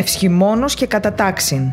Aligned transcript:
Ευσχημόνος 0.00 0.74
και 0.74 0.86
κατατάξιν. 0.86 1.72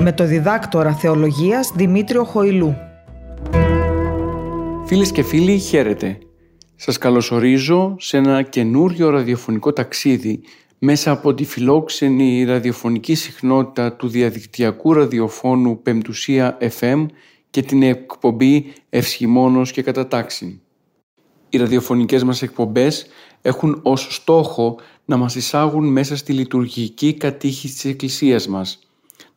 Με 0.00 0.12
το 0.12 0.24
διδάκτορα 0.24 0.94
θεολογίας 0.94 1.72
Δημήτριο 1.74 2.24
Χοηλού. 2.24 2.76
Φίλες 4.86 5.12
και 5.12 5.22
φίλοι, 5.22 5.58
χαίρετε. 5.58 6.18
Σας 6.76 6.98
καλωσορίζω 6.98 7.96
σε 7.98 8.16
ένα 8.16 8.42
καινούριο 8.42 9.10
ραδιοφωνικό 9.10 9.72
ταξίδι 9.72 10.40
μέσα 10.78 11.10
από 11.10 11.34
τη 11.34 11.44
φιλόξενη 11.44 12.44
ραδιοφωνική 12.44 13.14
συχνότητα 13.14 13.92
του 13.92 14.08
διαδικτυακού 14.08 14.92
ραδιοφώνου 14.92 15.82
Πεμπτουσία 15.82 16.58
FM 16.80 17.06
και 17.50 17.62
την 17.62 17.82
εκπομπή 17.82 18.72
Ευσχημόνος 18.90 19.70
και 19.72 19.82
Κατατάξιν. 19.82 20.60
Οι 21.48 21.58
ραδιοφωνικές 21.58 22.24
μας 22.24 22.42
εκπομπές 22.42 23.06
έχουν 23.42 23.80
ως 23.82 24.14
στόχο 24.14 24.76
να 25.10 25.16
μας 25.16 25.34
εισάγουν 25.34 25.88
μέσα 25.92 26.16
στη 26.16 26.32
λειτουργική 26.32 27.14
κατήχηση 27.14 27.74
της 27.74 27.84
Εκκλησίας 27.84 28.48
μας, 28.48 28.78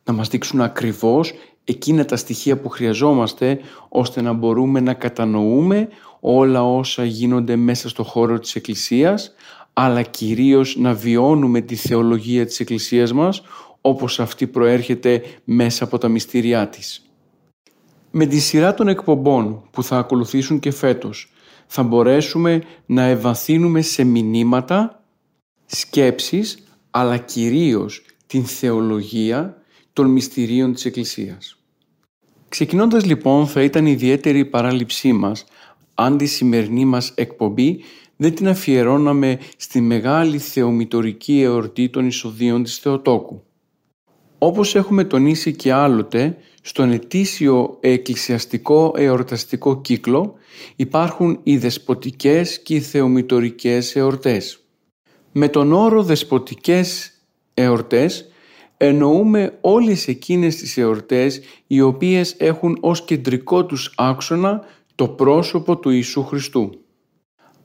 να 0.04 0.12
μας 0.12 0.28
δείξουν 0.28 0.60
ακριβώς 0.60 1.32
εκείνα 1.64 2.04
τα 2.04 2.16
στοιχεία 2.16 2.58
που 2.60 2.68
χρειαζόμαστε 2.68 3.58
ώστε 3.88 4.20
να 4.20 4.32
μπορούμε 4.32 4.80
να 4.80 4.94
κατανοούμε 4.94 5.88
όλα 6.20 6.62
όσα 6.62 7.04
γίνονται 7.04 7.56
μέσα 7.56 7.88
στο 7.88 8.02
χώρο 8.02 8.38
της 8.38 8.54
Εκκλησίας 8.54 9.34
αλλά 9.72 10.02
κυρίως 10.02 10.76
να 10.76 10.94
βιώνουμε 10.94 11.60
τη 11.60 11.74
θεολογία 11.74 12.46
της 12.46 12.60
Εκκλησίας 12.60 13.12
μας 13.12 13.42
όπως 13.80 14.20
αυτή 14.20 14.46
προέρχεται 14.46 15.22
μέσα 15.44 15.84
από 15.84 15.98
τα 15.98 16.08
μυστήριά 16.08 16.68
της. 16.68 17.10
Με 18.10 18.26
τη 18.26 18.38
σειρά 18.38 18.74
των 18.74 18.88
εκπομπών 18.88 19.62
που 19.70 19.82
θα 19.82 19.98
ακολουθήσουν 19.98 20.58
και 20.58 20.70
φέτος 20.70 21.32
θα 21.66 21.82
μπορέσουμε 21.82 22.62
να 22.86 23.02
ευαθύνουμε 23.02 23.80
σε 23.82 24.04
μηνύματα, 24.04 25.03
σκέψεις 25.66 26.58
αλλά 26.90 27.16
κυρίως 27.16 28.04
την 28.26 28.44
θεολογία 28.44 29.62
των 29.92 30.06
μυστηρίων 30.06 30.74
της 30.74 30.84
Εκκλησίας. 30.84 31.58
Ξεκινώντας 32.48 33.04
λοιπόν 33.04 33.46
θα 33.46 33.62
ήταν 33.62 33.86
ιδιαίτερη 33.86 34.38
η 34.38 34.44
παράληψή 34.44 35.12
μας 35.12 35.44
αν 35.94 36.16
τη 36.16 36.26
σημερινή 36.26 36.84
μας 36.84 37.12
εκπομπή 37.14 37.80
δεν 38.16 38.34
την 38.34 38.48
αφιερώναμε 38.48 39.38
στη 39.56 39.80
μεγάλη 39.80 40.38
θεομητορική 40.38 41.40
εορτή 41.40 41.88
των 41.88 42.06
εισοδείων 42.06 42.62
της 42.62 42.78
Θεοτόκου. 42.78 43.42
Όπως 44.38 44.74
έχουμε 44.74 45.04
τονίσει 45.04 45.52
και 45.52 45.72
άλλοτε, 45.72 46.36
στον 46.62 46.90
ετήσιο 46.90 47.76
εκκλησιαστικό 47.80 48.92
εορταστικό 48.96 49.80
κύκλο 49.80 50.34
υπάρχουν 50.76 51.40
οι 51.42 51.56
δεσποτικές 51.56 52.62
και 52.62 52.74
οι 52.74 52.80
θεομητορικές 52.80 53.96
εορτές. 53.96 54.63
Με 55.36 55.48
τον 55.48 55.72
όρο 55.72 56.02
δεσποτικές 56.02 57.12
εορτές 57.54 58.28
εννοούμε 58.76 59.58
όλες 59.60 60.08
εκείνες 60.08 60.56
τις 60.56 60.76
εορτές 60.76 61.40
οι 61.66 61.80
οποίες 61.80 62.34
έχουν 62.38 62.78
ως 62.80 63.04
κεντρικό 63.04 63.64
τους 63.64 63.92
άξονα 63.96 64.64
το 64.94 65.08
πρόσωπο 65.08 65.76
του 65.76 65.90
Ιησού 65.90 66.24
Χριστού. 66.24 66.70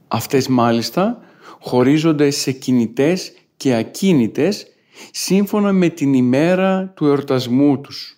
Αυτές 0.07 0.47
μάλιστα 0.47 1.21
χωρίζονται 1.59 2.29
σε 2.29 2.51
κινητές 2.51 3.33
και 3.57 3.75
ακίνητες 3.75 4.67
σύμφωνα 5.11 5.71
με 5.71 5.89
την 5.89 6.13
ημέρα 6.13 6.93
του 6.95 7.05
εορτασμού 7.05 7.81
τους. 7.81 8.17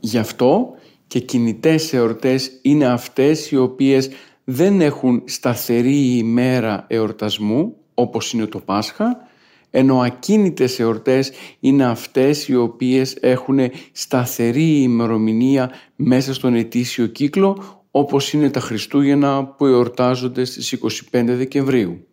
Γι' 0.00 0.18
αυτό 0.18 0.70
και 1.06 1.18
κινητές 1.18 1.92
εορτές 1.92 2.58
είναι 2.62 2.86
αυτές 2.86 3.50
οι 3.50 3.56
οποίες 3.56 4.10
δεν 4.44 4.80
έχουν 4.80 5.22
σταθερή 5.26 6.16
ημέρα 6.16 6.84
εορτασμού 6.88 7.74
όπως 8.00 8.32
είναι 8.32 8.46
το 8.46 8.58
Πάσχα 8.58 9.28
ενώ 9.70 10.00
ακίνητες 10.00 10.78
εορτές 10.78 11.32
είναι 11.60 11.84
αυτές 11.84 12.48
οι 12.48 12.56
οποίες 12.56 13.16
έχουν 13.20 13.58
σταθερή 13.92 14.82
ημερομηνία 14.82 15.70
μέσα 15.96 16.34
στον 16.34 16.54
ετήσιο 16.54 17.06
κύκλο 17.06 17.80
όπως 17.90 18.32
είναι 18.32 18.50
τα 18.50 18.60
Χριστούγεννα 18.60 19.44
που 19.44 19.66
εορτάζονται 19.66 20.44
στις 20.44 20.78
25 21.12 21.24
Δεκεμβρίου. 21.26 22.06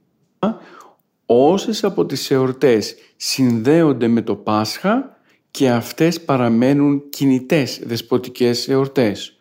Όσες 1.26 1.84
από 1.84 2.06
τις 2.06 2.32
εορτές 2.32 2.96
συνδέονται 3.16 4.08
με 4.08 4.22
το 4.22 4.36
Πάσχα 4.36 5.18
και 5.52 5.70
αυτές 5.70 6.22
παραμένουν 6.22 7.10
κινητές 7.10 7.82
δεσποτικές 7.84 8.68
εορτές, 8.68 9.37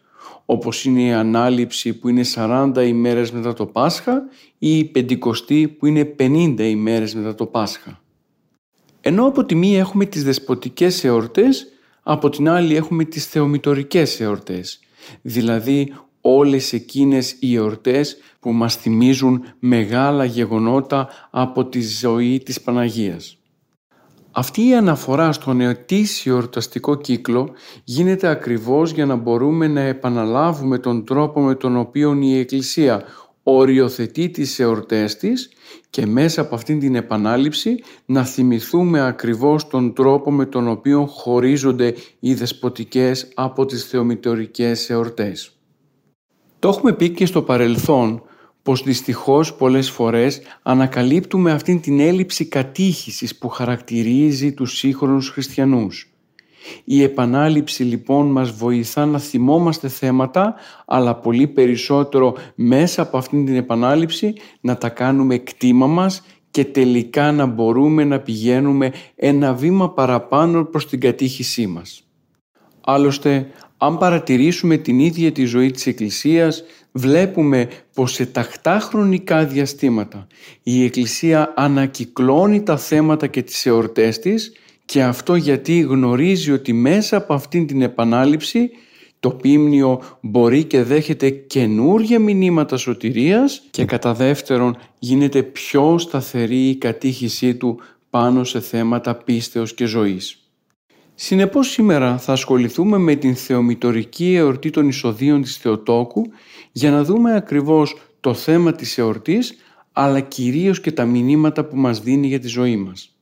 όπως 0.46 0.84
είναι 0.84 1.02
η 1.02 1.12
Ανάληψη 1.12 1.92
που 1.92 2.08
είναι 2.08 2.22
40 2.34 2.72
ημέρες 2.86 3.30
μετά 3.30 3.52
το 3.52 3.66
Πάσχα 3.66 4.22
ή 4.58 4.78
η 4.78 4.84
Πεντηκοστή 4.84 5.68
που 5.68 5.86
είναι 5.86 6.14
50 6.18 6.54
ημέρες 6.58 7.14
μετά 7.14 7.34
το 7.34 7.46
Πάσχα. 7.46 8.00
Ενώ 9.00 9.26
από 9.26 9.44
τη 9.44 9.54
μία 9.54 9.78
έχουμε 9.78 10.04
τις 10.04 10.24
δεσποτικές 10.24 11.04
εορτές, 11.04 11.66
από 12.02 12.28
την 12.28 12.48
άλλη 12.48 12.76
έχουμε 12.76 13.04
τις 13.04 13.26
θεομητορικές 13.26 14.20
εορτές, 14.20 14.80
δηλαδή 15.22 15.92
όλες 16.20 16.72
εκείνες 16.72 17.36
οι 17.40 17.54
εορτές 17.54 18.16
που 18.40 18.52
μας 18.52 18.76
θυμίζουν 18.76 19.44
μεγάλα 19.58 20.24
γεγονότα 20.24 21.08
από 21.30 21.64
τη 21.64 21.82
ζωή 21.82 22.38
της 22.38 22.60
Παναγίας. 22.60 23.35
Αυτή 24.38 24.66
η 24.66 24.74
αναφορά 24.74 25.32
στον 25.32 25.60
ετήσιο 25.60 26.34
εορταστικό 26.34 26.94
κύκλο 26.94 27.50
γίνεται 27.84 28.28
ακριβώς 28.28 28.90
για 28.90 29.06
να 29.06 29.14
μπορούμε 29.14 29.66
να 29.66 29.80
επαναλάβουμε 29.80 30.78
τον 30.78 31.04
τρόπο 31.04 31.40
με 31.40 31.54
τον 31.54 31.76
οποίο 31.76 32.18
η 32.20 32.38
Εκκλησία 32.38 33.02
οριοθετεί 33.42 34.28
τις 34.28 34.58
εορτές 34.58 35.16
της 35.16 35.50
και 35.90 36.06
μέσα 36.06 36.40
από 36.40 36.54
αυτήν 36.54 36.78
την 36.78 36.94
επανάληψη 36.94 37.74
να 38.06 38.24
θυμηθούμε 38.24 39.06
ακριβώς 39.06 39.68
τον 39.68 39.94
τρόπο 39.94 40.30
με 40.30 40.46
τον 40.46 40.68
οποίο 40.68 41.06
χωρίζονται 41.06 41.94
οι 42.20 42.34
δεσποτικές 42.34 43.28
από 43.34 43.66
τις 43.66 43.84
θεομητορικές 43.84 44.90
εορτές. 44.90 45.50
Το 46.58 46.68
έχουμε 46.68 46.92
πει 46.92 47.10
και 47.10 47.26
στο 47.26 47.42
παρελθόν 47.42 48.22
πως 48.66 48.82
δυστυχώς 48.82 49.54
πολλές 49.54 49.90
φορές 49.90 50.40
ανακαλύπτουμε 50.62 51.52
αυτήν 51.52 51.80
την 51.80 52.00
έλλειψη 52.00 52.44
κατήχησης 52.44 53.38
που 53.38 53.48
χαρακτηρίζει 53.48 54.52
τους 54.52 54.78
σύγχρονους 54.78 55.28
χριστιανούς. 55.28 56.10
Η 56.84 57.02
επανάληψη 57.02 57.82
λοιπόν 57.82 58.30
μας 58.30 58.50
βοηθά 58.50 59.06
να 59.06 59.18
θυμόμαστε 59.18 59.88
θέματα 59.88 60.54
αλλά 60.86 61.14
πολύ 61.14 61.46
περισσότερο 61.46 62.36
μέσα 62.54 63.02
από 63.02 63.18
αυτήν 63.18 63.44
την 63.44 63.56
επανάληψη 63.56 64.32
να 64.60 64.76
τα 64.76 64.88
κάνουμε 64.88 65.38
κτήμα 65.38 65.86
μας 65.86 66.22
και 66.50 66.64
τελικά 66.64 67.32
να 67.32 67.46
μπορούμε 67.46 68.04
να 68.04 68.18
πηγαίνουμε 68.18 68.92
ένα 69.16 69.54
βήμα 69.54 69.90
παραπάνω 69.90 70.64
προς 70.64 70.88
την 70.88 71.00
κατήχησή 71.00 71.66
μας. 71.66 72.05
Άλλωστε 72.88 73.46
αν 73.76 73.98
παρατηρήσουμε 73.98 74.76
την 74.76 74.98
ίδια 74.98 75.32
τη 75.32 75.44
ζωή 75.44 75.70
της 75.70 75.86
Εκκλησίας, 75.86 76.64
βλέπουμε 76.92 77.68
πως 77.94 78.12
σε 78.12 78.26
τακτά 78.26 78.78
χρονικά 78.78 79.44
διαστήματα 79.44 80.26
η 80.62 80.84
Εκκλησία 80.84 81.52
ανακυκλώνει 81.56 82.62
τα 82.62 82.76
θέματα 82.76 83.26
και 83.26 83.42
τις 83.42 83.66
εορτές 83.66 84.18
της 84.18 84.52
και 84.84 85.02
αυτό 85.02 85.34
γιατί 85.34 85.80
γνωρίζει 85.80 86.52
ότι 86.52 86.72
μέσα 86.72 87.16
από 87.16 87.34
αυτήν 87.34 87.66
την 87.66 87.82
επανάληψη 87.82 88.70
το 89.20 89.30
πίμνιο 89.30 90.02
μπορεί 90.20 90.64
και 90.64 90.82
δέχεται 90.82 91.30
καινούργια 91.30 92.18
μηνύματα 92.18 92.76
σωτηρίας 92.76 93.62
και 93.70 93.84
κατά 93.84 94.14
δεύτερον 94.14 94.76
γίνεται 94.98 95.42
πιο 95.42 95.98
σταθερή 95.98 96.68
η 96.68 96.76
κατήχησή 96.76 97.54
του 97.54 97.80
πάνω 98.10 98.44
σε 98.44 98.60
θέματα 98.60 99.14
πίστεως 99.14 99.74
και 99.74 99.84
ζωής. 99.84 100.45
Συνεπώς 101.18 101.70
σήμερα 101.70 102.18
θα 102.18 102.32
ασχοληθούμε 102.32 102.98
με 102.98 103.14
την 103.14 103.36
θεομητορική 103.36 104.34
εορτή 104.34 104.70
των 104.70 104.88
εισοδείων 104.88 105.42
της 105.42 105.56
Θεοτόκου 105.56 106.22
για 106.72 106.90
να 106.90 107.04
δούμε 107.04 107.36
ακριβώς 107.36 107.96
το 108.20 108.34
θέμα 108.34 108.72
της 108.72 108.98
εορτής 108.98 109.54
αλλά 109.92 110.20
κυρίως 110.20 110.80
και 110.80 110.92
τα 110.92 111.04
μηνύματα 111.04 111.64
που 111.64 111.76
μας 111.76 112.00
δίνει 112.00 112.26
για 112.26 112.40
τη 112.40 112.48
ζωή 112.48 112.76
μας. 112.76 113.16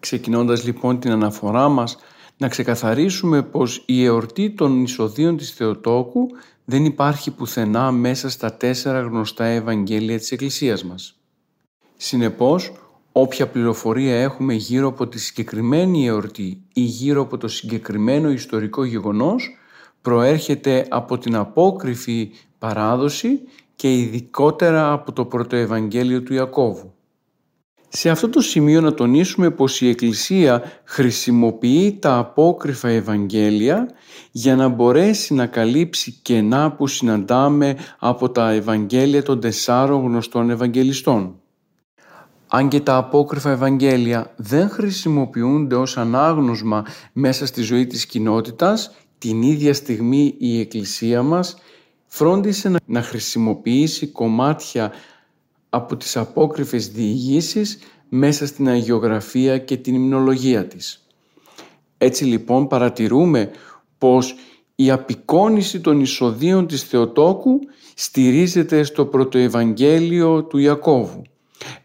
Ξεκινώντας 0.00 0.64
λοιπόν 0.64 1.00
την 1.00 1.10
αναφορά 1.10 1.68
μας 1.68 1.96
να 2.36 2.48
ξεκαθαρίσουμε 2.48 3.42
πως 3.42 3.82
η 3.86 4.04
εορτή 4.04 4.50
των 4.50 4.82
εισοδείων 4.82 5.36
της 5.36 5.50
Θεοτόκου 5.50 6.26
δεν 6.64 6.84
υπάρχει 6.84 7.30
πουθενά 7.30 7.90
μέσα 7.90 8.30
στα 8.30 8.54
τέσσερα 8.54 9.00
γνωστά 9.00 9.44
Ευαγγέλια 9.44 10.18
της 10.18 10.32
Εκκλησίας 10.32 10.84
μας. 10.84 11.20
Συνεπώς, 11.96 12.72
όποια 13.12 13.48
πληροφορία 13.48 14.20
έχουμε 14.20 14.54
γύρω 14.54 14.88
από 14.88 15.08
τη 15.08 15.18
συγκεκριμένη 15.18 16.06
εορτή 16.06 16.62
ή 16.72 16.80
γύρω 16.80 17.22
από 17.22 17.38
το 17.38 17.48
συγκεκριμένο 17.48 18.30
ιστορικό 18.30 18.84
γεγονός 18.84 19.56
προέρχεται 20.02 20.86
από 20.88 21.18
την 21.18 21.36
απόκριφη 21.36 22.30
παράδοση 22.58 23.40
και 23.76 23.94
ειδικότερα 23.94 24.92
από 24.92 25.12
το 25.12 25.24
πρωτοευαγγέλιο 25.24 26.22
του 26.22 26.34
Ιακώβου. 26.34 26.92
Σε 27.88 28.10
αυτό 28.10 28.28
το 28.28 28.40
σημείο 28.40 28.80
να 28.80 28.94
τονίσουμε 28.94 29.50
πως 29.50 29.80
η 29.80 29.88
Εκκλησία 29.88 30.62
χρησιμοποιεί 30.84 31.98
τα 32.00 32.16
απόκριφα 32.18 32.88
Ευαγγέλια 32.88 33.88
για 34.30 34.56
να 34.56 34.68
μπορέσει 34.68 35.34
να 35.34 35.46
καλύψει 35.46 36.12
κενά 36.22 36.72
που 36.72 36.86
συναντάμε 36.86 37.76
από 37.98 38.30
τα 38.30 38.50
Ευαγγέλια 38.50 39.22
των 39.22 39.40
τεσσάρων 39.40 40.02
γνωστών 40.04 40.50
Ευαγγελιστών. 40.50 41.41
Αν 42.54 42.68
και 42.68 42.80
τα 42.80 42.96
απόκριφα 42.96 43.50
Ευαγγέλια 43.50 44.32
δεν 44.36 44.68
χρησιμοποιούνται 44.68 45.74
ως 45.74 45.96
ανάγνωσμα 45.96 46.84
μέσα 47.12 47.46
στη 47.46 47.62
ζωή 47.62 47.86
της 47.86 48.06
κοινότητας, 48.06 48.94
την 49.18 49.42
ίδια 49.42 49.74
στιγμή 49.74 50.34
η 50.38 50.60
Εκκλησία 50.60 51.22
μας 51.22 51.56
φρόντισε 52.06 52.72
να 52.86 53.02
χρησιμοποιήσει 53.02 54.06
κομμάτια 54.06 54.92
από 55.68 55.96
τις 55.96 56.16
απόκριφες 56.16 56.88
διηγήσεις 56.88 57.78
μέσα 58.08 58.46
στην 58.46 58.68
αγιογραφία 58.68 59.58
και 59.58 59.76
την 59.76 59.94
υμνολογία 59.94 60.66
της. 60.66 61.06
Έτσι 61.98 62.24
λοιπόν 62.24 62.66
παρατηρούμε 62.66 63.50
πως 63.98 64.34
η 64.74 64.90
απεικόνηση 64.90 65.80
των 65.80 66.00
εισοδίων 66.00 66.66
της 66.66 66.82
Θεοτόκου 66.82 67.58
στηρίζεται 67.94 68.82
στο 68.82 69.06
πρωτοευαγγέλιο 69.06 70.44
του 70.44 70.58
Ιακώβου 70.58 71.22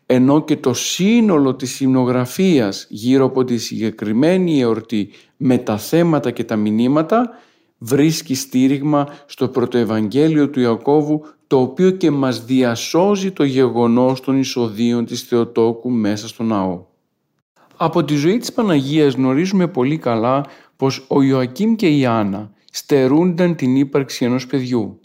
ενώ 0.10 0.44
και 0.44 0.58
το 0.58 0.74
σύνολο 0.74 1.56
της 1.56 1.80
υμνογραφίας 1.80 2.88
γύρω 2.90 3.26
από 3.26 3.44
τη 3.44 3.58
συγκεκριμένη 3.58 4.60
εορτή 4.60 5.10
με 5.38 5.58
τα 5.58 5.78
θέματα 5.78 6.32
και 6.32 6.44
τα 6.44 6.56
μηνύματα 6.56 7.30
βρίσκει 7.78 8.36
στήριγμα 8.36 9.08
στο 9.26 9.48
πρωτοευαγγέλιο 9.48 10.50
του 10.50 10.60
Ιακώβου 10.60 11.26
το 11.48 11.60
οποίο 11.60 11.92
και 11.92 12.12
μας 12.12 12.46
διασώζει 12.46 13.32
το 13.32 13.44
γεγονός 13.44 14.22
των 14.22 14.40
εισοδίων 14.40 15.06
της 15.06 15.22
Θεοτόκου 15.22 15.90
μέσα 15.90 16.28
στο 16.28 16.44
ναό. 16.44 16.86
Από 17.78 18.04
τη 18.04 18.16
ζωή 18.16 18.38
της 18.38 18.54
Παναγίας 18.54 19.14
γνωρίζουμε 19.14 19.68
πολύ 19.68 19.98
καλά 19.98 20.46
πως 20.76 21.06
ο 21.08 21.22
Ιωακήμ 21.22 21.76
και 21.76 21.88
η 21.88 22.06
Άννα 22.06 22.52
στερούνταν 22.72 23.56
την 23.56 23.76
ύπαρξη 23.76 24.26
ενός 24.26 24.48
παιδιού. 24.48 25.00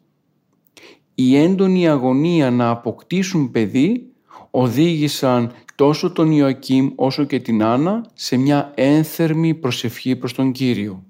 Η 1.15 1.37
έντονη 1.37 1.89
αγωνία 1.89 2.51
να 2.51 2.69
αποκτήσουν 2.69 3.51
παιδί 3.51 4.12
οδήγησαν 4.55 5.53
τόσο 5.75 6.13
τον 6.13 6.31
Ιωακήμ 6.31 6.91
όσο 6.95 7.25
και 7.25 7.41
την 7.41 7.63
Άννα 7.63 8.11
σε 8.15 8.37
μια 8.37 8.73
ένθερμη 8.75 9.55
προσευχή 9.55 10.17
προς 10.17 10.35
τον 10.35 10.53
Κύριο. 10.53 11.03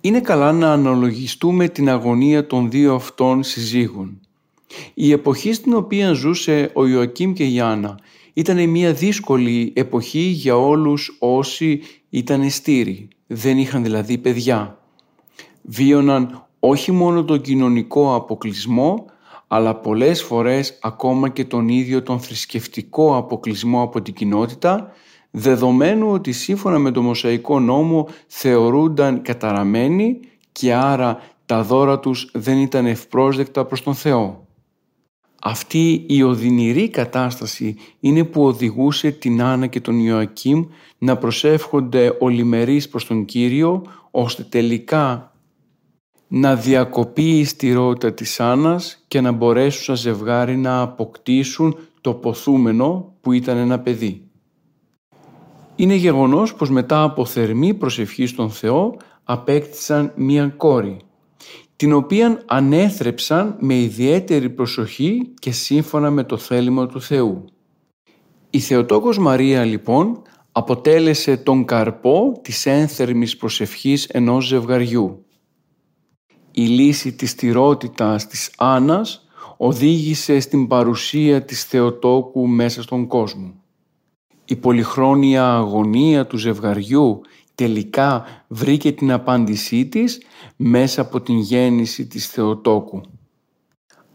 Είναι 0.00 0.20
καλά 0.20 0.52
να 0.52 0.72
αναλογιστούμε 0.72 1.68
την 1.68 1.88
αγωνία 1.88 2.46
των 2.46 2.70
δύο 2.70 2.94
αυτών 2.94 3.42
συζύγων. 3.42 4.20
Η 4.94 5.12
εποχή 5.12 5.52
στην 5.52 5.74
οποία 5.74 6.12
ζούσε 6.12 6.70
ο 6.74 6.86
Ιωακήμ 6.86 7.32
και 7.32 7.44
η 7.44 7.60
Άννα 7.60 7.98
ήταν 8.32 8.68
μια 8.68 8.92
δύσκολη 8.92 9.72
εποχή 9.76 10.18
για 10.18 10.56
όλους 10.56 11.16
όσοι 11.18 11.80
ήταν 12.10 12.50
στήροι, 12.50 13.08
δεν 13.26 13.58
είχαν 13.58 13.82
δηλαδή 13.82 14.18
παιδιά. 14.18 14.78
Βίωναν 15.62 16.46
όχι 16.60 16.92
μόνο 16.92 17.24
τον 17.24 17.40
κοινωνικό 17.40 18.14
αποκλεισμό, 18.14 19.04
αλλά 19.46 19.74
πολλές 19.74 20.22
φορές 20.22 20.78
ακόμα 20.82 21.28
και 21.28 21.44
τον 21.44 21.68
ίδιο 21.68 22.02
τον 22.02 22.20
θρησκευτικό 22.20 23.16
αποκλεισμό 23.16 23.82
από 23.82 24.02
την 24.02 24.14
κοινότητα, 24.14 24.92
δεδομένου 25.30 26.10
ότι 26.10 26.32
σύμφωνα 26.32 26.78
με 26.78 26.90
το 26.90 27.02
Μοσαϊκό 27.02 27.60
νόμο 27.60 28.08
θεωρούνταν 28.26 29.22
καταραμένοι 29.22 30.20
και 30.52 30.74
άρα 30.74 31.20
τα 31.46 31.62
δώρα 31.62 31.98
τους 31.98 32.30
δεν 32.32 32.58
ήταν 32.58 32.86
ευπρόσδεκτα 32.86 33.64
προς 33.64 33.82
τον 33.82 33.94
Θεό. 33.94 34.46
Αυτή 35.42 36.04
η 36.08 36.22
οδυνηρή 36.22 36.88
κατάσταση 36.88 37.76
είναι 38.00 38.24
που 38.24 38.44
οδηγούσε 38.44 39.10
την 39.10 39.42
Άννα 39.42 39.66
και 39.66 39.80
τον 39.80 39.98
Ιωακήμ 39.98 40.64
να 40.98 41.16
προσεύχονται 41.16 42.16
ολιμερείς 42.18 42.88
προς 42.88 43.06
τον 43.06 43.24
Κύριο 43.24 43.82
ώστε 44.10 44.42
τελικά 44.42 45.32
να 46.28 46.56
διακοπεί 46.56 47.38
η 47.38 47.44
στηρότητα 47.44 48.12
της 48.12 48.40
Άννας 48.40 49.04
και 49.08 49.20
να 49.20 49.32
μπορέσουν 49.32 49.82
σαν 49.82 49.96
ζευγάρι 49.96 50.56
να 50.56 50.80
αποκτήσουν 50.80 51.78
το 52.00 52.14
ποθούμενο 52.14 53.14
που 53.20 53.32
ήταν 53.32 53.56
ένα 53.56 53.78
παιδί. 53.80 54.30
Είναι 55.76 55.94
γεγονός 55.94 56.54
πως 56.54 56.70
μετά 56.70 57.02
από 57.02 57.24
θερμή 57.24 57.74
προσευχής 57.74 58.30
στον 58.30 58.50
Θεό 58.50 58.96
απέκτησαν 59.24 60.12
μία 60.16 60.48
κόρη 60.48 61.00
την 61.76 61.92
οποία 61.92 62.42
ανέθρεψαν 62.46 63.56
με 63.60 63.74
ιδιαίτερη 63.74 64.50
προσοχή 64.50 65.32
και 65.38 65.50
σύμφωνα 65.50 66.10
με 66.10 66.24
το 66.24 66.36
θέλημα 66.36 66.86
του 66.86 67.00
Θεού. 67.00 67.44
Η 68.50 68.60
Θεοτόκος 68.60 69.18
Μαρία 69.18 69.64
λοιπόν 69.64 70.22
αποτέλεσε 70.52 71.36
τον 71.36 71.64
καρπό 71.64 72.40
της 72.42 72.66
ένθερμης 72.66 73.36
προσευχής 73.36 74.04
ενός 74.04 74.46
ζευγαριού. 74.46 75.25
Η 76.58 76.66
λύση 76.66 77.12
της 77.12 77.30
στηρότητας 77.30 78.26
της 78.26 78.50
Άννας 78.56 79.26
οδήγησε 79.56 80.40
στην 80.40 80.66
παρουσία 80.66 81.44
της 81.44 81.64
Θεοτόκου 81.64 82.46
μέσα 82.46 82.82
στον 82.82 83.06
κόσμο. 83.06 83.54
Η 84.44 84.56
πολυχρόνια 84.56 85.54
αγωνία 85.54 86.26
του 86.26 86.36
ζευγαριού 86.36 87.20
τελικά 87.54 88.24
βρήκε 88.48 88.92
την 88.92 89.12
απάντησή 89.12 89.86
της 89.86 90.22
μέσα 90.56 91.00
από 91.00 91.20
την 91.20 91.38
γέννηση 91.38 92.06
της 92.06 92.26
Θεοτόκου. 92.26 93.00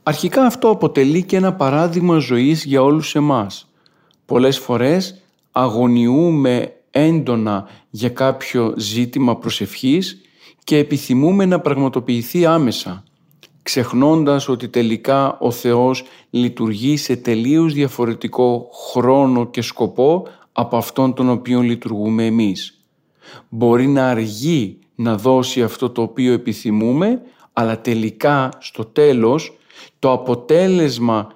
Αρχικά 0.04 0.46
αυτό 0.46 0.70
αποτελεί 0.70 1.24
και 1.24 1.36
ένα 1.36 1.54
παράδειγμα 1.54 2.18
ζωής 2.18 2.66
για 2.66 2.84
όλους 2.84 3.16
εμάς. 3.16 3.72
Πολλές 4.26 4.60
φορές 4.60 5.22
αγωνιούμε 5.52 6.74
έντονα 6.92 7.68
για 7.90 8.10
κάποιο 8.10 8.74
ζήτημα 8.78 9.38
προσευχής 9.38 10.22
και 10.64 10.78
επιθυμούμε 10.78 11.46
να 11.46 11.60
πραγματοποιηθεί 11.60 12.46
άμεσα, 12.46 13.04
ξεχνώντας 13.64 14.48
ότι 14.48 14.68
τελικά 14.68 15.38
ο 15.40 15.52
Θεός 15.52 16.04
λειτουργεί 16.30 16.98
σε 16.98 17.16
τελείως 17.16 17.74
διαφορετικό 17.74 18.70
χρόνο 18.92 19.46
και 19.46 19.62
σκοπό 19.62 20.28
από 20.52 20.78
αυτόν 20.78 21.14
τον 21.14 21.30
οποίο 21.30 21.62
λειτουργούμε 21.62 22.26
εμείς. 22.26 22.82
Μπορεί 23.50 23.88
να 23.88 24.10
αργεί 24.10 24.80
να 24.96 25.18
δώσει 25.18 25.64
αυτό 25.64 25.90
το 25.90 26.02
οποίο 26.02 26.34
επιθυμούμε, 26.34 27.22
αλλά 27.54 27.82
τελικά 27.82 28.50
στο 28.60 28.86
τέλος 28.86 29.58
το 30.00 30.12
αποτέλεσμα 30.12 31.34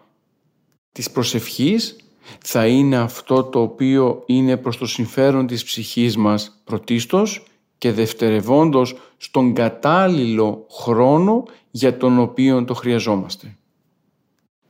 της 0.92 1.12
προσευχής 1.12 1.96
θα 2.44 2.68
είναι 2.68 2.98
αυτό 2.98 3.44
το 3.44 3.62
οποίο 3.62 4.24
είναι 4.26 4.58
προς 4.58 4.78
το 4.78 4.86
συμφέρον 4.86 5.48
της 5.48 5.64
ψυχής 5.64 6.18
μας 6.18 6.62
πρωτίστως 6.64 7.46
και 7.78 7.92
δευτερευόντως 7.92 8.96
στον 9.18 9.54
κατάλληλο 9.54 10.66
χρόνο 10.72 11.44
για 11.72 11.98
τον 11.98 12.20
οποίο 12.20 12.66
το 12.66 12.74
χρειαζόμαστε. 12.74 13.58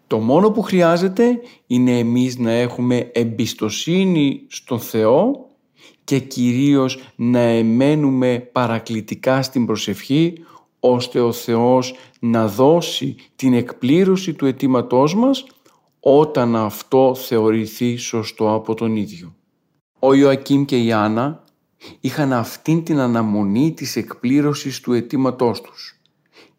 Το 0.08 0.18
μόνο 0.18 0.52
που 0.52 0.62
χρειάζεται 0.62 1.40
είναι 1.68 2.00
εμείς 2.00 2.38
να 2.38 2.52
έχουμε 2.52 3.10
εμπιστοσύνη 3.14 4.46
στον 4.48 4.80
Θεό 4.80 5.50
και 6.04 6.20
κυρίως 6.20 7.00
να 7.16 7.40
εμένουμε 7.40 8.50
παρακλητικά 8.52 9.42
στην 9.42 9.66
προσευχή 9.66 10.34
ώστε 10.80 11.20
ο 11.20 11.32
Θεός 11.32 11.96
να 12.20 12.48
δώσει 12.48 13.16
την 13.36 13.54
εκπλήρωση 13.54 14.34
του 14.34 14.46
αιτήματός 14.46 15.16
μας 15.16 15.46
όταν 16.00 16.56
αυτό 16.56 17.16
θεωρηθεί 17.16 17.96
σωστό 17.96 18.54
από 18.54 18.74
τον 18.74 18.96
ίδιο. 18.96 19.36
Ο 20.00 20.14
Ιωακήμ 20.14 20.66
και 20.66 20.78
η 20.78 20.92
Άννα 20.92 21.44
είχαν 22.00 22.34
αυτήν 22.34 22.84
την 22.84 23.00
αναμονή 23.00 23.74
της 23.74 23.96
εκπλήρωσης 23.96 24.80
του 24.80 24.94
αιτήματός 24.94 25.62
τους 25.62 26.00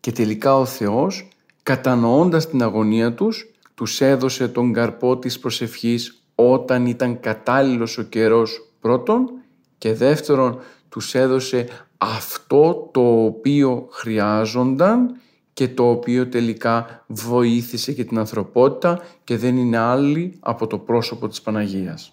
και 0.00 0.12
τελικά 0.12 0.59
ο 0.59 0.64
Θεός 0.64 1.28
κατανοώντας 1.62 2.49
την 2.49 2.62
αγωνία 2.62 3.14
τους 3.14 3.50
τους 3.75 4.00
έδωσε 4.00 4.49
τον 4.49 4.73
καρπό 4.73 5.18
της 5.18 5.38
προσευχής 5.38 6.23
όταν 6.35 6.87
ήταν 6.87 7.21
κατάλληλος 7.21 7.99
ο 7.99 8.02
καιρός 8.02 8.73
πρώτον 8.80 9.30
και 9.78 9.95
δεύτερον 9.95 10.59
τους 10.88 11.14
έδωσε 11.14 11.68
αυτό 11.99 12.90
το 12.92 13.25
οποίο 13.25 13.88
χρειάζονταν 13.90 15.21
και 15.52 15.68
το 15.68 15.90
οποίο 15.90 16.26
τελικά 16.28 17.04
βοήθησε 17.06 17.92
και 17.92 18.04
την 18.04 18.18
ανθρωπότητα 18.18 19.00
και 19.25 19.37
δεν 19.37 19.56
είναι 19.56 19.76
άλλη 19.76 20.37
από 20.40 20.66
το 20.66 20.78
πρόσωπο 20.78 21.28
της 21.28 21.40
Παναγίας. 21.42 22.12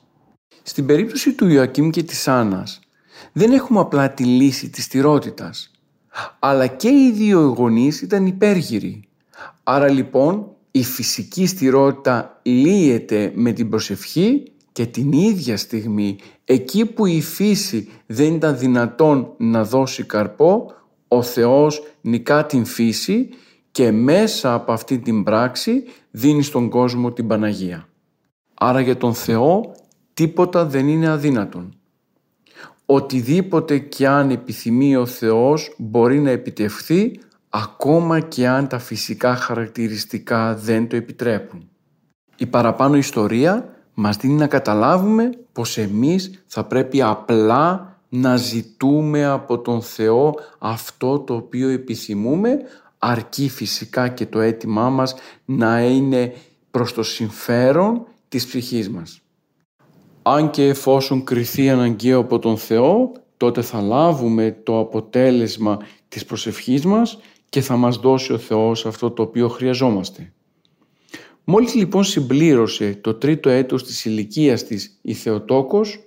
Στην 0.63 0.85
περίπτωση 0.85 1.33
του 1.33 1.47
Ιωακήμ 1.47 1.89
και 1.89 2.03
της 2.03 2.27
Άννας 2.27 2.79
δεν 3.31 3.51
έχουμε 3.51 3.79
απλά 3.79 4.13
τη 4.13 4.23
λύση 4.23 4.69
της 4.69 4.83
στηρότητας 4.83 5.73
αλλά 6.39 6.67
και 6.67 6.87
οι 6.87 7.11
δύο 7.11 7.41
γονείς 7.57 8.01
ήταν 8.01 8.25
υπέργυροι. 8.25 9.03
Άρα 9.63 9.89
λοιπόν 9.89 10.47
η 10.71 10.83
φυσική 10.83 11.45
στηρότητα 11.45 12.39
λύεται 12.43 13.31
με 13.35 13.51
την 13.51 13.69
προσευχή 13.69 14.43
και 14.71 14.85
την 14.85 15.11
ίδια 15.11 15.57
στιγμή 15.57 16.17
εκεί 16.45 16.85
που 16.85 17.05
η 17.05 17.21
φύση 17.21 17.89
δεν 18.05 18.33
ήταν 18.33 18.57
δυνατόν 18.57 19.33
να 19.37 19.63
δώσει 19.63 20.03
καρπό 20.03 20.73
ο 21.07 21.21
Θεός 21.21 21.83
νικά 22.01 22.45
την 22.45 22.65
φύση 22.65 23.29
και 23.71 23.91
μέσα 23.91 24.53
από 24.53 24.71
αυτή 24.71 24.99
την 24.99 25.23
πράξη 25.23 25.83
δίνει 26.11 26.43
στον 26.43 26.69
κόσμο 26.69 27.11
την 27.11 27.27
Παναγία. 27.27 27.87
Άρα 28.53 28.79
για 28.81 28.97
τον 28.97 29.13
Θεό 29.13 29.75
τίποτα 30.13 30.65
δεν 30.65 30.87
είναι 30.87 31.09
αδύνατον. 31.09 31.77
Οτιδήποτε 32.85 33.77
και 33.77 34.07
αν 34.07 34.29
επιθυμεί 34.29 34.95
ο 34.95 35.05
Θεός 35.05 35.75
μπορεί 35.77 36.19
να 36.19 36.29
επιτευχθεί 36.29 37.19
ακόμα 37.49 38.19
και 38.19 38.47
αν 38.47 38.67
τα 38.67 38.79
φυσικά 38.79 39.35
χαρακτηριστικά 39.35 40.55
δεν 40.55 40.87
το 40.87 40.95
επιτρέπουν. 40.95 41.69
Η 42.37 42.45
παραπάνω 42.45 42.95
ιστορία 42.95 43.75
μας 43.93 44.17
δίνει 44.17 44.33
να 44.33 44.47
καταλάβουμε 44.47 45.29
πως 45.51 45.77
εμείς 45.77 46.43
θα 46.45 46.63
πρέπει 46.63 47.01
απλά 47.01 47.97
να 48.09 48.35
ζητούμε 48.35 49.25
από 49.25 49.59
τον 49.59 49.81
Θεό 49.81 50.33
αυτό 50.59 51.19
το 51.19 51.35
οποίο 51.35 51.69
επιθυμούμε 51.69 52.57
αρκεί 52.97 53.49
φυσικά 53.49 54.07
και 54.07 54.25
το 54.25 54.39
αίτημά 54.39 54.89
μας 54.89 55.15
να 55.45 55.81
είναι 55.81 56.33
προς 56.71 56.93
το 56.93 57.03
συμφέρον 57.03 58.07
της 58.29 58.47
ψυχής 58.47 58.89
μας. 58.89 59.22
Αν 60.25 60.49
και 60.49 60.67
εφόσον 60.67 61.23
κριθεί 61.23 61.69
αναγκαίο 61.69 62.19
από 62.19 62.39
τον 62.39 62.57
Θεό, 62.57 63.11
τότε 63.37 63.61
θα 63.61 63.81
λάβουμε 63.81 64.57
το 64.63 64.79
αποτέλεσμα 64.79 65.79
της 66.07 66.25
προσευχής 66.25 66.85
μας 66.85 67.19
και 67.49 67.61
θα 67.61 67.75
μας 67.75 67.97
δώσει 67.97 68.33
ο 68.33 68.37
Θεός 68.37 68.85
αυτό 68.85 69.11
το 69.11 69.21
οποίο 69.21 69.47
χρειαζόμαστε. 69.47 70.33
Μόλις 71.43 71.75
λοιπόν 71.75 72.03
συμπλήρωσε 72.03 72.97
το 73.01 73.13
τρίτο 73.13 73.49
έτος 73.49 73.83
της 73.83 74.05
ηλικίας 74.05 74.63
της 74.63 74.99
η 75.01 75.13
Θεοτόκος, 75.13 76.03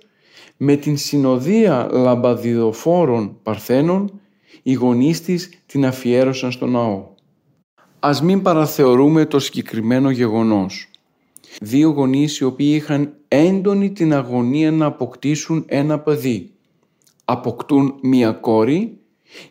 με 0.57 0.75
την 0.75 0.97
συνοδεία 0.97 1.89
λαμπαδιδοφόρων 1.91 3.37
παρθένων, 3.43 4.19
οι 4.63 4.73
γονείς 4.73 5.21
της 5.21 5.49
την 5.65 5.85
αφιέρωσαν 5.85 6.51
στο 6.51 6.65
ναό. 6.65 7.07
Ας 7.99 8.21
μην 8.21 8.41
παραθεωρούμε 8.41 9.25
το 9.25 9.39
συγκεκριμένο 9.39 10.09
γεγονός. 10.09 10.89
Δύο 11.61 11.89
γονείς 11.89 12.37
οι 12.37 12.43
οποίοι 12.43 12.73
είχαν 12.75 13.13
έντονη 13.27 13.91
την 13.91 14.13
αγωνία 14.13 14.71
να 14.71 14.85
αποκτήσουν 14.85 15.65
ένα 15.67 15.99
παιδί. 15.99 16.51
Αποκτούν 17.25 17.95
μία 18.01 18.31
κόρη 18.31 18.97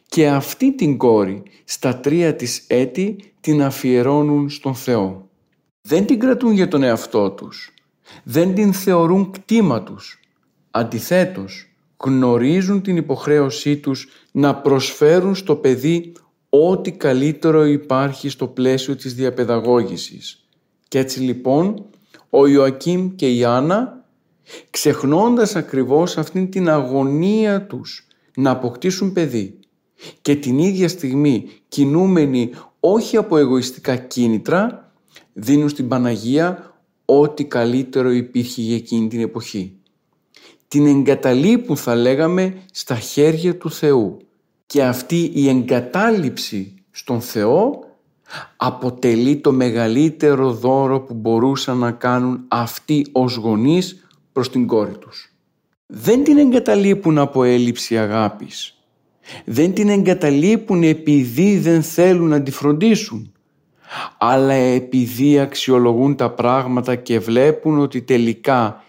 και 0.08 0.28
αυτή 0.28 0.74
την 0.74 0.96
κόρη 0.96 1.42
στα 1.64 1.96
τρία 1.96 2.36
της 2.36 2.64
έτη 2.66 3.16
την 3.40 3.62
αφιερώνουν 3.62 4.50
στον 4.50 4.74
Θεό. 4.74 5.28
Δεν 5.80 6.06
την 6.06 6.18
κρατούν 6.18 6.52
για 6.52 6.68
τον 6.68 6.82
εαυτό 6.82 7.30
τους. 7.30 7.74
Δεν 8.24 8.54
την 8.54 8.72
θεωρούν 8.72 9.30
κτήμα 9.30 9.82
τους. 9.82 10.20
Αντιθέτως, 10.70 11.66
γνωρίζουν 11.96 12.82
την 12.82 12.96
υποχρέωσή 12.96 13.76
τους 13.76 14.08
να 14.32 14.56
προσφέρουν 14.56 15.34
στο 15.34 15.56
παιδί 15.56 16.12
ό,τι 16.48 16.92
καλύτερο 16.92 17.64
υπάρχει 17.64 18.28
στο 18.28 18.46
πλαίσιο 18.46 18.96
της 18.96 19.14
διαπαιδαγώγησης. 19.14 20.45
Και 20.88 20.99
έτσι 20.99 21.21
λοιπόν 21.21 21.85
ο 22.31 22.47
Ιωακήμ 22.47 23.14
και 23.14 23.35
η 23.35 23.45
Άννα 23.45 24.05
ξεχνώντας 24.71 25.57
ακριβώς 25.57 26.19
αυτήν 26.19 26.50
την 26.50 26.69
αγωνία 26.69 27.66
τους 27.66 28.07
να 28.37 28.50
αποκτήσουν 28.50 29.12
παιδί 29.12 29.59
και 30.23 30.37
την 30.37 30.59
ίδια 30.59 30.88
στιγμή 30.88 31.49
κινούμενοι 31.69 32.50
όχι 32.81 33.16
από 33.16 33.37
εγωιστικά 33.37 33.97
κίνητρα 33.97 34.93
δίνουν 35.33 35.69
στην 35.69 35.88
Παναγία 35.88 36.75
ό,τι 37.05 37.45
καλύτερο 37.45 38.11
υπήρχε 38.11 38.62
για 38.62 38.76
εκείνη 38.76 39.09
την 39.09 39.21
εποχή. 39.21 39.76
Την 40.69 40.87
εγκαταλείπουν 40.87 41.76
θα 41.76 41.95
λέγαμε 41.95 42.57
στα 42.73 42.95
χέρια 42.95 43.57
του 43.57 43.71
Θεού 43.71 44.16
και 44.66 44.85
αυτή 44.85 45.31
η 45.35 45.49
εγκατάλειψη 45.49 46.75
στον 46.90 47.21
Θεό 47.21 47.86
αποτελεί 48.56 49.37
το 49.37 49.52
μεγαλύτερο 49.52 50.52
δώρο 50.52 51.00
που 51.00 51.14
μπορούσαν 51.14 51.78
να 51.78 51.90
κάνουν 51.90 52.45
αυτοί 52.49 53.06
ως 53.12 53.35
γονείς 53.35 54.09
προς 54.33 54.50
την 54.50 54.66
κόρη 54.66 54.99
τους. 54.99 55.35
Δεν 55.87 56.25
την 56.25 56.38
εγκαταλείπουν 56.38 57.18
από 57.18 57.42
έλλειψη 57.42 57.99
αγάπης. 57.99 58.76
Δεν 59.45 59.73
την 59.73 59.88
εγκαταλείπουν 59.88 60.83
επειδή 60.83 61.59
δεν 61.59 61.83
θέλουν 61.83 62.28
να 62.28 62.42
τη 62.42 62.50
φροντίσουν. 62.50 63.33
Αλλά 64.18 64.52
επειδή 64.52 65.38
αξιολογούν 65.38 66.16
τα 66.16 66.30
πράγματα 66.30 66.95
και 66.95 67.18
βλέπουν 67.18 67.78
ότι 67.78 68.02
τελικά 68.02 68.83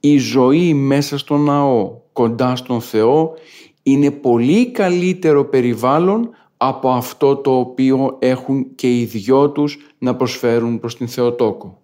η 0.00 0.18
ζωή 0.18 0.74
μέσα 0.74 1.18
στο 1.18 1.36
ναό 1.36 2.00
κοντά 2.12 2.56
στον 2.56 2.80
Θεό 2.80 3.34
είναι 3.82 4.10
πολύ 4.10 4.70
καλύτερο 4.70 5.44
περιβάλλον 5.44 6.30
από 6.56 6.90
αυτό 6.90 7.36
το 7.36 7.58
οποίο 7.58 8.16
έχουν 8.18 8.74
και 8.74 8.98
οι 8.98 9.04
δυο 9.04 9.50
τους 9.50 9.78
να 9.98 10.16
προσφέρουν 10.16 10.80
προς 10.80 10.96
την 10.96 11.08
Θεοτόκο. 11.08 11.78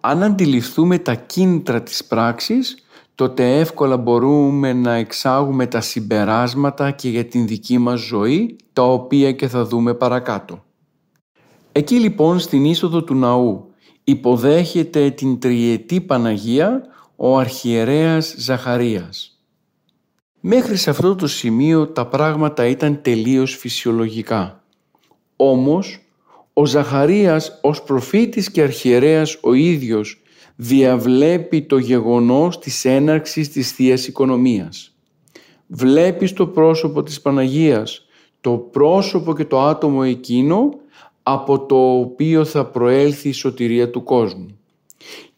Αν 0.00 0.22
αντιληφθούμε 0.22 0.98
τα 0.98 1.14
κίνητρα 1.14 1.82
της 1.82 2.04
πράξης, 2.04 2.84
τότε 3.14 3.58
εύκολα 3.58 3.96
μπορούμε 3.96 4.72
να 4.72 4.92
εξάγουμε 4.92 5.66
τα 5.66 5.80
συμπεράσματα 5.80 6.90
και 6.90 7.08
για 7.08 7.24
την 7.24 7.46
δική 7.46 7.78
μας 7.78 8.00
ζωή, 8.00 8.56
τα 8.72 8.82
οποία 8.82 9.32
και 9.32 9.48
θα 9.48 9.64
δούμε 9.64 9.94
παρακάτω. 9.94 10.64
Εκεί 11.72 11.94
λοιπόν 11.94 12.38
στην 12.38 12.64
είσοδο 12.64 13.02
του 13.02 13.14
ναού 13.14 13.70
υποδέχεται 14.04 15.10
την 15.10 15.38
τριετή 15.38 16.00
Παναγία 16.00 16.82
ο 17.16 17.38
αρχιερέας 17.38 18.34
Ζαχαρίας. 18.38 19.31
Μέχρι 20.44 20.76
σε 20.76 20.90
αυτό 20.90 21.14
το 21.14 21.26
σημείο 21.26 21.86
τα 21.86 22.06
πράγματα 22.06 22.66
ήταν 22.66 23.02
τελείως 23.02 23.56
φυσιολογικά. 23.56 24.64
Όμως, 25.36 25.98
ο 26.52 26.66
Ζαχαρίας 26.66 27.58
ως 27.62 27.82
προφήτης 27.82 28.50
και 28.50 28.62
αρχιερέας 28.62 29.38
ο 29.40 29.52
ίδιος 29.52 30.22
διαβλέπει 30.56 31.62
το 31.62 31.78
γεγονός 31.78 32.58
της 32.58 32.84
έναρξης 32.84 33.48
της 33.48 33.72
θείας 33.72 34.06
Οικονομίας. 34.06 34.96
Βλέπεις 35.66 36.30
στο 36.30 36.46
πρόσωπο 36.46 37.02
της 37.02 37.20
Παναγίας 37.20 38.06
το 38.40 38.52
πρόσωπο 38.56 39.34
και 39.34 39.44
το 39.44 39.60
άτομο 39.60 40.00
εκείνο 40.04 40.68
από 41.22 41.66
το 41.66 41.98
οποίο 41.98 42.44
θα 42.44 42.66
προέλθει 42.66 43.28
η 43.28 43.32
σωτηρία 43.32 43.90
του 43.90 44.02
κόσμου 44.02 44.56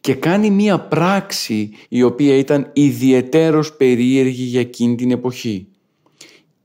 και 0.05 0.15
κάνει 0.15 0.49
μία 0.49 0.79
πράξη 0.79 1.69
η 1.89 2.03
οποία 2.03 2.35
ήταν 2.35 2.69
ιδιαιτέρως 2.73 3.73
περίεργη 3.73 4.43
για 4.43 4.59
εκείνη 4.59 4.95
την 4.95 5.11
εποχή. 5.11 5.67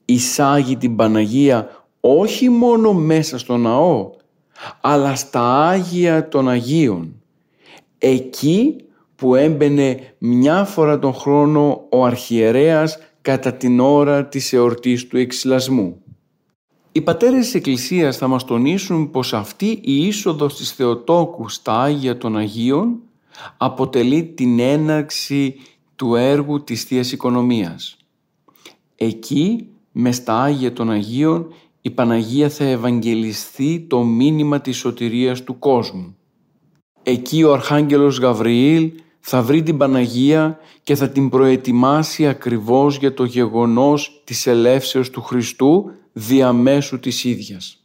Εισάγει 0.04 0.76
την 0.76 0.96
Παναγία 0.96 1.86
όχι 2.00 2.48
μόνο 2.48 2.92
μέσα 2.92 3.38
στο 3.38 3.56
ναό, 3.56 4.10
αλλά 4.80 5.14
στα 5.14 5.68
Άγια 5.68 6.28
των 6.28 6.48
Αγίων. 6.48 7.22
Εκεί 7.98 8.76
που 9.16 9.34
έμπαινε 9.34 10.14
μια 10.18 10.64
φορά 10.64 10.98
τον 10.98 11.14
χρόνο 11.14 11.86
ο 11.90 12.04
αρχιερέας 12.04 12.98
κατά 13.22 13.52
την 13.52 13.80
ώρα 13.80 14.26
της 14.26 14.52
εορτής 14.52 15.06
του 15.06 15.16
εξυλασμού. 15.16 16.02
Οι 16.92 17.00
πατέρες 17.00 17.44
της 17.44 17.54
Εκκλησίας 17.54 18.16
θα 18.16 18.26
μας 18.26 18.44
τονίσουν 18.44 19.10
πως 19.10 19.34
αυτή 19.34 19.66
η 19.82 20.06
είσοδος 20.06 20.56
της 20.56 20.72
Θεοτόκου 20.72 21.48
στα 21.48 21.80
Άγια 21.80 22.16
των 22.16 22.36
Αγίων 22.36 23.00
αποτελεί 23.56 24.24
την 24.24 24.58
έναρξη 24.58 25.56
του 25.96 26.14
έργου 26.14 26.64
της 26.64 26.84
θείας 26.84 27.12
Οικονομίας. 27.12 27.96
Εκεί, 28.96 29.66
μες 29.92 30.16
στα 30.16 30.42
Άγια 30.42 30.72
των 30.72 30.90
Αγίων, 30.90 31.52
η 31.80 31.90
Παναγία 31.90 32.48
θα 32.48 32.64
ευαγγελιστεί 32.64 33.86
το 33.88 34.02
μήνυμα 34.02 34.60
της 34.60 34.76
σωτηρίας 34.76 35.42
του 35.42 35.58
κόσμου. 35.58 36.16
Εκεί 37.02 37.42
ο 37.42 37.52
Αρχάγγελος 37.52 38.18
Γαβριήλ 38.18 38.92
θα 39.20 39.42
βρει 39.42 39.62
την 39.62 39.76
Παναγία 39.76 40.58
και 40.82 40.94
θα 40.94 41.08
την 41.08 41.28
προετοιμάσει 41.28 42.28
ακριβώς 42.28 42.96
για 42.96 43.14
το 43.14 43.24
γεγονός 43.24 44.22
της 44.24 44.46
ελεύσεως 44.46 45.10
του 45.10 45.22
Χριστού 45.22 45.90
διαμέσου 46.12 47.00
της 47.00 47.24
ίδιας. 47.24 47.79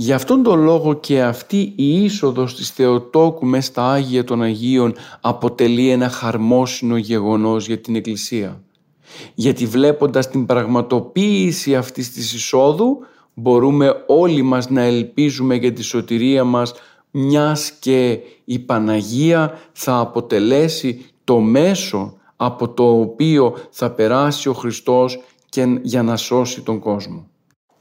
Γι' 0.00 0.12
αυτόν 0.12 0.42
τον 0.42 0.60
λόγο 0.60 0.94
και 0.94 1.22
αυτή 1.22 1.72
η 1.76 2.04
είσοδος 2.04 2.54
της 2.54 2.70
Θεοτόκου 2.70 3.46
μέσα 3.46 3.70
στα 3.70 3.90
Άγια 3.90 4.24
των 4.24 4.42
Αγίων 4.42 4.94
αποτελεί 5.20 5.90
ένα 5.90 6.08
χαρμόσυνο 6.08 6.96
γεγονός 6.96 7.66
για 7.66 7.78
την 7.78 7.96
Εκκλησία. 7.96 8.62
Γιατί 9.34 9.66
βλέποντας 9.66 10.30
την 10.30 10.46
πραγματοποίηση 10.46 11.76
αυτής 11.76 12.12
της 12.12 12.32
εισόδου 12.32 12.98
μπορούμε 13.34 14.04
όλοι 14.06 14.42
μας 14.42 14.70
να 14.70 14.82
ελπίζουμε 14.82 15.54
για 15.54 15.72
τη 15.72 15.82
σωτηρία 15.82 16.44
μας 16.44 16.74
μιας 17.10 17.70
και 17.70 18.18
η 18.44 18.58
Παναγία 18.58 19.58
θα 19.72 19.98
αποτελέσει 19.98 21.06
το 21.24 21.38
μέσο 21.38 22.16
από 22.36 22.68
το 22.68 23.00
οποίο 23.00 23.56
θα 23.70 23.90
περάσει 23.90 24.48
ο 24.48 24.52
Χριστός 24.52 25.20
και 25.48 25.78
για 25.82 26.02
να 26.02 26.16
σώσει 26.16 26.60
τον 26.60 26.78
κόσμο. 26.78 27.26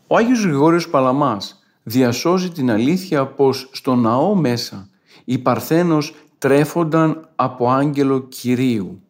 Ο 0.07 0.15
Άγιος 0.15 0.43
Γρηγόριος 0.43 0.89
Παλαμάς 0.89 1.56
διασώζει 1.87 2.49
την 2.49 2.71
αλήθεια 2.71 3.25
πως 3.25 3.69
στο 3.71 3.95
ναό 3.95 4.35
μέσα 4.35 4.89
οι 5.25 5.37
Παρθένος 5.37 6.13
τρέφονταν 6.37 7.29
από 7.35 7.69
άγγελο 7.69 8.19
Κυρίου. 8.19 9.01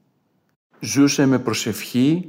Ζούσε 0.79 1.25
με 1.25 1.39
προσευχή, 1.39 2.27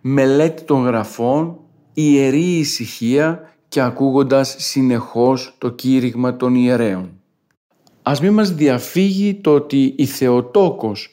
μελέτη 0.00 0.62
των 0.62 0.84
γραφών, 0.84 1.58
ιερή 1.94 2.58
ησυχία 2.58 3.54
και 3.68 3.80
ακούγοντας 3.80 4.54
συνεχώς 4.58 5.54
το 5.58 5.70
κήρυγμα 5.70 6.36
των 6.36 6.54
ιερέων. 6.54 7.10
Ας 8.02 8.20
μην 8.20 8.32
μας 8.32 8.54
διαφύγει 8.54 9.34
το 9.34 9.54
ότι 9.54 9.94
η 9.96 10.06
Θεοτόκος 10.06 11.10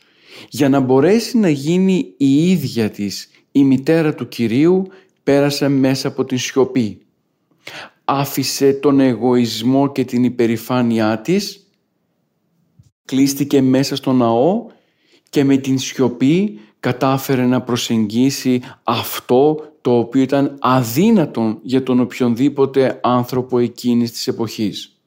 για 0.49 0.69
να 0.69 0.79
μπορέσει 0.79 1.37
να 1.37 1.49
γίνει 1.49 2.13
η 2.17 2.51
ίδια 2.51 2.89
της 2.89 3.29
η 3.51 3.63
μητέρα 3.63 4.13
του 4.13 4.27
Κυρίου 4.27 4.87
πέρασε 5.23 5.67
μέσα 5.67 6.07
από 6.07 6.25
την 6.25 6.37
σιωπή 6.37 6.99
άφησε 8.05 8.73
τον 8.73 8.99
εγωισμό 8.99 9.91
και 9.91 10.05
την 10.05 10.23
υπερηφάνειά 10.23 11.21
της, 11.21 11.69
κλείστηκε 13.05 13.61
μέσα 13.61 13.95
στο 13.95 14.11
ναό 14.11 14.65
και 15.29 15.43
με 15.43 15.57
την 15.57 15.79
σιωπή 15.79 16.59
κατάφερε 16.79 17.45
να 17.45 17.61
προσεγγίσει 17.61 18.61
αυτό 18.83 19.59
το 19.81 19.97
οποίο 19.97 20.21
ήταν 20.21 20.57
αδύνατον 20.59 21.59
για 21.61 21.83
τον 21.83 21.99
οποιονδήποτε 21.99 22.99
άνθρωπο 23.03 23.59
εκείνης 23.59 24.11
της 24.11 24.27
εποχής. 24.27 24.99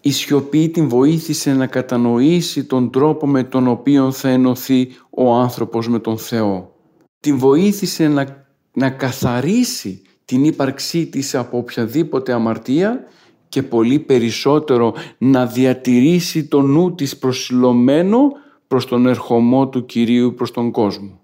Η 0.00 0.10
σιωπή 0.10 0.68
την 0.68 0.88
βοήθησε 0.88 1.54
να 1.54 1.66
κατανοήσει 1.66 2.64
τον 2.64 2.90
τρόπο 2.90 3.26
με 3.26 3.44
τον 3.44 3.68
οποίο 3.68 4.10
θα 4.10 4.28
ενωθεί 4.28 4.88
ο 5.10 5.32
άνθρωπος 5.34 5.88
με 5.88 5.98
τον 5.98 6.18
Θεό. 6.18 6.72
Την 7.20 7.38
βοήθησε 7.38 8.08
να, 8.08 8.46
να 8.72 8.90
καθαρίσει 8.90 10.02
την 10.28 10.44
ύπαρξή 10.44 11.06
της 11.06 11.34
από 11.34 11.58
οποιαδήποτε 11.58 12.32
αμαρτία 12.32 13.04
και 13.48 13.62
πολύ 13.62 13.98
περισσότερο 13.98 14.94
να 15.18 15.46
διατηρήσει 15.46 16.44
το 16.48 16.60
νου 16.60 16.94
της 16.94 17.18
προσιλωμένο 17.18 18.18
προς 18.66 18.86
τον 18.86 19.06
ερχομό 19.06 19.68
του 19.68 19.86
Κυρίου 19.86 20.34
προς 20.34 20.50
τον 20.50 20.70
κόσμο. 20.70 21.20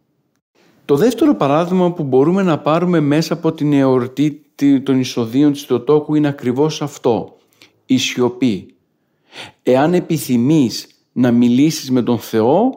Το 0.84 0.96
δεύτερο 0.96 1.34
παράδειγμα 1.34 1.92
που 1.92 2.02
μπορούμε 2.02 2.42
να 2.42 2.58
πάρουμε 2.58 3.00
μέσα 3.00 3.34
από 3.34 3.52
την 3.52 3.72
εορτή 3.72 4.42
των 4.82 5.00
εισοδείων 5.00 5.52
της 5.52 5.62
Θεοτόκου 5.62 6.14
είναι 6.14 6.28
ακριβώς 6.28 6.82
αυτό, 6.82 7.36
η 7.86 7.98
σιωπή. 7.98 8.74
Εάν 9.62 9.94
επιθυμείς 9.94 10.86
να 11.12 11.30
μιλήσεις 11.30 11.90
με 11.90 12.02
τον 12.02 12.18
Θεό, 12.18 12.70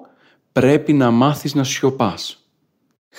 πρέπει 0.52 0.94
να 0.94 1.12
μάθεις 1.12 1.56
να 1.56 1.64
σιωπάς. 1.64 2.47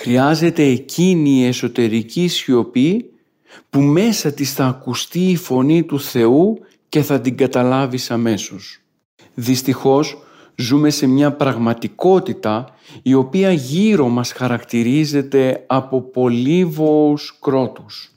Χρειάζεται 0.01 0.63
εκείνη 0.63 1.31
η 1.31 1.47
εσωτερική 1.47 2.29
σιωπή 2.29 3.11
που 3.71 3.81
μέσα 3.81 4.33
της 4.33 4.53
θα 4.53 4.67
ακουστεί 4.67 5.31
η 5.31 5.37
φωνή 5.37 5.83
του 5.83 6.01
Θεού 6.01 6.59
και 6.89 7.03
θα 7.03 7.21
την 7.21 7.37
καταλάβεις 7.37 8.11
αμέσως. 8.11 8.81
Δυστυχώς 9.35 10.19
ζούμε 10.55 10.91
σε 10.91 11.07
μια 11.07 11.33
πραγματικότητα 11.33 12.75
η 13.03 13.15
οποία 13.15 13.53
γύρω 13.53 14.09
μας 14.09 14.33
χαρακτηρίζεται 14.33 15.65
από 15.67 16.01
πολύβοους 16.01 17.39
κρότους. 17.41 18.13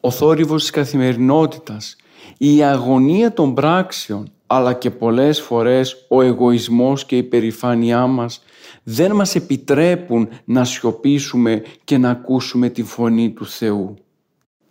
Ο 0.00 0.10
θόρυβος 0.10 0.60
της 0.60 0.70
καθημερινότητας, 0.70 1.96
η 2.38 2.62
αγωνία 2.62 3.32
των 3.32 3.54
πράξεων, 3.54 4.32
αλλά 4.46 4.72
και 4.72 4.90
πολλές 4.90 5.40
φορές 5.40 6.06
ο 6.08 6.22
εγωισμός 6.22 7.04
και 7.04 7.16
η 7.16 7.22
περηφάνειά 7.22 8.06
μας 8.06 8.42
δεν 8.84 9.12
μας 9.12 9.34
επιτρέπουν 9.34 10.28
να 10.44 10.64
σιωπήσουμε 10.64 11.62
και 11.84 11.98
να 11.98 12.10
ακούσουμε 12.10 12.68
τη 12.68 12.82
φωνή 12.82 13.30
του 13.30 13.46
Θεού. 13.46 13.94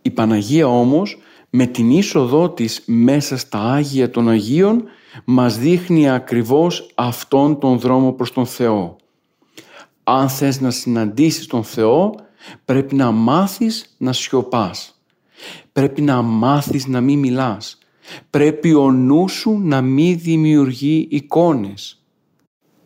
Η 0.01 0.09
Παναγία 0.11 0.67
όμως 0.67 1.17
με 1.49 1.65
την 1.65 1.91
είσοδό 1.91 2.49
της 2.49 2.83
μέσα 2.85 3.37
στα 3.37 3.59
Άγια 3.59 4.09
των 4.09 4.29
Αγίων 4.29 4.83
μας 5.25 5.57
δείχνει 5.57 6.09
ακριβώς 6.09 6.91
αυτόν 6.95 7.59
τον 7.59 7.79
δρόμο 7.79 8.11
προς 8.11 8.31
τον 8.31 8.45
Θεό. 8.45 8.95
Αν 10.03 10.29
θες 10.29 10.61
να 10.61 10.71
συναντήσεις 10.71 11.45
τον 11.45 11.63
Θεό 11.63 12.15
πρέπει 12.65 12.95
να 12.95 13.11
μάθεις 13.11 13.95
να 13.97 14.13
σιωπάς. 14.13 15.01
Πρέπει 15.71 16.01
να 16.01 16.21
μάθεις 16.21 16.87
να 16.87 17.01
μην 17.01 17.19
μιλάς. 17.19 17.77
Πρέπει 18.29 18.73
ο 18.73 18.91
νου 18.91 19.27
σου 19.27 19.59
να 19.63 19.81
μην 19.81 20.19
δημιουργεί 20.19 21.07
εικόνες. 21.09 22.03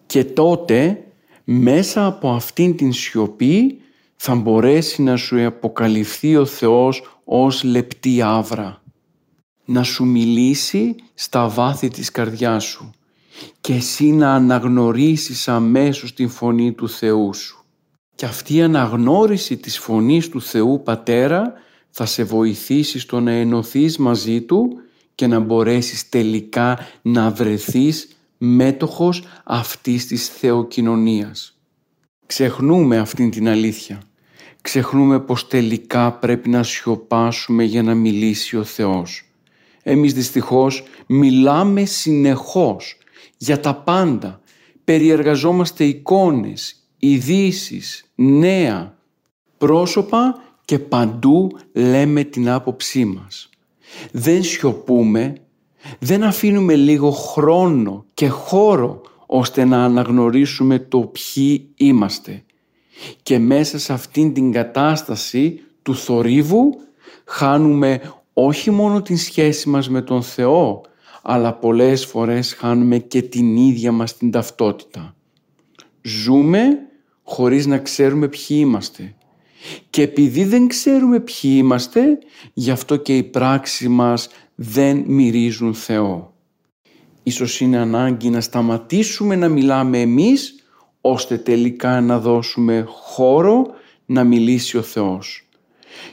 Και 0.05 0.23
τότε 0.23 1.06
μέσα 1.49 2.05
από 2.05 2.29
αυτήν 2.29 2.75
την 2.77 2.93
σιωπή 2.93 3.81
θα 4.15 4.35
μπορέσει 4.35 5.01
να 5.01 5.15
σου 5.15 5.45
αποκαλυφθεί 5.45 6.35
ο 6.35 6.45
Θεός 6.45 7.19
ως 7.23 7.63
λεπτή 7.63 8.21
άβρα. 8.21 8.81
Να 9.65 9.83
σου 9.83 10.05
μιλήσει 10.05 10.95
στα 11.13 11.47
βάθη 11.47 11.87
της 11.87 12.11
καρδιάς 12.11 12.63
σου 12.63 12.91
και 13.61 13.73
εσύ 13.73 14.05
να 14.05 14.33
αναγνωρίσεις 14.33 15.47
αμέσως 15.47 16.13
την 16.13 16.29
φωνή 16.29 16.71
του 16.71 16.89
Θεού 16.89 17.33
σου. 17.33 17.65
Και 18.15 18.25
αυτή 18.25 18.55
η 18.55 18.61
αναγνώριση 18.61 19.57
της 19.57 19.79
φωνής 19.79 20.29
του 20.29 20.41
Θεού 20.41 20.81
Πατέρα 20.83 21.53
θα 21.89 22.05
σε 22.05 22.23
βοηθήσει 22.23 22.99
στο 22.99 23.19
να 23.19 23.31
ενωθείς 23.31 23.97
μαζί 23.97 24.41
Του 24.41 24.77
και 25.15 25.27
να 25.27 25.39
μπορέσεις 25.39 26.09
τελικά 26.09 26.79
να 27.01 27.31
βρεθείς 27.31 28.16
μέτοχος 28.37 29.23
αυτής 29.43 30.07
της 30.07 30.27
θεοκοινωνίας. 30.27 31.59
Ξεχνούμε 32.25 32.97
αυτήν 32.97 33.29
την 33.31 33.47
αλήθεια. 33.47 34.01
Ξεχνούμε 34.61 35.19
πως 35.19 35.47
τελικά 35.47 36.11
πρέπει 36.11 36.49
να 36.49 36.63
σιωπάσουμε 36.63 37.63
για 37.63 37.83
να 37.83 37.93
μιλήσει 37.93 38.57
ο 38.57 38.63
Θεός. 38.63 39.21
Εμείς 39.83 40.13
δυστυχώς 40.13 40.83
μιλάμε 41.07 41.85
συνεχώς 41.85 42.97
για 43.37 43.59
τα 43.59 43.75
πάντα. 43.75 44.41
Περιεργαζόμαστε 44.83 45.83
εικόνες, 45.83 46.75
ειδήσεις, 46.99 48.11
νέα, 48.15 48.97
πρόσωπα 49.57 50.41
και 50.65 50.79
παντού 50.79 51.59
λέμε 51.73 52.23
την 52.23 52.49
άποψή 52.49 53.05
μας. 53.05 53.49
Δεν 54.11 54.43
σιωπούμε, 54.43 55.35
δεν 55.99 56.23
αφήνουμε 56.23 56.75
λίγο 56.75 57.11
χρόνο 57.11 58.05
και 58.13 58.27
χώρο 58.27 59.01
ώστε 59.25 59.65
να 59.65 59.83
αναγνωρίσουμε 59.83 60.79
το 60.79 60.99
ποιοι 60.99 61.69
είμαστε. 61.75 62.43
Και 63.23 63.39
μέσα 63.39 63.79
σε 63.79 63.93
αυτήν 63.93 64.33
την 64.33 64.51
κατάσταση 64.51 65.61
του 65.81 65.95
θορύβου 65.95 66.69
χάνουμε 67.25 68.01
όχι 68.33 68.71
μόνο 68.71 69.01
την 69.01 69.17
σχέση 69.17 69.69
μας 69.69 69.89
με 69.89 70.01
τον 70.01 70.23
Θεό, 70.23 70.81
αλλά 71.21 71.53
πολλές 71.53 72.05
φορές 72.05 72.53
χάνουμε 72.53 72.97
και 72.97 73.21
την 73.21 73.55
ίδια 73.55 73.91
μας 73.91 74.17
την 74.17 74.31
ταυτότητα. 74.31 75.15
Ζούμε 76.01 76.67
χωρίς 77.23 77.65
να 77.65 77.77
ξέρουμε 77.77 78.27
ποιοι 78.27 78.57
είμαστε. 78.59 79.15
Και 79.89 80.01
επειδή 80.01 80.43
δεν 80.43 80.67
ξέρουμε 80.67 81.19
ποιοι 81.19 81.51
είμαστε, 81.55 82.17
γι' 82.53 82.71
αυτό 82.71 82.95
και 82.95 83.17
οι 83.17 83.23
πράξεις 83.23 83.87
μας 83.87 84.29
δεν 84.59 85.03
μυρίζουν 85.07 85.73
Θεό. 85.73 86.33
Ίσως 87.23 87.59
είναι 87.59 87.77
ανάγκη 87.77 88.29
να 88.29 88.41
σταματήσουμε 88.41 89.35
να 89.35 89.47
μιλάμε 89.47 90.01
εμείς, 90.01 90.63
ώστε 91.01 91.37
τελικά 91.37 92.01
να 92.01 92.19
δώσουμε 92.19 92.85
χώρο 92.87 93.65
να 94.05 94.23
μιλήσει 94.23 94.77
ο 94.77 94.81
Θεός. 94.81 95.47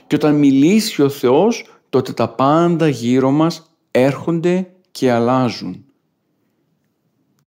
Και 0.07 0.15
όταν 0.15 0.35
μιλήσει 0.35 1.01
ο 1.01 1.09
Θεός, 1.09 1.65
τότε 1.89 2.13
τα 2.13 2.29
πάντα 2.29 2.87
γύρω 2.87 3.31
μας 3.31 3.77
έρχονται 3.91 4.71
και 4.91 5.11
αλλάζουν. 5.11 5.85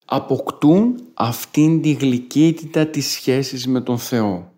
Αποκτούν 0.06 0.96
αυτήν 1.14 1.82
τη 1.82 1.92
γλυκύτητα 1.92 2.86
της 2.86 3.12
σχέσης 3.12 3.68
με 3.68 3.82
τον 3.82 3.98
Θεό. 3.98 4.54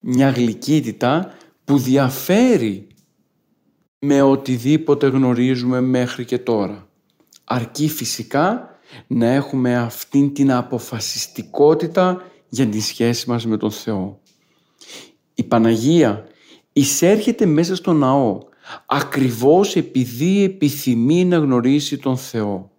Μια 0.00 0.30
γλυκύτητα 0.30 1.34
που 1.64 1.78
διαφέρει 1.78 2.87
με 3.98 4.22
οτιδήποτε 4.22 5.06
γνωρίζουμε 5.06 5.80
μέχρι 5.80 6.24
και 6.24 6.38
τώρα. 6.38 6.88
Αρκεί 7.44 7.88
φυσικά 7.88 8.78
να 9.06 9.26
έχουμε 9.26 9.76
αυτήν 9.76 10.34
την 10.34 10.52
αποφασιστικότητα 10.52 12.22
για 12.48 12.66
τη 12.66 12.80
σχέση 12.80 13.30
μας 13.30 13.46
με 13.46 13.56
τον 13.56 13.70
Θεό. 13.70 14.20
Η 15.34 15.44
Παναγία 15.44 16.26
εισέρχεται 16.72 17.46
μέσα 17.46 17.76
στο 17.76 17.92
ναό 17.92 18.38
ακριβώς 18.86 19.76
επειδή 19.76 20.42
επιθυμεί 20.42 21.24
να 21.24 21.36
γνωρίσει 21.36 21.98
τον 21.98 22.16
Θεό. 22.16 22.70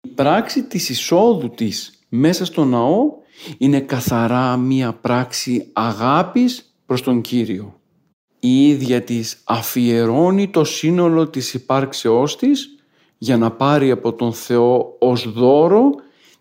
Η 0.00 0.08
πράξη 0.08 0.64
της 0.64 0.88
εισόδου 0.88 1.50
της 1.50 2.04
μέσα 2.08 2.44
στο 2.44 2.64
ναό 2.64 3.12
είναι 3.58 3.80
καθαρά 3.80 4.56
μία 4.56 4.92
πράξη 4.92 5.68
αγάπης 5.72 6.74
προς 6.86 7.02
τον 7.02 7.20
Κύριο. 7.20 7.80
Η 8.48 8.68
ίδια 8.68 9.02
της 9.02 9.40
αφιερώνει 9.44 10.48
το 10.48 10.64
σύνολο 10.64 11.28
της 11.28 11.54
υπάρξεώς 11.54 12.36
της 12.36 12.76
για 13.18 13.36
να 13.36 13.50
πάρει 13.50 13.90
από 13.90 14.12
τον 14.12 14.32
Θεό 14.32 14.96
ως 14.98 15.32
δώρο 15.32 15.90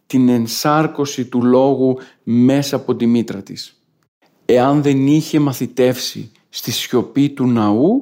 την 0.05 0.29
ενσάρκωση 0.29 1.25
του 1.25 1.43
Λόγου 1.43 1.97
μέσα 2.23 2.75
από 2.75 2.95
τη 2.95 3.05
μήτρα 3.05 3.43
της. 3.43 3.81
Εάν 4.45 4.81
δεν 4.81 5.07
είχε 5.07 5.39
μαθητεύσει 5.39 6.31
στη 6.49 6.71
σιωπή 6.71 7.29
του 7.29 7.47
ναού, 7.47 8.01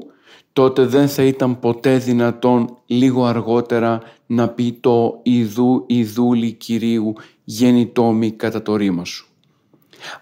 τότε 0.53 0.85
δεν 0.85 1.07
θα 1.07 1.23
ήταν 1.23 1.59
ποτέ 1.59 1.97
δυνατόν 1.97 2.77
λίγο 2.85 3.25
αργότερα 3.25 4.01
να 4.25 4.49
πει 4.49 4.77
το 4.81 5.19
«Ιδού 5.23 5.83
Ιδούλη 5.87 6.51
Κυρίου 6.51 7.13
γεννητόμη 7.43 8.31
κατά 8.31 8.61
το 8.61 8.75
ρήμα 8.75 9.05
σου». 9.05 9.27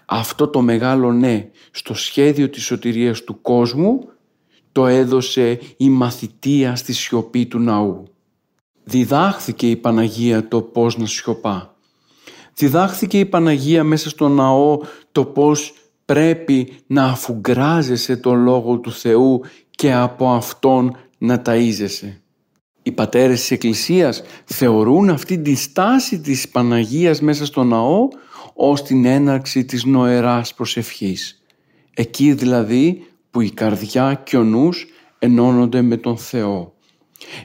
Αυτό 0.04 0.48
το 0.48 0.60
μεγάλο 0.60 1.12
ναι 1.12 1.50
στο 1.74 1.94
σχέδιο 1.94 2.48
της 2.48 2.64
σωτηρίας 2.64 3.24
του 3.24 3.40
κόσμου 3.40 4.08
το 4.72 4.86
έδωσε 4.86 5.58
η 5.76 5.88
μαθητεία 5.88 6.76
στη 6.76 6.92
σιωπή 6.92 7.46
του 7.46 7.58
ναού. 7.58 8.04
Διδάχθηκε 8.84 9.70
η 9.70 9.76
Παναγία 9.76 10.48
το 10.48 10.60
πώς 10.60 10.98
να 10.98 11.06
σιωπά. 11.06 11.74
Διδάχθηκε 12.54 13.18
η 13.18 13.24
Παναγία 13.24 13.84
μέσα 13.84 14.08
στο 14.08 14.28
ναό 14.28 14.78
το 15.12 15.24
πώς 15.24 15.74
πρέπει 16.04 16.72
να 16.86 17.04
αφουγκράζεσαι 17.04 18.16
τον 18.16 18.42
Λόγο 18.42 18.78
του 18.78 18.92
Θεού 18.92 19.40
και 19.70 19.92
από 19.92 20.30
Αυτόν 20.30 20.96
να 21.18 21.42
ταΐζεσαι. 21.46 22.16
Οι 22.82 22.92
πατέρες 22.92 23.40
της 23.40 23.50
Εκκλησίας 23.50 24.22
θεωρούν 24.44 25.10
αυτή 25.10 25.38
τη 25.38 25.54
στάση 25.54 26.20
της 26.20 26.48
Παναγίας 26.48 27.20
μέσα 27.20 27.46
στο 27.46 27.64
ναό 27.64 28.08
ως 28.54 28.82
την 28.82 29.04
έναρξη 29.04 29.64
της 29.64 29.84
νοεράς 29.84 30.54
προσευχής. 30.54 31.41
Εκεί 31.94 32.32
δηλαδή 32.32 33.06
που 33.30 33.40
η 33.40 33.50
καρδιά 33.50 34.20
και 34.24 34.36
ο 34.36 34.42
νους 34.42 34.86
ενώνονται 35.18 35.82
με 35.82 35.96
τον 35.96 36.16
Θεό. 36.16 36.72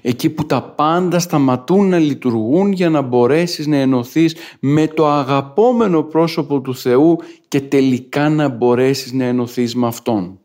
Εκεί 0.01 0.29
που 0.29 0.45
τα 0.45 0.63
πάντα 0.63 1.19
σταματούν 1.19 1.89
να 1.89 1.97
λειτουργούν 1.97 2.71
για 2.71 2.89
να 2.89 3.01
μπορέσεις 3.01 3.67
να 3.67 3.77
ενωθείς 3.77 4.35
με 4.59 4.87
το 4.87 5.07
αγαπόμενο 5.07 6.03
πρόσωπο 6.03 6.61
του 6.61 6.75
Θεού 6.75 7.17
και 7.47 7.61
τελικά 7.61 8.29
να 8.29 8.49
μπορέσεις 8.49 9.13
να 9.13 9.25
ενωθείς 9.25 9.75
με 9.75 9.87
Αυτόν. 9.87 10.39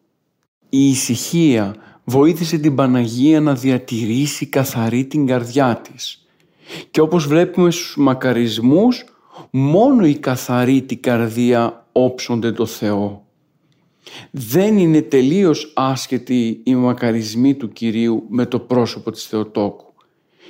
Η 0.69 0.89
ησυχία 0.89 1.75
βοήθησε 2.05 2.59
την 2.59 2.75
Παναγία 2.75 3.41
να 3.41 3.55
διατηρήσει 3.55 4.47
καθαρή 4.47 5.05
την 5.05 5.27
καρδιά 5.27 5.83
της. 5.93 6.27
Και 6.91 7.01
όπως 7.01 7.27
βλέπουμε 7.27 7.71
στους 7.71 7.97
μακαρισμούς, 7.97 9.05
μόνο 9.51 10.07
η 10.07 10.15
καθαρή 10.15 10.83
την 10.83 11.03
καρδία 11.03 11.87
όψονται 11.93 12.53
το 12.53 12.67
Θεό. 12.67 13.25
Δεν 14.31 14.79
είναι 14.79 15.03
τελείως 15.03 15.73
άσχετη 15.77 16.61
οι 16.65 16.75
μακαρισμοί 16.75 17.55
του 17.55 17.69
Κυρίου 17.69 18.25
με 18.29 18.47
το 18.47 18.59
πρόσωπο 18.59 19.11
της 19.11 19.25
Θεοτόκου. 19.27 19.93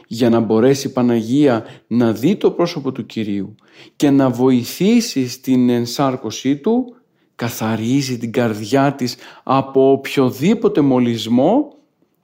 Για 0.06 0.28
να 0.28 0.40
μπορέσει 0.40 0.86
η 0.86 0.90
Παναγία 0.90 1.64
να 1.86 2.12
δει 2.12 2.36
το 2.36 2.50
πρόσωπο 2.50 2.92
του 2.92 3.06
Κυρίου 3.06 3.54
και 3.96 4.10
να 4.10 4.30
βοηθήσει 4.30 5.28
στην 5.28 5.68
ενσάρκωσή 5.68 6.56
του, 6.56 6.94
καθαρίζει 7.34 8.18
την 8.18 8.32
καρδιά 8.32 8.94
της 8.94 9.16
από 9.42 9.90
οποιοδήποτε 9.90 10.80
μολυσμό 10.80 11.76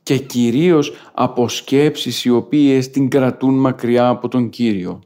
και 0.02 0.18
κυρίως 0.18 0.92
από 1.14 1.48
σκέψεις 1.48 2.24
οι 2.24 2.30
οποίες 2.30 2.90
την 2.90 3.08
κρατούν 3.08 3.54
μακριά 3.54 4.08
από 4.08 4.28
τον 4.28 4.48
Κύριο. 4.48 5.00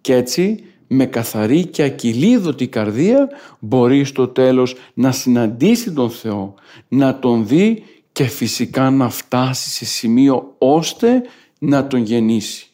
Κι 0.00 0.12
έτσι 0.12 0.64
με 0.94 1.06
καθαρή 1.06 1.66
και 1.66 1.82
ακυλίδωτη 1.82 2.68
καρδία 2.68 3.28
μπορεί 3.58 4.04
στο 4.04 4.28
τέλος 4.28 4.74
να 4.94 5.12
συναντήσει 5.12 5.92
τον 5.92 6.10
Θεό, 6.10 6.54
να 6.88 7.18
τον 7.18 7.46
δει 7.46 7.82
και 8.12 8.24
φυσικά 8.24 8.90
να 8.90 9.08
φτάσει 9.08 9.70
σε 9.70 9.84
σημείο 9.84 10.54
ώστε 10.58 11.22
να 11.58 11.86
τον 11.86 12.02
γεννήσει. 12.02 12.66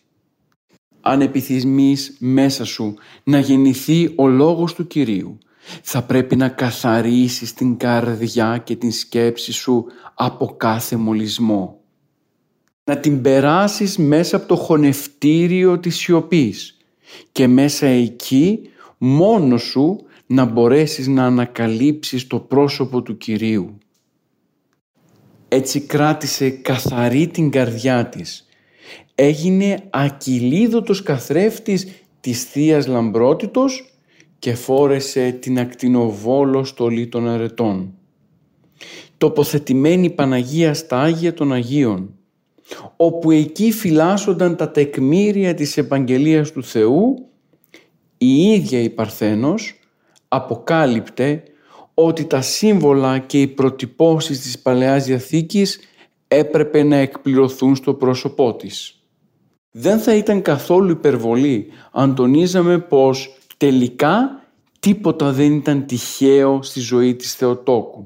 Αν 1.00 1.20
επιθυμείς 1.20 2.16
μέσα 2.18 2.64
σου 2.64 2.94
να 3.24 3.38
γεννηθεί 3.38 4.12
ο 4.16 4.26
Λόγος 4.26 4.74
του 4.74 4.86
Κυρίου, 4.86 5.38
θα 5.82 6.02
πρέπει 6.02 6.36
να 6.36 6.48
καθαρίσεις 6.48 7.54
την 7.54 7.76
καρδιά 7.76 8.58
και 8.64 8.76
την 8.76 8.92
σκέψη 8.92 9.52
σου 9.52 9.86
από 10.14 10.54
κάθε 10.56 10.96
μολυσμό. 10.96 11.80
Να 12.84 12.98
την 12.98 13.22
περάσεις 13.22 13.96
μέσα 13.96 14.36
από 14.36 14.46
το 14.46 14.56
χωνευτήριο 14.56 15.78
της 15.78 15.96
σιωπής 15.96 16.77
και 17.32 17.46
μέσα 17.46 17.86
εκεί 17.86 18.60
μόνο 18.98 19.56
σου 19.56 20.00
να 20.26 20.44
μπορέσεις 20.44 21.06
να 21.06 21.24
ανακαλύψεις 21.24 22.26
το 22.26 22.38
πρόσωπο 22.38 23.02
του 23.02 23.16
Κυρίου. 23.16 23.78
Έτσι 25.48 25.80
κράτησε 25.80 26.50
καθαρή 26.50 27.28
την 27.28 27.50
καρδιά 27.50 28.08
της. 28.08 28.48
Έγινε 29.14 29.86
ακυλίδωτος 29.90 31.02
καθρέφτης 31.02 31.86
της 32.20 32.44
Θείας 32.44 32.86
Λαμπρότητος 32.86 33.92
και 34.38 34.54
φόρεσε 34.54 35.30
την 35.30 35.58
ακτινοβόλο 35.58 36.64
στολή 36.64 37.06
των 37.06 37.28
αρετών. 37.28 37.94
Τοποθετημένη 39.18 40.10
Παναγία 40.10 40.74
στα 40.74 41.00
Άγια 41.00 41.34
των 41.34 41.52
Αγίων, 41.52 42.17
όπου 42.96 43.30
εκεί 43.30 43.72
φυλάσσονταν 43.72 44.56
τα 44.56 44.70
τεκμήρια 44.70 45.54
της 45.54 45.76
επαγγελίας 45.76 46.52
του 46.52 46.64
Θεού, 46.64 47.28
η 48.18 48.42
ίδια 48.42 48.80
η 48.80 48.90
Παρθένος 48.90 49.78
αποκάλυπτε 50.28 51.42
ότι 51.94 52.24
τα 52.24 52.40
σύμβολα 52.40 53.18
και 53.18 53.40
οι 53.40 53.46
προτυπώσεις 53.46 54.40
της 54.40 54.58
Παλαιάς 54.58 55.04
Διαθήκης 55.04 55.80
έπρεπε 56.28 56.82
να 56.82 56.96
εκπληρωθούν 56.96 57.76
στο 57.76 57.94
πρόσωπό 57.94 58.54
της. 58.54 59.02
Δεν 59.70 59.98
θα 59.98 60.14
ήταν 60.14 60.42
καθόλου 60.42 60.90
υπερβολή 60.90 61.66
αν 61.92 62.14
τονίζαμε 62.14 62.78
πως 62.78 63.38
τελικά 63.56 64.42
τίποτα 64.80 65.32
δεν 65.32 65.52
ήταν 65.52 65.86
τυχαίο 65.86 66.62
στη 66.62 66.80
ζωή 66.80 67.14
της 67.14 67.34
Θεοτόκου. 67.34 68.04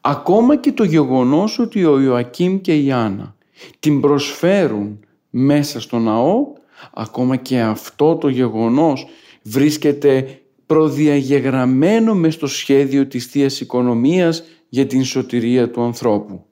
Ακόμα 0.00 0.56
και 0.56 0.72
το 0.72 0.84
γεγονός 0.84 1.58
ότι 1.58 1.84
ο 1.84 2.00
Ιωακήμ 2.00 2.60
και 2.60 2.76
η 2.76 2.92
Άννα 2.92 3.36
την 3.78 4.00
προσφέρουν 4.00 5.00
μέσα 5.30 5.80
στο 5.80 5.98
ναό, 5.98 6.52
ακόμα 6.94 7.36
και 7.36 7.60
αυτό 7.60 8.16
το 8.16 8.28
γεγονός 8.28 9.06
βρίσκεται 9.42 10.40
προδιαγεγραμμένο 10.66 12.14
μες 12.14 12.34
στο 12.34 12.46
σχέδιο 12.46 13.06
της 13.06 13.26
Θείας 13.26 13.60
Οικονομίας 13.60 14.44
για 14.68 14.86
την 14.86 15.04
σωτηρία 15.04 15.70
του 15.70 15.82
ανθρώπου. 15.82 16.42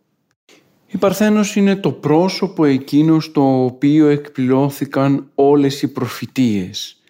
Η 0.87 0.99
Παρθένος 0.99 1.57
είναι 1.57 1.77
το 1.77 1.93
πρόσωπο 1.93 2.65
εκείνος 2.65 3.25
στο 3.25 3.65
οποίο 3.65 4.09
εκπληρώθηκαν 4.09 5.31
όλες 5.35 5.83
οι 5.83 5.93
προφητείες. 5.93 7.01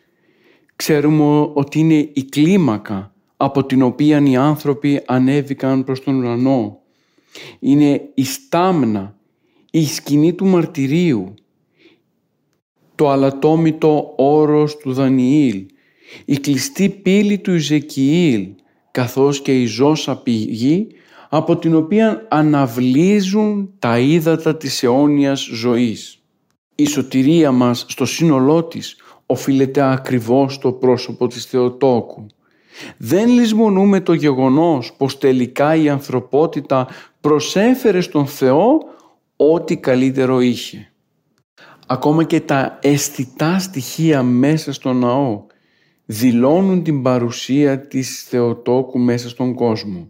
Ξέρουμε 0.77 1.51
ότι 1.55 1.79
είναι 1.79 2.11
η 2.13 2.25
κλίμακα 2.25 3.15
από 3.37 3.65
την 3.65 3.83
οποία 3.83 4.23
οι 4.25 4.37
άνθρωποι 4.37 5.03
ανέβηκαν 5.07 5.85
προς 5.85 6.03
τον 6.03 6.15
ουρανό. 6.19 6.79
Είναι 7.59 8.11
η 8.15 8.25
στάμνα 8.25 9.16
η 9.71 9.87
σκηνή 9.87 10.33
του 10.33 10.47
μαρτυρίου, 10.47 11.35
το 12.95 13.11
αλατόμητο 13.11 14.15
όρος 14.17 14.77
του 14.77 14.93
Δανιήλ, 14.93 15.67
η 16.25 16.37
κλειστή 16.37 16.89
πύλη 16.89 17.39
του 17.39 17.55
Ιζεκιήλ, 17.55 18.49
καθώς 18.91 19.41
και 19.43 19.61
η 19.61 19.67
ζώσα 19.67 20.17
πηγή 20.17 20.87
από 21.29 21.57
την 21.57 21.75
οποία 21.75 22.27
αναβλύζουν 22.31 23.71
τα 23.79 23.99
ύδατα 23.99 24.57
της 24.57 24.83
αιώνιας 24.83 25.49
ζωής. 25.53 26.19
Η 26.75 26.87
σωτηρία 26.87 27.53
μας 27.53 27.85
στο 27.89 28.05
σύνολό 28.05 28.65
της 28.65 28.97
οφείλεται 29.27 29.83
ακριβώς 29.83 30.55
στο 30.55 30.73
πρόσωπο 30.73 31.27
της 31.27 31.45
Θεοτόκου. 31.45 32.27
Δεν 32.97 33.29
λησμονούμε 33.29 34.01
το 34.01 34.13
γεγονός 34.13 34.93
πως 34.97 35.19
τελικά 35.19 35.75
η 35.75 35.89
ανθρωπότητα 35.89 36.89
προσέφερε 37.21 38.01
στον 38.01 38.27
Θεό 38.27 38.79
ό,τι 39.37 39.77
καλύτερο 39.77 40.41
είχε. 40.41 40.91
Ακόμα 41.87 42.25
και 42.25 42.41
τα 42.41 42.79
αισθητά 42.83 43.59
στοιχεία 43.59 44.23
μέσα 44.23 44.73
στο 44.73 44.93
ναό 44.93 45.45
δηλώνουν 46.07 46.83
την 46.83 47.03
παρουσία 47.03 47.87
της 47.87 48.23
Θεοτόκου 48.23 48.99
μέσα 48.99 49.29
στον 49.29 49.55
κόσμο. 49.55 50.09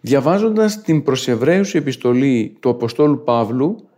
Διαβάζοντας 0.00 0.80
την 0.82 1.02
προς 1.02 1.28
επιστολή 1.74 2.56
του 2.60 2.68
Αποστόλου 2.68 3.22
Παύλου, 3.24 3.88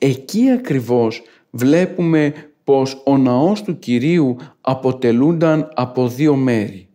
εκεί 0.00 0.50
ακριβώς 0.50 1.22
βλέπουμε 1.50 2.32
πως 2.64 3.02
ο 3.04 3.16
ναός 3.16 3.62
του 3.62 3.78
Κυρίου 3.78 4.36
αποτελούνταν 4.60 5.68
από 5.74 6.08
δύο 6.08 6.34
μέρη. 6.34 6.88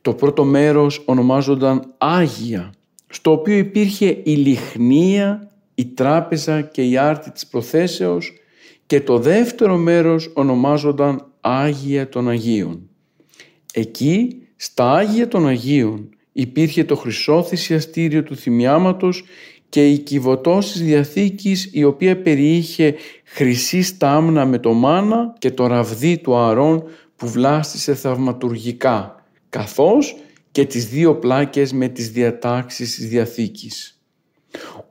Το 0.00 0.14
πρώτο 0.14 0.44
μέρος 0.44 1.02
ονομάζονταν 1.06 1.94
Άγια, 1.98 2.72
στο 3.06 3.30
οποίο 3.30 3.56
υπήρχε 3.56 4.20
η 4.22 4.34
λιχνία 4.34 5.51
η 5.74 5.86
τράπεζα 5.86 6.60
και 6.60 6.82
η 6.82 6.96
άρτη 6.96 7.30
της 7.30 7.46
προθέσεως 7.46 8.32
και 8.86 9.00
το 9.00 9.18
δεύτερο 9.18 9.76
μέρος 9.76 10.30
ονομάζονταν 10.34 11.26
Άγια 11.40 12.08
των 12.08 12.28
Αγίων. 12.28 12.88
Εκεί, 13.72 14.42
στα 14.56 14.92
Άγια 14.92 15.28
των 15.28 15.46
Αγίων, 15.46 16.08
υπήρχε 16.32 16.84
το 16.84 16.96
χρυσό 16.96 17.42
θυσιαστήριο 17.42 18.22
του 18.22 18.36
θυμιάματος 18.36 19.24
και 19.68 19.88
η 19.88 19.98
κυβωτός 19.98 20.78
Διαθήκης 20.78 21.68
η 21.72 21.84
οποία 21.84 22.22
περιείχε 22.22 22.94
χρυσή 23.24 23.82
στάμνα 23.82 24.46
με 24.46 24.58
το 24.58 24.72
μάνα 24.72 25.34
και 25.38 25.50
το 25.50 25.66
ραβδί 25.66 26.18
του 26.18 26.36
Αρών 26.36 26.84
που 27.16 27.28
βλάστησε 27.28 27.94
θαυματουργικά, 27.94 29.24
καθώς 29.48 30.16
και 30.50 30.64
τις 30.64 30.88
δύο 30.88 31.14
πλάκες 31.14 31.72
με 31.72 31.88
τις 31.88 32.10
διατάξεις 32.10 32.94
της 32.94 33.08
Διαθήκης. 33.08 34.00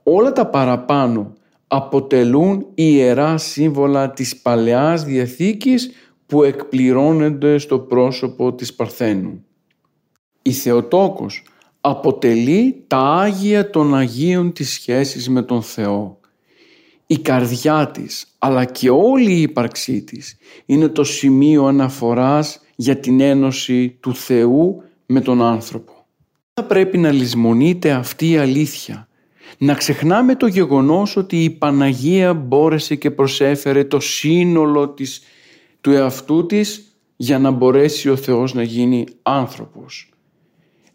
Όλα 0.02 0.32
τα 0.32 0.46
παραπάνω 0.46 1.32
αποτελούν 1.66 2.66
ιερά 2.74 3.38
σύμβολα 3.38 4.10
της 4.10 4.36
Παλαιάς 4.36 5.04
Διαθήκης 5.04 5.90
που 6.26 6.42
εκπληρώνονται 6.42 7.58
στο 7.58 7.78
πρόσωπο 7.78 8.54
της 8.54 8.74
Παρθένου. 8.74 9.44
Η 10.42 10.52
Θεοτόκος 10.52 11.42
αποτελεί 11.80 12.84
τα 12.86 12.98
Άγια 12.98 13.70
των 13.70 13.94
Αγίων 13.96 14.52
της 14.52 14.72
σχέσης 14.72 15.28
με 15.28 15.42
τον 15.42 15.62
Θεό. 15.62 16.20
Η 17.06 17.18
καρδιά 17.18 17.90
της 17.90 18.26
αλλά 18.38 18.64
και 18.64 18.90
όλη 18.90 19.32
η 19.32 19.40
ύπαρξή 19.40 20.02
της 20.02 20.36
είναι 20.66 20.88
το 20.88 21.04
σημείο 21.04 21.64
αναφοράς 21.64 22.60
για 22.76 22.96
την 22.96 23.20
ένωση 23.20 23.98
του 24.00 24.14
Θεού 24.14 24.82
με 25.06 25.20
τον 25.20 25.42
άνθρωπο. 25.42 25.92
Θα 26.54 26.64
πρέπει 26.64 26.98
να 26.98 27.10
λησμονείται 27.10 27.90
αυτή 27.90 28.30
η 28.30 28.36
αλήθεια 28.36 29.08
να 29.58 29.74
ξεχνάμε 29.74 30.34
το 30.36 30.46
γεγονός 30.46 31.16
ότι 31.16 31.44
η 31.44 31.50
Παναγία 31.50 32.34
μπόρεσε 32.34 32.94
και 32.94 33.10
προσέφερε 33.10 33.84
το 33.84 34.00
σύνολο 34.00 34.88
της, 34.88 35.22
του 35.80 35.90
εαυτού 35.90 36.46
της 36.46 36.96
για 37.16 37.38
να 37.38 37.50
μπορέσει 37.50 38.08
ο 38.08 38.16
Θεός 38.16 38.54
να 38.54 38.62
γίνει 38.62 39.06
άνθρωπος. 39.22 40.10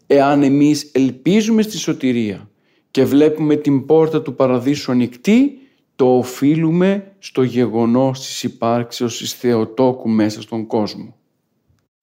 Εάν 0.06 0.42
εμείς 0.42 0.90
ελπίζουμε 0.92 1.62
στη 1.62 1.78
σωτηρία 1.78 2.50
και 2.90 3.04
βλέπουμε 3.04 3.56
την 3.56 3.86
πόρτα 3.86 4.22
του 4.22 4.34
παραδείσου 4.34 4.92
ανοιχτή, 4.92 5.58
το 5.96 6.16
οφείλουμε 6.16 7.12
στο 7.18 7.42
γεγονός 7.42 8.20
της 8.20 8.42
υπάρξεως 8.42 9.18
της 9.18 9.32
Θεοτόκου 9.32 10.08
μέσα 10.08 10.42
στον 10.42 10.66
κόσμο. 10.66 11.14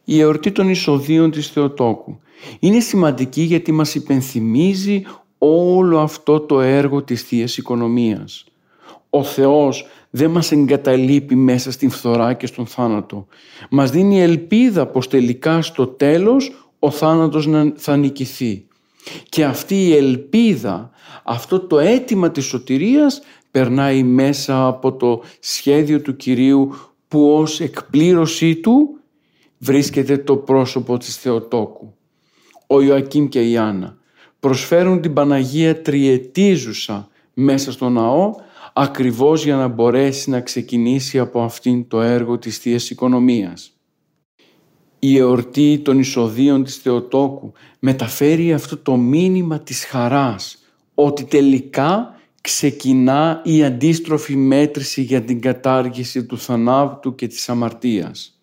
Η 0.04 0.20
εορτή 0.20 0.52
των 0.52 0.70
εισοδείων 0.70 1.32
της 1.32 1.48
Θεοτόκου 1.48 2.20
είναι 2.60 2.80
σημαντική 2.80 3.42
γιατί 3.42 3.72
μας 3.72 3.96
υπενθυμίζει 3.96 5.04
όλο 5.48 6.00
αυτό 6.00 6.40
το 6.40 6.62
έργο 6.62 7.04
της 7.04 7.24
Θείας 7.24 7.58
Οικονομίας. 7.58 8.46
Ο 9.10 9.24
Θεός 9.24 9.86
δεν 10.10 10.32
μας 10.32 10.52
εγκαταλείπει 10.52 11.36
μέσα 11.36 11.72
στην 11.72 11.90
φθορά 11.90 12.34
και 12.34 12.46
στον 12.46 12.66
θάνατο. 12.66 13.28
Μας 13.70 13.92
δίνει 13.92 14.22
ελπίδα 14.22 14.88
πως 14.88 15.08
τελικά 15.08 15.62
στο 15.62 15.88
τέλος 15.88 16.70
ο 16.80 16.92
θάνατος 16.92 17.50
θα 17.76 17.98
νικηθεί. 17.98 18.68
Και 19.30 19.44
αυτή 19.46 19.76
η 19.76 19.96
ελπίδα, 19.96 20.92
αυτό 21.24 21.60
το 21.60 21.80
αίτημα 21.80 22.32
της 22.32 22.46
σωτηρίας 22.46 23.22
περνάει 23.52 24.04
μέσα 24.04 24.68
από 24.68 24.94
το 24.94 25.22
σχέδιο 25.40 26.02
του 26.02 26.16
Κυρίου 26.16 26.74
που 27.08 27.34
ως 27.34 27.60
εκπλήρωσή 27.60 28.56
του 28.56 29.00
βρίσκεται 29.58 30.18
το 30.18 30.36
πρόσωπο 30.38 30.98
της 30.98 31.18
Θεοτόκου. 31.18 31.94
Ο 32.68 32.82
Ιωακήμ 32.82 33.28
και 33.28 33.50
η 33.50 33.58
Άννα 33.58 33.98
προσφέρουν 34.40 35.02
την 35.02 35.14
Παναγία 35.14 35.82
τριετίζουσα 35.82 37.10
μέσα 37.34 37.72
στο 37.72 37.90
ναό 37.90 38.36
ακριβώς 38.74 39.44
για 39.44 39.56
να 39.56 39.68
μπορέσει 39.68 40.30
να 40.30 40.42
ξεκινήσει 40.42 41.20
από 41.20 41.42
αυτήν 41.42 41.88
το 41.88 42.02
έργο 42.02 42.38
της 42.38 42.58
Θείας 42.58 42.90
Οικονομίας. 42.90 43.70
Η 45.00 45.18
εορτή 45.18 45.82
των 45.84 46.00
εισοδείων 46.00 46.64
της 46.64 46.76
Θεοτόκου 46.76 47.52
μεταφέρει 47.80 48.54
αυτό 48.54 48.78
το 48.78 48.96
μήνυμα 48.96 49.60
της 49.60 49.86
χαράς 49.86 50.58
ότι 50.94 51.24
τελικά 51.24 52.16
ξεκινά 52.42 53.42
η 53.44 53.64
αντίστροφη 53.64 54.36
μέτρηση 54.36 55.02
για 55.02 55.22
την 55.22 55.42
κατάργηση 55.42 56.26
του 56.26 56.38
θανάτου 56.38 57.16
και 57.16 57.28
της 57.28 57.50
αμαρτίας. 57.50 58.40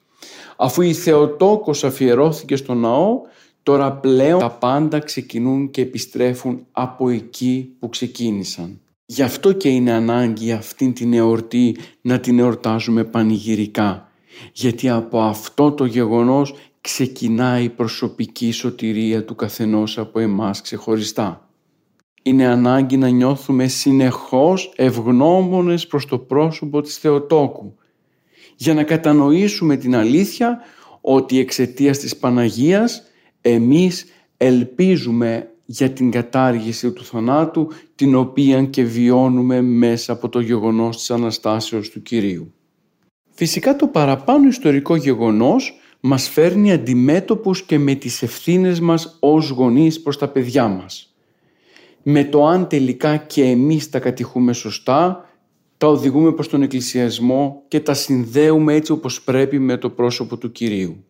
Αφού 0.57 0.83
η 0.83 0.93
Θεοτόκος 0.93 1.85
αφιερώθηκε 1.85 2.57
στο 2.57 2.75
ναό, 2.75 3.21
τώρα 3.63 3.93
πλέον 3.93 4.39
τα 4.39 4.51
πάντα 4.51 4.99
ξεκινούν 4.99 5.71
και 5.71 5.81
επιστρέφουν 5.81 6.67
από 6.73 7.09
εκεί 7.09 7.77
που 7.79 7.89
ξεκίνησαν. 7.89 8.81
Γι' 9.07 9.23
αυτό 9.23 9.53
και 9.53 9.69
είναι 9.69 9.93
ανάγκη 9.93 10.53
αυτήν 10.53 10.93
την 10.93 11.13
εορτή 11.13 11.77
να 12.01 12.21
την 12.21 12.39
εορτάζουμε 12.39 13.05
πανηγυρικά. 13.05 14.11
Γιατί 14.53 14.89
από 14.89 15.21
αυτό 15.21 15.73
το 15.73 15.85
γεγονός 15.85 16.55
ξεκινάει 16.81 17.65
η 17.65 17.69
προσωπική 17.69 18.51
σωτηρία 18.51 19.25
του 19.25 19.35
καθενός 19.35 19.99
από 19.99 20.19
εμάς 20.19 20.61
ξεχωριστά. 20.61 21.49
Είναι 22.23 22.47
ανάγκη 22.47 22.97
να 22.97 23.09
νιώθουμε 23.09 23.67
συνεχώς 23.69 24.73
ευγνώμονες 24.77 25.87
προς 25.87 26.07
το 26.07 26.19
πρόσωπο 26.19 26.81
της 26.81 26.97
Θεοτόκου 26.97 27.75
για 28.57 28.75
να 28.75 28.83
κατανοήσουμε 28.83 29.77
την 29.77 29.97
αλήθεια 29.97 30.61
ότι 31.01 31.39
εξαιτίας 31.39 31.99
της 31.99 32.17
Παναγίας 32.17 33.03
εμείς 33.43 34.07
ελπίζουμε 34.37 35.51
για 35.65 35.91
την 35.91 36.11
κατάργηση 36.11 36.91
του 36.91 37.05
θανάτου 37.05 37.69
την 37.95 38.15
οποία 38.15 38.65
και 38.65 38.83
βιώνουμε 38.85 39.61
μέσα 39.61 40.13
από 40.13 40.29
το 40.29 40.41
γεγονός 40.41 40.97
της 40.97 41.11
Αναστάσεως 41.11 41.91
του 41.91 42.03
Κυρίου. 42.03 42.53
Φυσικά 43.31 43.77
το 43.77 43.87
παραπάνω 43.87 44.49
ιστορικό 44.49 44.97
γεγονός 44.97 45.79
μας 46.01 46.29
φέρνει 46.29 46.73
αντιμέτωπους 46.73 47.63
και 47.63 47.79
με 47.79 47.95
τις 47.95 48.23
ευθύνες 48.23 48.81
μας 48.81 49.17
ως 49.21 49.49
γονείς 49.49 50.03
προς 50.03 50.19
τα 50.19 50.29
παιδιά 50.29 50.69
μας. 50.69 51.15
Με 52.03 52.25
το 52.25 52.47
αν 52.47 52.69
τελικά 52.69 53.17
και 53.17 53.45
εμείς 53.45 53.91
τα 53.91 53.99
κατηχούμε 53.99 54.53
σωστά, 54.53 55.29
τα 55.77 55.87
οδηγούμε 55.87 56.33
προς 56.33 56.49
τον 56.49 56.63
εκκλησιασμό 56.63 57.63
και 57.69 57.81
τα 57.81 57.95
συνδέουμε 57.95 58.75
έτσι 58.75 58.93
όπως 58.93 59.23
πρέπει 59.23 59.59
με 59.59 59.77
το 59.77 59.91
πρόσωπο 59.91 60.37
του 60.37 60.53
Κυρίου. 60.53 61.05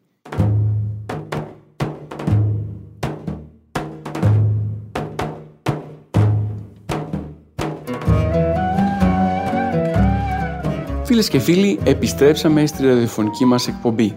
Φίλες 11.22 11.40
και 11.40 11.52
φίλοι, 11.52 11.78
επιστρέψαμε 11.84 12.66
στη 12.66 12.86
ραδιοφωνική 12.86 13.44
μας 13.44 13.68
εκπομπή. 13.68 14.14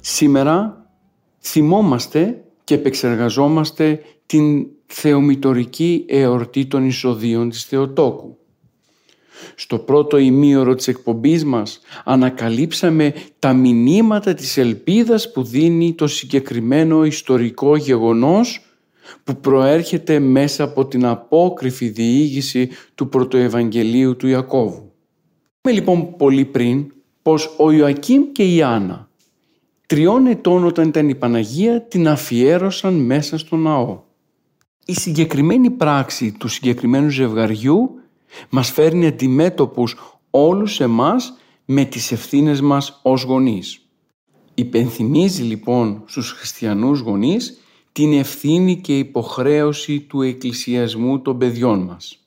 Σήμερα 0.00 0.86
θυμόμαστε 1.40 2.44
και 2.64 2.74
επεξεργαζόμαστε 2.74 4.00
την 4.26 4.66
θεομητορική 4.86 6.04
εορτή 6.08 6.66
των 6.66 6.86
εισοδείων 6.86 7.50
της 7.50 7.64
Θεοτόκου. 7.64 8.38
Στο 9.54 9.78
πρώτο 9.78 10.18
ημίωρο 10.18 10.74
της 10.74 10.88
εκπομπής 10.88 11.44
μας 11.44 11.80
ανακαλύψαμε 12.04 13.14
τα 13.38 13.52
μηνύματα 13.52 14.34
της 14.34 14.56
ελπίδας 14.56 15.32
που 15.32 15.42
δίνει 15.42 15.94
το 15.94 16.06
συγκεκριμένο 16.06 17.04
ιστορικό 17.04 17.76
γεγονός 17.76 18.60
που 19.24 19.36
προέρχεται 19.36 20.18
μέσα 20.18 20.64
από 20.64 20.86
την 20.86 21.04
απόκριφη 21.06 21.88
διήγηση 21.88 22.68
του 22.94 23.08
πρωτοευαγγελίου 23.08 24.16
του 24.16 24.26
Ιακώβου. 24.26 24.93
Είμαι 25.66 25.76
λοιπόν 25.76 26.16
πολύ 26.16 26.44
πριν 26.44 26.92
πως 27.22 27.54
ο 27.58 27.70
Ιωακήμ 27.70 28.32
και 28.32 28.54
η 28.54 28.62
Άννα 28.62 29.08
τριών 29.86 30.26
ετών 30.26 30.64
όταν 30.64 30.88
ήταν 30.88 31.08
η 31.08 31.14
Παναγία 31.14 31.82
την 31.82 32.08
αφιέρωσαν 32.08 32.94
μέσα 32.94 33.38
στο 33.38 33.56
ναό. 33.56 34.02
Η 34.86 34.94
συγκεκριμένη 34.94 35.70
πράξη 35.70 36.32
του 36.32 36.48
συγκεκριμένου 36.48 37.08
ζευγαριού 37.08 37.90
μας 38.50 38.70
φέρνει 38.70 39.06
αντιμέτωπους 39.06 39.96
όλους 40.30 40.80
εμάς 40.80 41.34
με 41.64 41.84
τις 41.84 42.12
ευθύνες 42.12 42.60
μας 42.60 43.00
ως 43.02 43.22
γονείς. 43.22 43.86
Υπενθυμίζει 44.54 45.42
λοιπόν 45.42 46.02
στους 46.06 46.30
χριστιανούς 46.30 47.00
γονείς 47.00 47.58
την 47.92 48.12
ευθύνη 48.12 48.80
και 48.80 48.98
υποχρέωση 48.98 50.00
του 50.00 50.22
εκκλησιασμού 50.22 51.20
των 51.20 51.38
παιδιών 51.38 51.78
μας. 51.78 52.18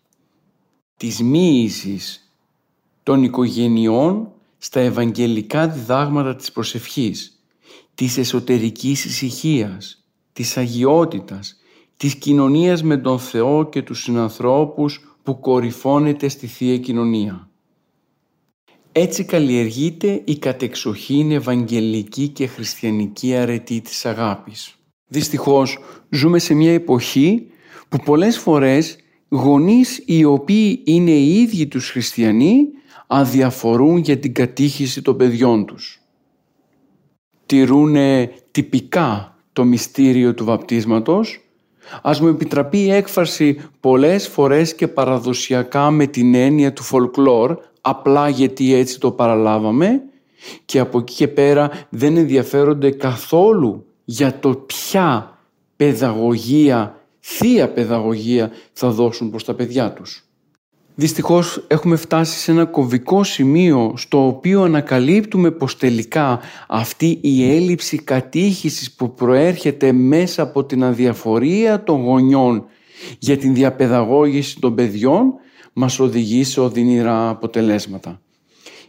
Της 0.97 1.21
μοίησης 1.21 2.26
των 3.07 3.23
οικογενειών 3.23 4.31
στα 4.57 4.79
ευαγγελικά 4.79 5.67
διδάγματα 5.67 6.35
της 6.35 6.51
προσευχής, 6.51 7.43
της 7.95 8.17
εσωτερικής 8.17 9.05
ησυχίας, 9.05 10.03
της 10.33 10.57
αγιότητας, 10.57 11.59
της 11.97 12.15
κοινωνίας 12.15 12.83
με 12.83 12.97
τον 12.97 13.19
Θεό 13.19 13.69
και 13.69 13.81
τους 13.81 14.01
συνανθρώπους 14.01 15.17
που 15.23 15.39
κορυφώνεται 15.39 16.27
στη 16.27 16.47
Θεία 16.47 16.77
Κοινωνία. 16.77 17.49
Έτσι 18.91 19.23
καλλιεργείται 19.23 20.21
η 20.25 20.37
κατεξοχήν 20.37 21.31
ευαγγελική 21.31 22.27
και 22.27 22.47
χριστιανική 22.47 23.35
αρετή 23.35 23.81
της 23.81 24.05
αγάπης. 24.05 24.75
Δυστυχώς 25.07 25.79
ζούμε 26.09 26.39
σε 26.39 26.53
μια 26.53 26.73
εποχή 26.73 27.47
που 27.89 27.97
πολλές 27.97 28.37
φορές 28.37 28.97
γονείς 29.29 30.03
οι 30.05 30.23
οποίοι 30.23 30.81
είναι 30.85 31.11
οι 31.11 31.41
ίδιοι 31.41 31.67
τους 31.67 31.89
χριστιανοί 31.89 32.67
αδιαφορούν 33.07 33.97
για 33.97 34.17
την 34.17 34.33
κατήχηση 34.33 35.01
των 35.01 35.17
παιδιών 35.17 35.65
τους. 35.65 36.01
Τηρούν 37.45 37.95
τυπικά 38.51 39.35
το 39.53 39.63
μυστήριο 39.63 40.33
του 40.33 40.45
βαπτίσματος. 40.45 41.41
Ας 42.01 42.21
μου 42.21 42.27
επιτραπεί 42.27 42.77
η 42.77 42.91
έκφραση 42.91 43.61
πολλές 43.79 44.27
φορές 44.27 44.75
και 44.75 44.87
παραδοσιακά 44.87 45.91
με 45.91 46.05
την 46.05 46.35
έννοια 46.35 46.73
του 46.73 46.83
folklore, 46.83 47.55
απλά 47.81 48.29
γιατί 48.29 48.73
έτσι 48.73 48.99
το 48.99 49.11
παραλάβαμε 49.11 50.01
και 50.65 50.79
από 50.79 50.99
εκεί 50.99 51.13
και 51.13 51.27
πέρα 51.27 51.71
δεν 51.89 52.17
ενδιαφέρονται 52.17 52.91
καθόλου 52.91 53.85
για 54.05 54.39
το 54.39 54.55
ποια 54.55 55.37
παιδαγωγία, 55.75 57.01
θεία 57.19 57.69
παιδαγωγία 57.69 58.51
θα 58.73 58.89
δώσουν 58.89 59.29
προς 59.29 59.43
τα 59.43 59.53
παιδιά 59.53 59.93
τους. 59.93 60.26
Δυστυχώς 60.99 61.65
έχουμε 61.67 61.95
φτάσει 61.95 62.39
σε 62.39 62.51
ένα 62.51 62.65
κομβικό 62.65 63.23
σημείο 63.23 63.93
στο 63.97 64.27
οποίο 64.27 64.61
ανακαλύπτουμε 64.61 65.51
πως 65.51 65.77
τελικά 65.77 66.39
αυτή 66.67 67.19
η 67.21 67.55
έλλειψη 67.55 67.97
κατήχησης 67.97 68.91
που 68.91 69.13
προέρχεται 69.13 69.91
μέσα 69.91 70.41
από 70.41 70.63
την 70.63 70.83
αδιαφορία 70.83 71.83
των 71.83 72.03
γονιών 72.03 72.65
για 73.19 73.37
την 73.37 73.53
διαπαιδαγώγηση 73.53 74.59
των 74.59 74.75
παιδιών 74.75 75.33
μας 75.73 75.99
οδηγεί 75.99 76.43
σε 76.43 76.59
οδυνηρά 76.59 77.29
αποτελέσματα. 77.29 78.21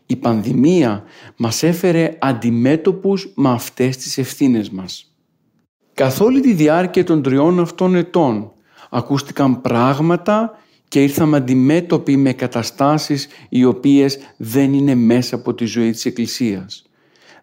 Η 0.06 0.16
πανδημία 0.16 1.04
μας 1.36 1.62
έφερε 1.62 2.16
αντιμέτωπους 2.20 3.32
με 3.34 3.50
αυτές 3.50 3.96
τις 3.96 4.18
ευθύνες 4.18 4.70
μας. 4.70 5.14
Καθ' 5.94 6.20
όλη 6.20 6.40
τη 6.40 6.52
διάρκεια 6.52 7.04
των 7.04 7.22
τριών 7.22 7.60
αυτών 7.60 7.94
ετών 7.94 8.52
ακούστηκαν 8.90 9.60
πράγματα 9.60 10.58
και 10.88 11.02
ήρθαμε 11.02 11.36
αντιμέτωποι 11.36 12.16
με 12.16 12.32
καταστάσεις 12.32 13.28
οι 13.48 13.64
οποίες 13.64 14.18
δεν 14.36 14.72
είναι 14.72 14.94
μέσα 14.94 15.36
από 15.36 15.54
τη 15.54 15.64
ζωή 15.64 15.90
της 15.90 16.04
Εκκλησίας. 16.04 16.82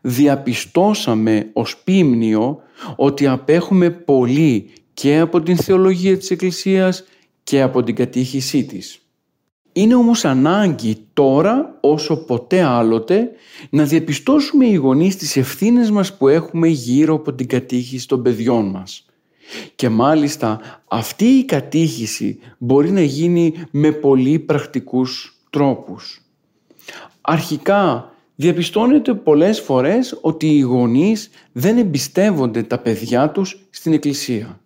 διαπιστώσαμε 0.02 1.50
ως 1.54 1.78
πίμνιο 1.78 2.60
ότι 2.96 3.28
απέχουμε 3.28 3.90
πολύ 3.90 4.70
και 4.94 5.20
από 5.20 5.42
την 5.42 5.58
θεολογία 5.58 6.18
της 6.18 6.32
Εκκλησίας 6.32 7.04
και 7.44 7.62
από 7.62 7.84
την 7.84 7.96
κατήχησή 7.96 8.64
της. 8.64 9.00
Είναι 9.74 9.96
όμως 9.96 10.26
ανάγκη 10.26 10.98
τώρα 11.14 11.78
όσο 11.82 12.18
ποτέ 12.18 12.62
άλλοτε 12.62 13.32
να 13.70 13.84
διαπιστώσουμε 13.84 14.66
οι 14.66 14.74
γονείς 14.74 15.16
τις 15.16 15.38
ευθύνες 15.38 15.92
μας 15.92 16.18
που 16.18 16.28
έχουμε 16.28 16.68
γύρω 16.68 17.14
από 17.14 17.34
την 17.34 17.48
κατήχηση 17.48 18.08
των 18.08 18.22
παιδιών 18.22 18.66
μας. 18.66 19.06
Και 19.76 19.90
μάλιστα 19.90 20.60
αυτή 20.88 21.26
η 21.26 21.46
κατήχηση 21.46 22.40
μπορεί 22.58 22.92
να 22.92 23.02
γίνει 23.02 23.54
με 23.72 23.92
πολύ 23.92 24.40
πρακτικούς 24.40 25.40
τρόπους. 25.50 26.22
Αρχικά 27.22 28.14
διαπιστώνεται 28.36 29.14
πολλές 29.14 29.60
φορές 29.60 30.18
ότι 30.22 30.56
οι 30.56 30.60
γονείς 30.60 31.30
δεν 31.52 31.78
εμπιστεύονται 31.78 32.64
τα 32.64 32.80
παιδιά 32.80 33.30
τους 33.30 33.68
στην 33.70 33.94
εκκλησία. 33.94 34.60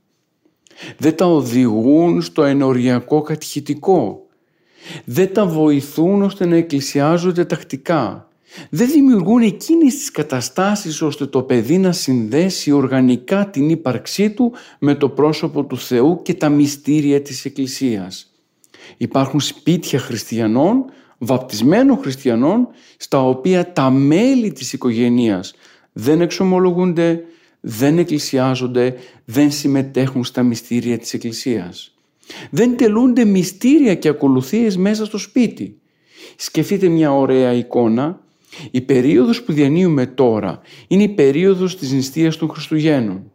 Δεν 0.98 1.15
τα 1.15 1.26
οδηγούν 1.26 2.22
στο 2.22 2.44
ενοριακό 2.44 3.22
κατηχητικό. 3.22 4.28
Δεν 5.06 5.34
τα 5.34 5.46
βοηθούν 5.46 6.22
ώστε 6.22 6.46
να 6.46 6.56
εκκλησιάζονται 6.56 7.46
τακτικά. 7.46 8.29
Δεν 8.69 8.91
δημιουργούν 8.91 9.41
εκείνες 9.41 9.95
τις 9.95 10.12
καταστάσεις 10.12 11.01
ώστε 11.01 11.25
το 11.25 11.41
παιδί 11.41 11.77
να 11.77 11.91
συνδέσει 11.91 12.71
οργανικά 12.71 13.49
την 13.49 13.69
ύπαρξή 13.69 14.29
του 14.29 14.53
με 14.79 14.95
το 14.95 15.09
πρόσωπο 15.09 15.63
του 15.63 15.77
Θεού 15.77 16.21
και 16.21 16.33
τα 16.33 16.49
μυστήρια 16.49 17.21
της 17.21 17.45
Εκκλησίας. 17.45 18.33
Υπάρχουν 18.97 19.39
σπίτια 19.39 19.99
χριστιανών 19.99 20.85
βαπτισμένων 21.17 21.97
χριστιανών 21.97 22.67
στα 22.97 23.21
οποία 23.21 23.73
τα 23.73 23.89
μέλη 23.89 24.51
της 24.51 24.73
οικογένειας 24.73 25.53
δεν 25.93 26.21
εξομολογούνται, 26.21 27.23
δεν 27.59 27.97
εκκλησιάζονται, 27.97 28.95
δεν 29.25 29.51
συμμετέχουν 29.51 30.23
στα 30.23 30.43
μυστήρια 30.43 30.97
της 30.97 31.13
Εκκλησίας. 31.13 31.93
Δεν 32.49 32.77
τελούνται 32.77 33.25
μυστήρια 33.25 33.95
και 33.95 34.07
ακολουθίες 34.07 34.77
μέσα 34.77 35.05
στο 35.05 35.17
σπίτι. 35.17 35.79
Σκεφτείτε 36.35 36.88
μια 36.88 37.13
ωραία 37.13 37.53
εικόνα. 37.53 38.21
Η 38.71 38.81
περίοδος 38.81 39.43
που 39.43 39.51
διανύουμε 39.51 40.05
τώρα 40.05 40.62
είναι 40.88 41.03
η 41.03 41.09
περίοδος 41.09 41.77
της 41.77 41.91
νηστείας 41.91 42.38
των 42.38 42.49
Χριστουγέννων. 42.49 43.31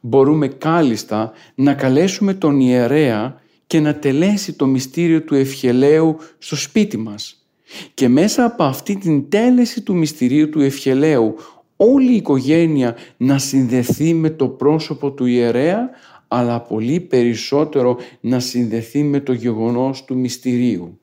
Μπορούμε 0.00 0.48
κάλλιστα 0.48 1.32
να 1.54 1.74
καλέσουμε 1.74 2.34
τον 2.34 2.60
ιερέα 2.60 3.40
και 3.66 3.80
να 3.80 3.94
τελέσει 3.94 4.52
το 4.52 4.66
μυστήριο 4.66 5.22
του 5.22 5.34
ευχελαίου 5.34 6.16
στο 6.38 6.56
σπίτι 6.56 6.96
μας. 6.96 7.46
Και 7.94 8.08
μέσα 8.08 8.44
από 8.44 8.62
αυτή 8.62 8.96
την 8.96 9.28
τέλεση 9.28 9.82
του 9.82 9.94
μυστηρίου 9.94 10.48
του 10.48 10.60
ευχελαίου 10.60 11.34
όλη 11.76 12.12
η 12.12 12.16
οικογένεια 12.16 12.96
να 13.16 13.38
συνδεθεί 13.38 14.14
με 14.14 14.30
το 14.30 14.48
πρόσωπο 14.48 15.10
του 15.10 15.26
ιερέα 15.26 15.90
αλλά 16.28 16.60
πολύ 16.60 17.00
περισσότερο 17.00 17.96
να 18.20 18.40
συνδεθεί 18.40 19.02
με 19.02 19.20
το 19.20 19.32
γεγονός 19.32 20.04
του 20.04 20.16
μυστηρίου. 20.18 21.00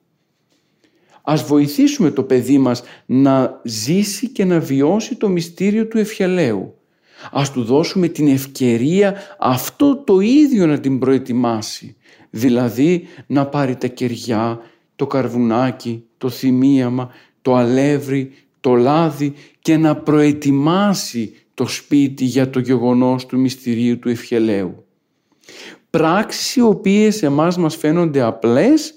Ας 1.29 1.43
βοηθήσουμε 1.43 2.11
το 2.11 2.23
παιδί 2.23 2.57
μας 2.57 2.83
να 3.05 3.61
ζήσει 3.63 4.29
και 4.29 4.45
να 4.45 4.59
βιώσει 4.59 5.15
το 5.15 5.29
μυστήριο 5.29 5.87
του 5.87 5.97
ευχελαίου. 5.97 6.73
Ας 7.31 7.51
του 7.51 7.63
δώσουμε 7.63 8.07
την 8.07 8.27
ευκαιρία 8.27 9.15
αυτό 9.39 9.97
το 9.97 10.19
ίδιο 10.19 10.65
να 10.65 10.79
την 10.79 10.99
προετοιμάσει 10.99 11.95
δηλαδή 12.29 13.07
να 13.27 13.45
πάρει 13.45 13.75
τα 13.75 13.87
κεριά, 13.87 14.59
το 14.95 15.07
καρβουνάκι, 15.07 16.03
το 16.17 16.29
θυμίαμα, 16.29 17.09
το 17.41 17.55
αλεύρι, 17.55 18.31
το 18.59 18.75
λάδι 18.75 19.33
και 19.59 19.77
να 19.77 19.95
προετοιμάσει 19.95 21.33
το 21.53 21.67
σπίτι 21.67 22.25
για 22.25 22.49
το 22.49 22.59
γεγονός 22.59 23.25
του 23.25 23.39
μυστηρίου 23.39 23.99
του 23.99 24.09
ευχελαίου. 24.09 24.85
Πράξεις 25.89 26.55
οι 26.55 26.61
οποίες 26.61 27.23
εμάς 27.23 27.57
μας 27.57 27.75
φαίνονται 27.75 28.21
απλές, 28.21 28.93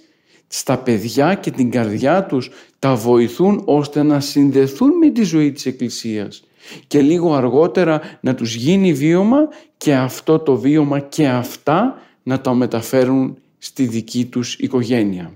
στα 0.52 0.78
παιδιά 0.78 1.34
και 1.34 1.50
την 1.50 1.70
καρδιά 1.70 2.24
τους 2.24 2.50
τα 2.78 2.94
βοηθούν 2.94 3.62
ώστε 3.64 4.02
να 4.02 4.20
συνδεθούν 4.20 4.96
με 4.96 5.10
τη 5.10 5.22
ζωή 5.22 5.52
της 5.52 5.66
Εκκλησίας 5.66 6.44
και 6.86 7.00
λίγο 7.00 7.34
αργότερα 7.34 8.00
να 8.20 8.34
τους 8.34 8.54
γίνει 8.54 8.92
βίωμα 8.92 9.38
και 9.76 9.94
αυτό 9.94 10.38
το 10.38 10.56
βίωμα 10.56 11.00
και 11.00 11.28
αυτά 11.28 12.02
να 12.22 12.40
το 12.40 12.54
μεταφέρουν 12.54 13.36
στη 13.58 13.86
δική 13.86 14.24
τους 14.24 14.54
οικογένεια. 14.54 15.32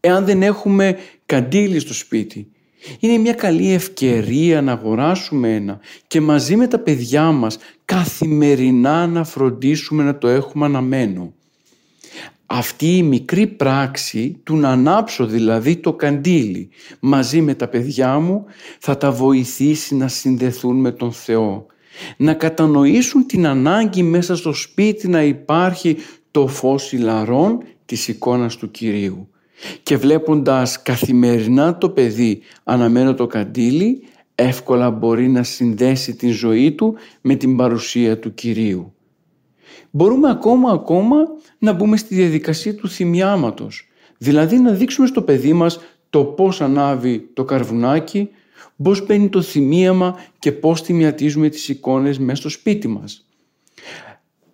Εάν 0.00 0.24
δεν 0.24 0.42
έχουμε 0.42 0.96
καντήλι 1.26 1.78
στο 1.78 1.94
σπίτι, 1.94 2.50
είναι 2.98 3.18
μια 3.18 3.32
καλή 3.32 3.72
ευκαιρία 3.72 4.62
να 4.62 4.72
αγοράσουμε 4.72 5.54
ένα 5.54 5.80
και 6.06 6.20
μαζί 6.20 6.56
με 6.56 6.66
τα 6.66 6.78
παιδιά 6.78 7.30
μας 7.30 7.58
καθημερινά 7.84 9.06
να 9.06 9.24
φροντίσουμε 9.24 10.02
να 10.02 10.18
το 10.18 10.28
έχουμε 10.28 10.64
αναμένο. 10.64 11.32
Αυτή 12.52 12.96
η 12.96 13.02
μικρή 13.02 13.46
πράξη 13.46 14.40
του 14.42 14.56
να 14.56 14.68
ανάψω 14.68 15.26
δηλαδή 15.26 15.76
το 15.76 15.92
καντήλι 15.92 16.68
μαζί 17.00 17.40
με 17.40 17.54
τα 17.54 17.68
παιδιά 17.68 18.18
μου 18.18 18.44
θα 18.78 18.96
τα 18.96 19.12
βοηθήσει 19.12 19.94
να 19.94 20.08
συνδεθούν 20.08 20.76
με 20.76 20.92
τον 20.92 21.12
Θεό 21.12 21.66
να 22.16 22.34
κατανοήσουν 22.34 23.26
την 23.26 23.46
ανάγκη 23.46 24.02
μέσα 24.02 24.36
στο 24.36 24.52
σπίτι 24.52 25.08
να 25.08 25.22
υπάρχει 25.22 25.96
το 26.30 26.46
φως 26.46 26.92
ηλαρών 26.92 27.62
της 27.86 28.08
εικόνας 28.08 28.56
του 28.56 28.70
Κυρίου. 28.70 29.28
Και 29.82 29.96
βλέποντας 29.96 30.82
καθημερινά 30.82 31.78
το 31.78 31.90
παιδί 31.90 32.40
αναμένο 32.64 33.14
το 33.14 33.26
καντήλι, 33.26 34.02
εύκολα 34.34 34.90
μπορεί 34.90 35.28
να 35.28 35.42
συνδέσει 35.42 36.14
την 36.14 36.30
ζωή 36.30 36.72
του 36.72 36.94
με 37.20 37.34
την 37.34 37.56
παρουσία 37.56 38.18
του 38.18 38.34
Κυρίου. 38.34 38.94
Μπορούμε 39.90 40.30
ακόμα 40.30 40.70
ακόμα 40.70 41.16
να 41.58 41.72
μπούμε 41.72 41.96
στη 41.96 42.14
διαδικασία 42.14 42.74
του 42.74 42.88
θυμιάματος, 42.88 43.88
δηλαδή 44.18 44.58
να 44.58 44.72
δείξουμε 44.72 45.06
στο 45.06 45.22
παιδί 45.22 45.52
μας 45.52 45.80
το 46.10 46.24
πώς 46.24 46.60
ανάβει 46.60 47.30
το 47.34 47.44
καρβουνάκι, 47.44 48.28
πώς 48.82 49.06
μπαίνει 49.06 49.28
το 49.28 49.42
θυμίαμα 49.42 50.18
και 50.38 50.52
πώς 50.52 50.80
θυμιατίζουμε 50.80 51.48
τις 51.48 51.68
εικόνες 51.68 52.18
μέσα 52.18 52.40
στο 52.40 52.48
σπίτι 52.48 52.88
μας. 52.88 53.24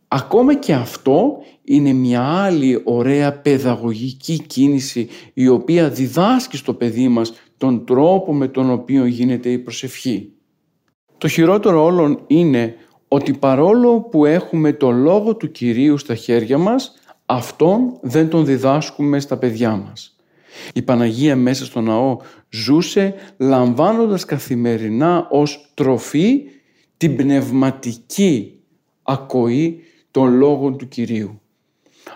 Ακόμα 0.09 0.55
και 0.55 0.75
αυτό 0.75 1.39
είναι 1.65 1.93
μια 1.93 2.23
άλλη 2.23 2.81
ωραία 2.85 3.33
παιδαγωγική 3.33 4.39
κίνηση 4.39 5.09
η 5.35 5.49
οποία 5.49 5.89
διδάσκει 5.89 6.57
στο 6.57 6.75
παιδί 6.75 7.09
μας 7.09 7.33
τον 7.57 7.85
τρόπο 7.87 8.35
με 8.35 8.49
τον 8.49 8.71
οποίο 8.71 9.05
γίνεται 9.05 9.51
η 9.51 9.59
προσευχή. 9.59 10.31
Το 11.19 11.29
χειρότερο 11.29 11.85
όλων 11.85 12.21
είναι 12.27 12.75
ότι 13.09 13.33
παρόλο 13.33 14.01
που 14.01 14.25
έχουμε 14.25 14.73
το 14.73 14.91
Λόγο 14.91 15.37
του 15.37 15.51
Κυρίου 15.51 15.99
στα 15.99 16.15
χέρια 16.15 16.59
μας, 16.59 16.95
αυτόν 17.27 17.99
δεν 18.03 18.29
τον 18.29 18.45
διδάσκουμε 18.45 19.21
στα 19.21 19.37
παιδιά 19.37 19.77
μας. 19.77 20.17
Η 20.73 20.83
Παναγία 20.83 21.37
μέσα 21.37 21.65
στο 21.65 21.81
ναό 21.81 22.17
ζούσε 22.51 23.15
λαμβάνοντας 23.37 24.25
καθημερινά 24.25 25.27
ως 25.31 25.71
τροφή 25.75 26.43
την 26.97 27.17
πνευματική 27.17 28.61
ακοή 29.03 29.81
των 30.11 30.35
λόγων 30.35 30.77
του 30.77 30.89
Κυρίου. 30.89 31.41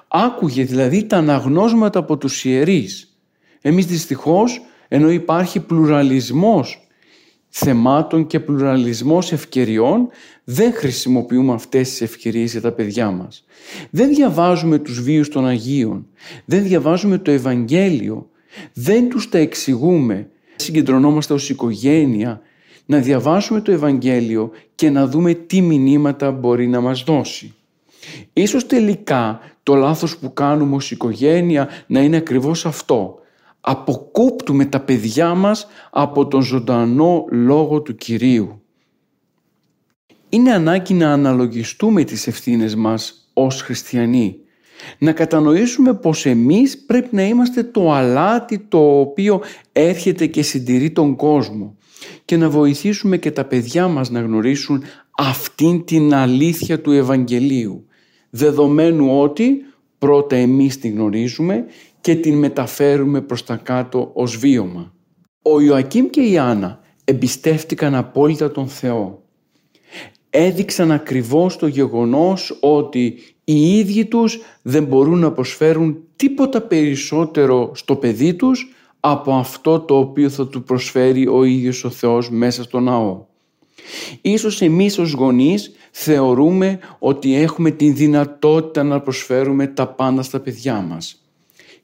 Άκουγε 0.09 0.64
δηλαδή 0.64 1.05
τα 1.05 1.16
αναγνώσματα 1.16 1.98
από 1.98 2.16
τους 2.16 2.44
ιερείς. 2.44 3.20
Εμείς 3.61 3.87
δυστυχώς, 3.87 4.61
ενώ 4.88 5.11
υπάρχει 5.11 5.61
πλουραλισμός 5.61 6.86
θεμάτων 7.51 8.26
και 8.26 8.40
πλουραλισμός 8.40 9.32
ευκαιριών, 9.32 10.09
δεν 10.44 10.72
χρησιμοποιούμε 10.72 11.53
αυτές 11.53 11.88
τις 11.88 12.01
ευκαιρίες 12.01 12.53
για 12.53 12.61
τα 12.61 12.72
παιδιά 12.72 13.11
μας. 13.11 13.44
Δεν 13.90 14.14
διαβάζουμε 14.14 14.78
τους 14.78 15.03
βίους 15.03 15.28
των 15.28 15.46
Αγίων, 15.46 16.07
δεν 16.44 16.62
διαβάζουμε 16.62 17.18
το 17.18 17.30
Ευαγγέλιο, 17.30 18.28
δεν 18.72 19.09
τους 19.09 19.28
τα 19.28 19.38
εξηγούμε. 19.38 20.28
Συγκεντρωνόμαστε 20.57 21.32
ως 21.32 21.51
οικογένεια 21.51 22.40
να 22.86 22.98
διαβάσουμε 22.98 23.61
το 23.61 23.72
Ευαγγέλιο 23.72 24.51
και 24.74 24.90
να 24.90 25.07
δούμε 25.07 25.34
τι 25.34 25.61
μηνύματα 25.61 26.30
μπορεί 26.30 26.66
να 26.66 26.80
μας 26.80 27.03
δώσει. 27.03 27.55
Ίσως 28.32 28.66
τελικά 28.66 29.40
το 29.62 29.74
λάθος 29.74 30.16
που 30.16 30.32
κάνουμε 30.32 30.76
ως 30.76 30.90
οικογένεια 30.90 31.68
να 31.86 32.01
είναι 32.01 32.16
ακριβώς 32.16 32.66
αυτό. 32.66 33.18
Αποκόπτουμε 33.61 34.64
τα 34.64 34.80
παιδιά 34.80 35.34
μας 35.34 35.66
από 35.90 36.26
τον 36.26 36.42
ζωντανό 36.42 37.24
λόγο 37.30 37.82
του 37.82 37.94
Κυρίου. 37.94 38.62
Είναι 40.28 40.52
ανάγκη 40.52 40.94
να 40.94 41.12
αναλογιστούμε 41.12 42.04
τις 42.04 42.26
ευθύνες 42.26 42.74
μας 42.74 43.30
ως 43.32 43.62
χριστιανοί 43.62 44.40
να 44.98 45.12
κατανοήσουμε 45.12 45.94
πως 45.94 46.26
εμείς 46.26 46.78
πρέπει 46.78 47.16
να 47.16 47.22
είμαστε 47.22 47.62
το 47.62 47.92
αλάτι 47.92 48.58
το 48.58 49.00
οποίο 49.00 49.42
έρχεται 49.72 50.26
και 50.26 50.42
συντηρεί 50.42 50.90
τον 50.90 51.16
κόσμο 51.16 51.76
και 52.24 52.36
να 52.36 52.50
βοηθήσουμε 52.50 53.16
και 53.16 53.30
τα 53.30 53.44
παιδιά 53.44 53.88
μας 53.88 54.11
να 54.11 54.20
γνωρίσουν 54.20 54.82
αυτήν 55.16 55.84
την 55.84 56.14
αλήθεια 56.14 56.80
του 56.80 56.92
Ευαγγελίου 56.92 57.84
δεδομένου 58.30 59.20
ότι 59.20 59.64
πρώτα 59.98 60.36
εμείς 60.36 60.78
την 60.78 60.94
γνωρίζουμε 60.94 61.64
και 62.01 62.14
την 62.14 62.38
μεταφέρουμε 62.38 63.20
προς 63.20 63.44
τα 63.44 63.57
κάτω 63.57 64.11
ως 64.14 64.36
βίωμα. 64.36 64.92
Ο 65.42 65.61
Ιωακήμ 65.61 66.07
και 66.07 66.20
η 66.20 66.38
Άννα 66.38 66.80
εμπιστεύτηκαν 67.05 67.94
απόλυτα 67.94 68.51
τον 68.51 68.68
Θεό. 68.68 69.22
Έδειξαν 70.30 70.92
ακριβώς 70.92 71.57
το 71.57 71.66
γεγονός 71.66 72.59
ότι 72.61 73.18
οι 73.44 73.78
ίδιοι 73.78 74.05
τους 74.05 74.40
δεν 74.62 74.84
μπορούν 74.84 75.18
να 75.18 75.32
προσφέρουν 75.32 75.98
τίποτα 76.16 76.61
περισσότερο 76.61 77.70
στο 77.74 77.96
παιδί 77.96 78.34
τους 78.34 78.74
από 79.01 79.34
αυτό 79.34 79.80
το 79.80 79.98
οποίο 79.98 80.28
θα 80.28 80.46
του 80.46 80.62
προσφέρει 80.62 81.26
ο 81.26 81.44
ίδιος 81.44 81.84
ο 81.84 81.90
Θεός 81.90 82.30
μέσα 82.30 82.62
στο 82.62 82.80
ναό. 82.80 83.24
Ίσως 84.20 84.61
εμείς 84.61 84.98
ως 84.98 85.12
γονείς 85.12 85.72
θεωρούμε 85.90 86.78
ότι 86.98 87.34
έχουμε 87.34 87.70
την 87.70 87.94
δυνατότητα 87.94 88.82
να 88.82 89.01
προσφέρουμε 89.01 89.66
τα 89.66 89.86
πάντα 89.86 90.22
στα 90.22 90.40
παιδιά 90.40 90.80
μας. 90.80 91.19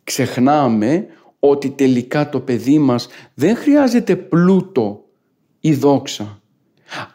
Ξεχνάμε 0.06 1.06
ότι 1.38 1.70
τελικά 1.70 2.28
το 2.28 2.40
παιδί 2.40 2.78
μας 2.78 3.08
δεν 3.34 3.56
χρειάζεται 3.56 4.16
πλούτο 4.16 5.04
ή 5.60 5.74
δόξα, 5.74 6.40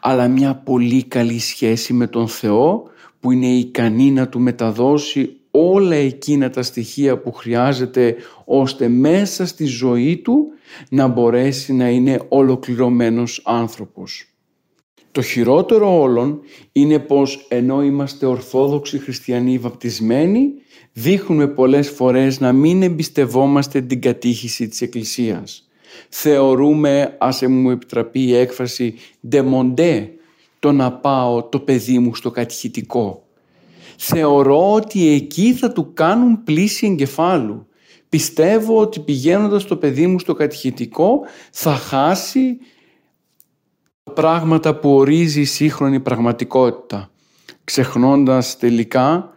αλλά 0.00 0.28
μια 0.28 0.54
πολύ 0.54 1.02
καλή 1.02 1.38
σχέση 1.38 1.92
με 1.92 2.06
τον 2.06 2.28
Θεό 2.28 2.82
που 3.20 3.30
είναι 3.30 3.46
ικανή 3.46 4.10
να 4.10 4.28
του 4.28 4.40
μεταδώσει 4.40 5.36
όλα 5.50 5.94
εκείνα 5.94 6.50
τα 6.50 6.62
στοιχεία 6.62 7.18
που 7.18 7.32
χρειάζεται 7.32 8.16
ώστε 8.44 8.88
μέσα 8.88 9.46
στη 9.46 9.64
ζωή 9.64 10.16
του 10.16 10.46
να 10.88 11.06
μπορέσει 11.06 11.72
να 11.72 11.88
είναι 11.88 12.20
ολοκληρωμένος 12.28 13.42
άνθρωπος. 13.44 14.26
Το 15.12 15.22
χειρότερο 15.22 16.00
όλων 16.00 16.40
είναι 16.72 16.98
πως 16.98 17.46
ενώ 17.48 17.82
είμαστε 17.82 18.26
ορθόδοξοι 18.26 18.98
χριστιανοί 18.98 19.58
βαπτισμένοι 19.58 20.52
δείχνουμε 20.92 21.46
πολλές 21.46 21.90
φορές 21.90 22.40
να 22.40 22.52
μην 22.52 22.82
εμπιστευόμαστε 22.82 23.80
την 23.80 24.00
κατήχηση 24.00 24.68
της 24.68 24.80
Εκκλησίας. 24.80 25.68
Θεωρούμε, 26.08 27.16
ας 27.18 27.42
μου 27.42 27.70
επιτραπεί 27.70 28.20
η 28.20 28.34
έκφραση, 28.34 28.94
«demondé» 29.30 30.08
το 30.58 30.72
να 30.72 30.92
πάω 30.92 31.42
το 31.42 31.58
παιδί 31.60 31.98
μου 31.98 32.14
στο 32.14 32.30
κατηχητικό. 32.30 33.26
Θεωρώ 33.96 34.72
ότι 34.72 35.08
εκεί 35.08 35.52
θα 35.52 35.72
του 35.72 35.92
κάνουν 35.92 36.42
πλήση 36.44 36.86
εγκεφάλου. 36.86 37.66
Πιστεύω 38.08 38.78
ότι 38.78 39.00
πηγαίνοντας 39.00 39.64
το 39.64 39.76
παιδί 39.76 40.06
μου 40.06 40.18
στο 40.18 40.34
κατηχητικό 40.34 41.20
θα 41.50 41.74
χάσει 41.74 42.58
πράγματα 44.14 44.74
που 44.74 44.94
ορίζει 44.94 45.40
η 45.40 45.44
σύγχρονη 45.44 46.00
πραγματικότητα. 46.00 47.10
Ξεχνώντας 47.64 48.58
τελικά 48.58 49.32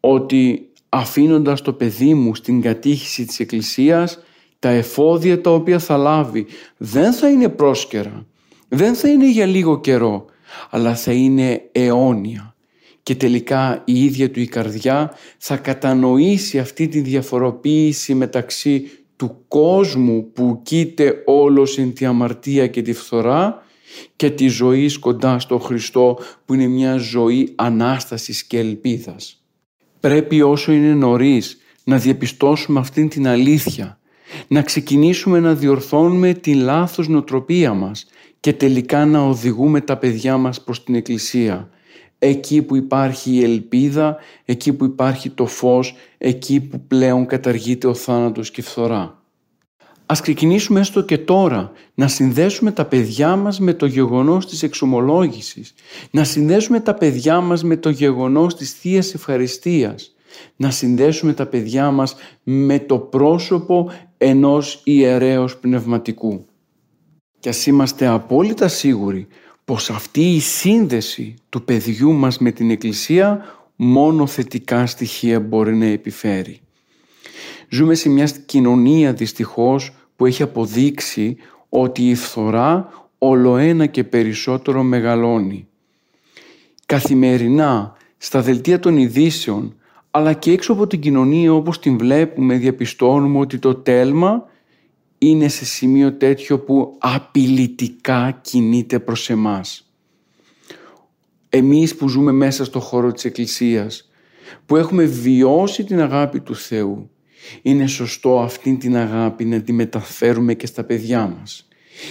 ότι 0.00 0.69
αφήνοντας 0.90 1.62
το 1.62 1.72
παιδί 1.72 2.14
μου 2.14 2.34
στην 2.34 2.60
κατήχηση 2.60 3.24
της 3.24 3.40
Εκκλησίας 3.40 4.18
τα 4.58 4.68
εφόδια 4.68 5.40
τα 5.40 5.50
οποία 5.50 5.78
θα 5.78 5.96
λάβει 5.96 6.46
δεν 6.76 7.12
θα 7.12 7.28
είναι 7.28 7.48
πρόσκαιρα, 7.48 8.26
δεν 8.68 8.94
θα 8.94 9.08
είναι 9.08 9.30
για 9.30 9.46
λίγο 9.46 9.80
καιρό, 9.80 10.24
αλλά 10.70 10.94
θα 10.94 11.12
είναι 11.12 11.68
αιώνια. 11.72 12.54
Και 13.02 13.14
τελικά 13.14 13.82
η 13.84 14.04
ίδια 14.04 14.30
του 14.30 14.40
η 14.40 14.46
καρδιά 14.46 15.14
θα 15.38 15.56
κατανοήσει 15.56 16.58
αυτή 16.58 16.88
τη 16.88 17.00
διαφοροποίηση 17.00 18.14
μεταξύ 18.14 18.90
του 19.16 19.44
κόσμου 19.48 20.32
που 20.32 20.60
κείται 20.62 21.22
όλος 21.26 21.78
εν 21.78 21.94
τη 21.94 22.04
αμαρτία 22.04 22.66
και 22.66 22.82
τη 22.82 22.92
φθορά 22.92 23.62
και 24.16 24.30
τη 24.30 24.48
ζωή 24.48 24.98
κοντά 24.98 25.38
στο 25.38 25.58
Χριστό 25.58 26.18
που 26.44 26.54
είναι 26.54 26.66
μια 26.66 26.96
ζωή 26.96 27.52
Ανάστασης 27.56 28.44
και 28.44 28.58
ελπίδας. 28.58 29.39
Πρέπει 30.00 30.42
όσο 30.42 30.72
είναι 30.72 30.94
νωρίς 30.94 31.58
να 31.84 31.98
διαπιστώσουμε 31.98 32.80
αυτήν 32.80 33.08
την 33.08 33.28
αλήθεια, 33.28 33.98
να 34.48 34.62
ξεκινήσουμε 34.62 35.40
να 35.40 35.54
διορθώνουμε 35.54 36.32
τη 36.32 36.54
λάθος 36.54 37.08
νοτροπία 37.08 37.74
μας 37.74 38.06
και 38.40 38.52
τελικά 38.52 39.06
να 39.06 39.20
οδηγούμε 39.20 39.80
τα 39.80 39.96
παιδιά 39.96 40.36
μας 40.36 40.62
προς 40.62 40.84
την 40.84 40.94
Εκκλησία. 40.94 41.68
Εκεί 42.18 42.62
που 42.62 42.76
υπάρχει 42.76 43.30
η 43.30 43.42
ελπίδα, 43.42 44.16
εκεί 44.44 44.72
που 44.72 44.84
υπάρχει 44.84 45.30
το 45.30 45.46
φως, 45.46 45.94
εκεί 46.18 46.60
που 46.60 46.80
πλέον 46.80 47.26
καταργείται 47.26 47.86
ο 47.86 47.94
θάνατος 47.94 48.50
και 48.50 48.60
η 48.60 48.64
φθορά. 48.64 49.19
Ας 50.10 50.20
ξεκινήσουμε 50.20 50.80
έστω 50.80 51.02
και 51.02 51.18
τώρα 51.18 51.72
να 51.94 52.08
συνδέσουμε 52.08 52.72
τα 52.72 52.84
παιδιά 52.84 53.36
μας 53.36 53.60
με 53.60 53.74
το 53.74 53.86
γεγονός 53.86 54.46
της 54.46 54.62
εξομολόγησης, 54.62 55.74
να 56.10 56.24
συνδέσουμε 56.24 56.80
τα 56.80 56.94
παιδιά 56.94 57.40
μας 57.40 57.64
με 57.64 57.76
το 57.76 57.90
γεγονός 57.90 58.56
της 58.56 58.72
Θείας 58.72 59.14
Ευχαριστίας, 59.14 60.14
να 60.56 60.70
συνδέσουμε 60.70 61.32
τα 61.32 61.46
παιδιά 61.46 61.90
μας 61.90 62.14
με 62.42 62.78
το 62.78 62.98
πρόσωπο 62.98 63.90
ενός 64.18 64.80
ιερέως 64.84 65.58
πνευματικού. 65.58 66.44
Και 67.38 67.48
ας 67.48 67.66
είμαστε 67.66 68.06
απόλυτα 68.06 68.68
σίγουροι 68.68 69.26
πως 69.64 69.90
αυτή 69.90 70.34
η 70.34 70.40
σύνδεση 70.40 71.34
του 71.48 71.64
παιδιού 71.64 72.12
μας 72.12 72.38
με 72.38 72.50
την 72.50 72.70
Εκκλησία 72.70 73.44
μόνο 73.76 74.26
θετικά 74.26 74.86
στοιχεία 74.86 75.40
μπορεί 75.40 75.76
να 75.76 75.86
επιφέρει. 75.86 76.60
Ζούμε 77.68 77.94
σε 77.94 78.08
μια 78.08 78.28
κοινωνία 78.46 79.12
δυστυχώς 79.12 79.92
που 80.20 80.26
έχει 80.26 80.42
αποδείξει 80.42 81.36
ότι 81.68 82.08
η 82.08 82.14
φθορά 82.14 82.88
ολοένα 83.18 83.86
και 83.86 84.04
περισσότερο 84.04 84.82
μεγαλώνει. 84.82 85.68
Καθημερινά 86.86 87.96
στα 88.16 88.40
δελτία 88.40 88.78
των 88.78 88.96
ειδήσεων 88.96 89.74
αλλά 90.10 90.32
και 90.32 90.52
έξω 90.52 90.72
από 90.72 90.86
την 90.86 91.00
κοινωνία 91.00 91.52
όπως 91.52 91.78
την 91.78 91.98
βλέπουμε 91.98 92.56
διαπιστώνουμε 92.56 93.38
ότι 93.38 93.58
το 93.58 93.74
τέλμα 93.74 94.44
είναι 95.18 95.48
σε 95.48 95.64
σημείο 95.64 96.12
τέτοιο 96.12 96.58
που 96.58 96.96
απειλητικά 96.98 98.38
κινείται 98.42 98.98
προς 98.98 99.30
εμάς. 99.30 99.90
Εμείς 101.48 101.96
που 101.96 102.08
ζούμε 102.08 102.32
μέσα 102.32 102.64
στο 102.64 102.80
χώρο 102.80 103.12
της 103.12 103.24
Εκκλησίας, 103.24 104.10
που 104.66 104.76
έχουμε 104.76 105.04
βιώσει 105.04 105.84
την 105.84 106.00
αγάπη 106.00 106.40
του 106.40 106.54
Θεού, 106.54 107.10
είναι 107.62 107.86
σωστό 107.86 108.40
αυτήν 108.40 108.78
την 108.78 108.96
αγάπη 108.96 109.44
να 109.44 109.60
τη 109.60 109.72
μεταφέρουμε 109.72 110.54
και 110.54 110.66
στα 110.66 110.84
παιδιά 110.84 111.36
μας. 111.38 111.68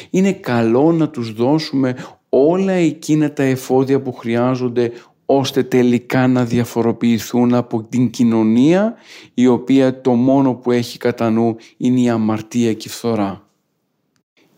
Είναι 0.09 0.31
καλό 0.31 0.91
να 0.91 1.09
τους 1.09 1.33
δώσουμε 1.33 1.95
όλα 2.29 2.71
εκείνα 2.71 3.33
τα 3.33 3.43
εφόδια 3.43 4.01
που 4.01 4.13
χρειάζονται 4.13 4.91
ώστε 5.25 5.63
τελικά 5.63 6.27
να 6.27 6.45
διαφοροποιηθούν 6.45 7.53
από 7.53 7.83
την 7.83 8.09
κοινωνία 8.09 8.95
η 9.33 9.47
οποία 9.47 10.01
το 10.01 10.11
μόνο 10.11 10.53
που 10.53 10.71
έχει 10.71 10.97
κατά 10.97 11.29
νου 11.29 11.55
είναι 11.77 11.99
η 11.99 12.09
αμαρτία 12.09 12.73
και 12.73 12.87
η 12.87 12.91
φθορά. 12.91 13.47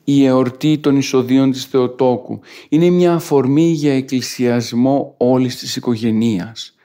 Η 0.03 0.25
εορτή 0.25 0.77
των 0.77 0.97
εισοδείων 0.97 1.51
της 1.51 1.65
Θεοτόκου 1.65 2.39
είναι 2.69 2.89
μια 2.89 3.13
αφορμή 3.13 3.71
για 3.71 3.93
εκκλησιασμό 3.93 5.15
όλης 5.17 5.55
της 5.55 5.75
οικογενείας. 5.75 6.75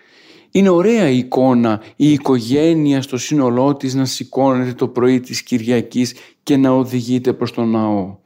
Είναι 0.57 0.69
ωραία 0.69 1.09
η 1.09 1.19
εικόνα 1.19 1.83
η 1.97 2.13
οικογένεια 2.13 3.03
στο 3.03 3.19
σύνολό 3.19 3.77
της 3.77 3.95
να 3.95 4.05
σηκώνεται 4.05 4.73
το 4.73 4.89
πρωί 4.89 5.21
της 5.21 5.43
Κυριακής 5.43 6.15
και 6.43 6.57
να 6.57 6.71
οδηγείται 6.71 7.33
προς 7.33 7.53
τον 7.53 7.71
ναό. 7.71 8.17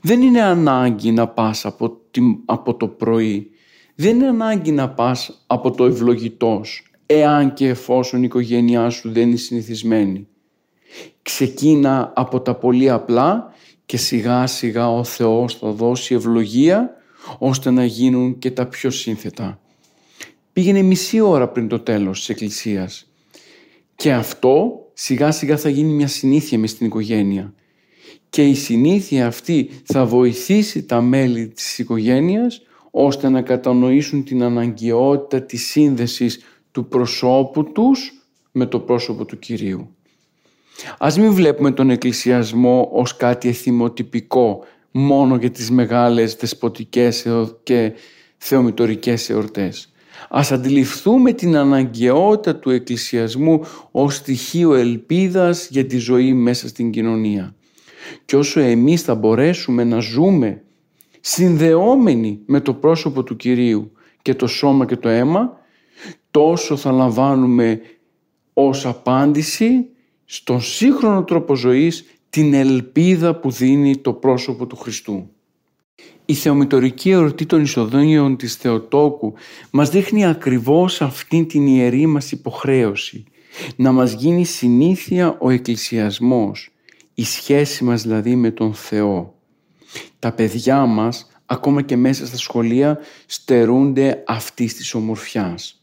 Δεν 0.00 0.22
είναι 0.22 0.42
ανάγκη 0.42 1.10
να 1.10 1.28
πας 1.28 1.64
από, 1.64 2.00
από 2.44 2.74
το 2.74 2.88
πρωί. 2.88 3.50
Δεν 3.94 4.14
είναι 4.14 4.28
ανάγκη 4.28 4.70
να 4.70 4.88
πας 4.88 5.44
από 5.46 5.70
το 5.70 5.84
ευλογητός, 5.84 6.82
εάν 7.06 7.52
και 7.52 7.68
εφόσον 7.68 8.20
η 8.20 8.24
οικογένειά 8.26 8.90
σου 8.90 9.12
δεν 9.12 9.28
είναι 9.28 9.36
συνηθισμένη. 9.36 10.26
Ξεκίνα 11.22 12.12
από 12.16 12.40
τα 12.40 12.54
πολύ 12.54 12.90
απλά 12.90 13.52
και 13.86 13.96
σιγά 13.96 14.46
σιγά 14.46 14.90
ο 14.90 15.04
Θεός 15.04 15.54
θα 15.54 15.70
δώσει 15.70 16.14
ευλογία 16.14 16.90
ώστε 17.38 17.70
να 17.70 17.84
γίνουν 17.84 18.38
και 18.38 18.50
τα 18.50 18.66
πιο 18.66 18.90
σύνθετα 18.90 19.60
πήγαινε 20.58 20.82
μισή 20.82 21.20
ώρα 21.20 21.48
πριν 21.48 21.68
το 21.68 21.80
τέλος 21.80 22.18
της 22.18 22.28
εκκλησίας. 22.28 23.10
Και 23.96 24.12
αυτό 24.12 24.80
σιγά 24.92 25.30
σιγά 25.30 25.56
θα 25.56 25.68
γίνει 25.68 25.92
μια 25.92 26.06
συνήθεια 26.06 26.58
μες 26.58 26.70
στην 26.70 26.86
οικογένεια. 26.86 27.54
Και 28.30 28.46
η 28.46 28.54
συνήθεια 28.54 29.26
αυτή 29.26 29.70
θα 29.84 30.04
βοηθήσει 30.04 30.82
τα 30.82 31.00
μέλη 31.00 31.48
της 31.48 31.78
οικογένειας 31.78 32.62
ώστε 32.90 33.28
να 33.28 33.42
κατανοήσουν 33.42 34.24
την 34.24 34.42
αναγκαιότητα 34.42 35.42
της 35.42 35.66
σύνδεσης 35.66 36.40
του 36.72 36.88
προσώπου 36.88 37.72
τους 37.72 38.12
με 38.52 38.66
το 38.66 38.80
πρόσωπο 38.80 39.24
του 39.24 39.38
Κυρίου. 39.38 39.94
Ας 40.98 41.18
μην 41.18 41.32
βλέπουμε 41.32 41.70
τον 41.70 41.90
εκκλησιασμό 41.90 42.88
ως 42.92 43.16
κάτι 43.16 43.48
εθιμοτυπικό 43.48 44.64
μόνο 44.90 45.36
για 45.36 45.50
τις 45.50 45.70
μεγάλες 45.70 46.34
δεσποτικές 46.34 47.26
και 47.62 47.92
θεομητορικές 48.36 49.30
εορτές. 49.30 49.92
Ας 50.28 50.52
αντιληφθούμε 50.52 51.32
την 51.32 51.56
αναγκαιότητα 51.56 52.56
του 52.56 52.70
εκκλησιασμού 52.70 53.60
ως 53.90 54.14
στοιχείο 54.14 54.74
ελπίδας 54.74 55.68
για 55.70 55.86
τη 55.86 55.96
ζωή 55.96 56.32
μέσα 56.32 56.68
στην 56.68 56.90
κοινωνία. 56.90 57.54
Και 58.24 58.36
όσο 58.36 58.60
εμείς 58.60 59.02
θα 59.02 59.14
μπορέσουμε 59.14 59.84
να 59.84 59.98
ζούμε 59.98 60.62
συνδεόμενοι 61.20 62.40
με 62.46 62.60
το 62.60 62.74
πρόσωπο 62.74 63.22
του 63.22 63.36
Κυρίου 63.36 63.92
και 64.22 64.34
το 64.34 64.46
σώμα 64.46 64.86
και 64.86 64.96
το 64.96 65.08
αίμα, 65.08 65.58
τόσο 66.30 66.76
θα 66.76 66.92
λαμβάνουμε 66.92 67.80
ως 68.52 68.86
απάντηση 68.86 69.86
στον 70.24 70.60
σύγχρονο 70.60 71.24
τρόπο 71.24 71.54
ζωής 71.54 72.04
την 72.30 72.54
ελπίδα 72.54 73.34
που 73.34 73.50
δίνει 73.50 73.96
το 73.96 74.12
πρόσωπο 74.12 74.66
του 74.66 74.76
Χριστού. 74.76 75.30
Η 76.30 76.34
θεομητορική 76.34 77.10
εορτή 77.10 77.46
των 77.46 77.62
εισοδόνιων 77.62 78.36
της 78.36 78.54
Θεοτόκου 78.54 79.32
μας 79.70 79.90
δείχνει 79.90 80.26
ακριβώς 80.26 81.02
αυτήν 81.02 81.48
την 81.48 81.66
ιερή 81.66 82.06
μας 82.06 82.32
υποχρέωση 82.32 83.24
να 83.76 83.92
μας 83.92 84.12
γίνει 84.12 84.44
συνήθεια 84.44 85.36
ο 85.40 85.50
εκκλησιασμός, 85.50 86.70
η 87.14 87.24
σχέση 87.24 87.84
μας 87.84 88.02
δηλαδή 88.02 88.36
με 88.36 88.50
τον 88.50 88.74
Θεό. 88.74 89.34
Τα 90.18 90.32
παιδιά 90.32 90.86
μας, 90.86 91.30
ακόμα 91.46 91.82
και 91.82 91.96
μέσα 91.96 92.26
στα 92.26 92.36
σχολεία, 92.36 92.98
στερούνται 93.26 94.22
αυτής 94.26 94.74
της 94.74 94.94
ομορφιάς. 94.94 95.82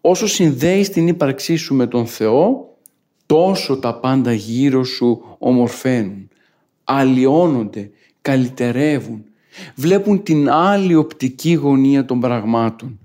Όσο 0.00 0.26
συνδέεις 0.26 0.90
την 0.90 1.08
ύπαρξή 1.08 1.56
σου 1.56 1.74
με 1.74 1.86
τον 1.86 2.06
Θεό, 2.06 2.76
τόσο 3.26 3.76
τα 3.78 3.94
πάντα 3.94 4.32
γύρω 4.32 4.84
σου 4.84 5.36
ομορφαίνουν, 5.38 6.28
αλλοιώνονται, 6.84 7.90
καλυτερεύουν, 8.20 9.24
βλέπουν 9.74 10.22
την 10.22 10.50
άλλη 10.50 10.94
οπτική 10.94 11.52
γωνία 11.52 12.04
των 12.04 12.20
πραγμάτων 12.20 12.98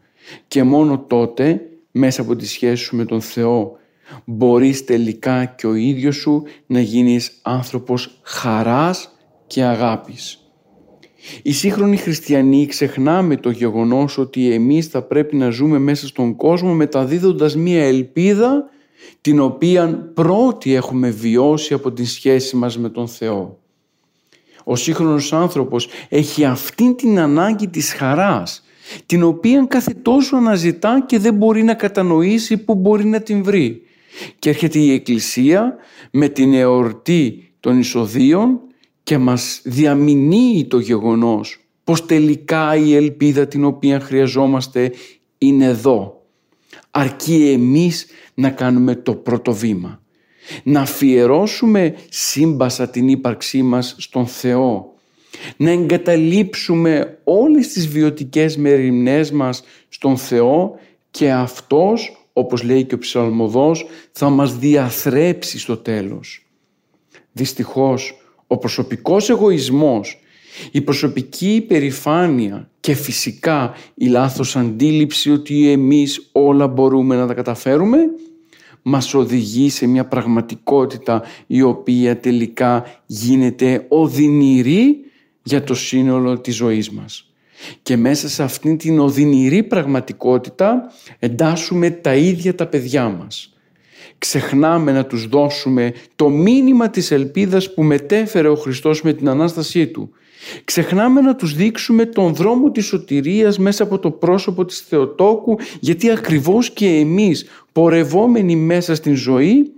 και 0.48 0.64
μόνο 0.64 1.00
τότε 1.00 1.62
μέσα 1.92 2.22
από 2.22 2.36
τη 2.36 2.48
σχέση 2.48 2.84
σου 2.84 2.96
με 2.96 3.06
τον 3.06 3.22
Θεό 3.22 3.78
μπορείς 4.26 4.86
τελικά 4.86 5.46
και 5.46 5.68
ο 5.68 5.74
ίδιος 5.74 6.16
σου 6.16 6.44
να 6.66 6.80
γίνεις 6.80 7.40
άνθρωπος 7.42 8.20
χαράς 8.22 9.16
και 9.48 9.64
αγάπης. 9.64 10.44
Οι 11.44 11.52
σύγχρονοι 11.52 11.98
χριστιανοί 11.98 12.66
ξεχνάμε 12.66 13.36
το 13.36 13.50
γεγονός 13.50 14.18
ότι 14.18 14.52
εμείς 14.52 14.88
θα 14.88 15.02
πρέπει 15.02 15.36
να 15.36 15.50
ζούμε 15.50 15.78
μέσα 15.78 16.08
στον 16.08 16.36
κόσμο 16.36 16.74
μεταδίδοντας 16.74 17.56
μία 17.56 17.84
ελπίδα 17.84 18.70
την 19.22 19.40
οποία 19.40 20.12
πρώτη 20.14 20.74
έχουμε 20.74 21.10
βιώσει 21.10 21.74
από 21.74 21.92
τη 21.92 22.06
σχέση 22.06 22.56
μας 22.56 22.78
με 22.78 22.90
τον 22.90 23.08
Θεό. 23.08 23.60
Ο 24.64 24.76
σύγχρονος 24.76 25.34
άνθρωπος 25.34 25.88
έχει 26.10 26.46
αυτήν 26.46 26.96
την 26.96 27.20
ανάγκη 27.20 27.68
της 27.68 27.94
χαράς, 27.94 28.64
την 29.06 29.24
οποία 29.24 29.66
κάθε 29.68 29.94
τόσο 29.94 30.36
αναζητά 30.36 31.04
και 31.06 31.20
δεν 31.20 31.34
μπορεί 31.34 31.64
να 31.64 31.74
κατανοήσει 31.74 32.58
που 32.58 32.76
μπορεί 32.76 33.06
να 33.06 33.22
την 33.22 33.44
βρει. 33.44 33.82
Και 34.40 34.50
έρχεται 34.50 34.80
η 34.80 34.92
Εκκλησία 34.92 35.76
με 36.12 36.28
την 36.28 36.54
εορτή 36.54 37.52
των 37.60 37.80
εισοδείων 37.80 38.60
και 39.04 39.18
μας 39.18 39.62
διαμηνύει 39.64 40.66
το 40.70 40.80
γεγονός 40.80 41.60
πως 41.84 42.06
τελικά 42.06 42.76
η 42.76 42.96
ελπίδα 42.96 43.48
την 43.48 43.64
οποία 43.64 44.00
χρειαζόμαστε 44.00 44.92
είναι 45.38 45.66
εδώ. 45.66 46.24
Αρκεί 46.92 47.50
εμείς 47.50 48.06
να 48.34 48.50
κάνουμε 48.50 48.96
το 48.96 49.16
πρώτο 49.16 49.54
βήμα 49.54 49.99
να 50.64 50.82
αφιερώσουμε 50.82 51.96
σύμπασα 52.10 52.90
την 52.90 53.08
ύπαρξή 53.08 53.62
μας 53.62 53.96
στον 53.98 54.28
Θεό, 54.28 54.94
να 55.58 55.72
εγκαταλείψουμε 55.72 57.20
όλες 57.24 57.68
τις 57.68 57.88
βιωτικές 57.88 58.58
μεριμνές 58.58 59.32
μας 59.32 59.64
στον 59.90 60.18
Θεό 60.18 60.80
και 61.12 61.32
Αυτός, 61.32 62.28
όπως 62.34 62.64
λέει 62.64 62.84
και 62.84 62.96
ο 62.96 62.98
ψαλμοδός, 62.98 63.86
θα 64.12 64.30
μας 64.30 64.58
διαθρέψει 64.58 65.60
στο 65.60 65.78
τέλος. 65.78 66.46
Δυστυχώς, 67.32 68.22
ο 68.48 68.58
προσωπικός 68.58 69.30
εγωισμός, 69.30 70.20
η 70.72 70.82
προσωπική 70.82 71.56
υπερηφάνεια 71.56 72.70
και 72.80 72.94
φυσικά 72.94 73.74
η 73.94 74.08
λάθος 74.08 74.56
αντίληψη 74.56 75.32
ότι 75.32 75.72
εμείς 75.72 76.30
όλα 76.32 76.68
μπορούμε 76.68 77.16
να 77.16 77.28
τα 77.28 77.34
καταφέρουμε 77.34 77.98
μας 78.90 79.14
οδηγεί 79.14 79.70
σε 79.70 79.88
μια 79.88 80.06
πραγματικότητα 80.06 81.24
η 81.48 81.62
οποία 81.62 82.20
τελικά 82.20 82.86
γίνεται 83.06 83.86
οδυνηρή 83.88 84.98
για 85.44 85.64
το 85.64 85.74
σύνολο 85.74 86.40
της 86.40 86.56
ζωής 86.56 86.90
μας. 86.90 87.32
Και 87.82 87.98
μέσα 87.98 88.30
σε 88.30 88.44
αυτήν 88.44 88.78
την 88.78 89.00
οδυνηρή 89.00 89.64
πραγματικότητα 89.64 90.92
εντάσσουμε 91.20 91.90
τα 91.90 92.16
ίδια 92.16 92.56
τα 92.56 92.68
παιδιά 92.68 93.10
μας. 93.10 93.54
Ξεχνάμε 94.18 94.92
να 94.92 95.06
τους 95.06 95.28
δώσουμε 95.28 95.94
το 96.16 96.30
μήνυμα 96.30 96.90
της 96.90 97.12
ελπίδας 97.12 97.74
που 97.74 97.84
μετέφερε 97.84 98.48
ο 98.48 98.56
Χριστός 98.56 99.02
με 99.02 99.14
την 99.14 99.30
Ανάστασή 99.30 99.88
Του 99.88 100.12
Ξεχνάμε 100.64 101.22
να 101.22 101.36
τους 101.36 101.56
δείξουμε 101.56 102.06
τον 102.06 102.34
δρόμο 102.34 102.72
της 102.72 102.86
σωτηρίας 102.86 103.58
μέσα 103.58 103.84
από 103.84 104.00
το 104.00 104.12
πρόσωπο 104.12 104.66
της 104.66 104.80
Θεοτόκου 104.80 105.58
γιατί 105.80 106.12
ακριβώς 106.12 106.72
και 106.72 106.88
εμείς 106.88 107.46
πορευόμενοι 107.72 108.56
μέσα 108.56 108.96
στην 108.96 109.16
ζωή 109.16 109.72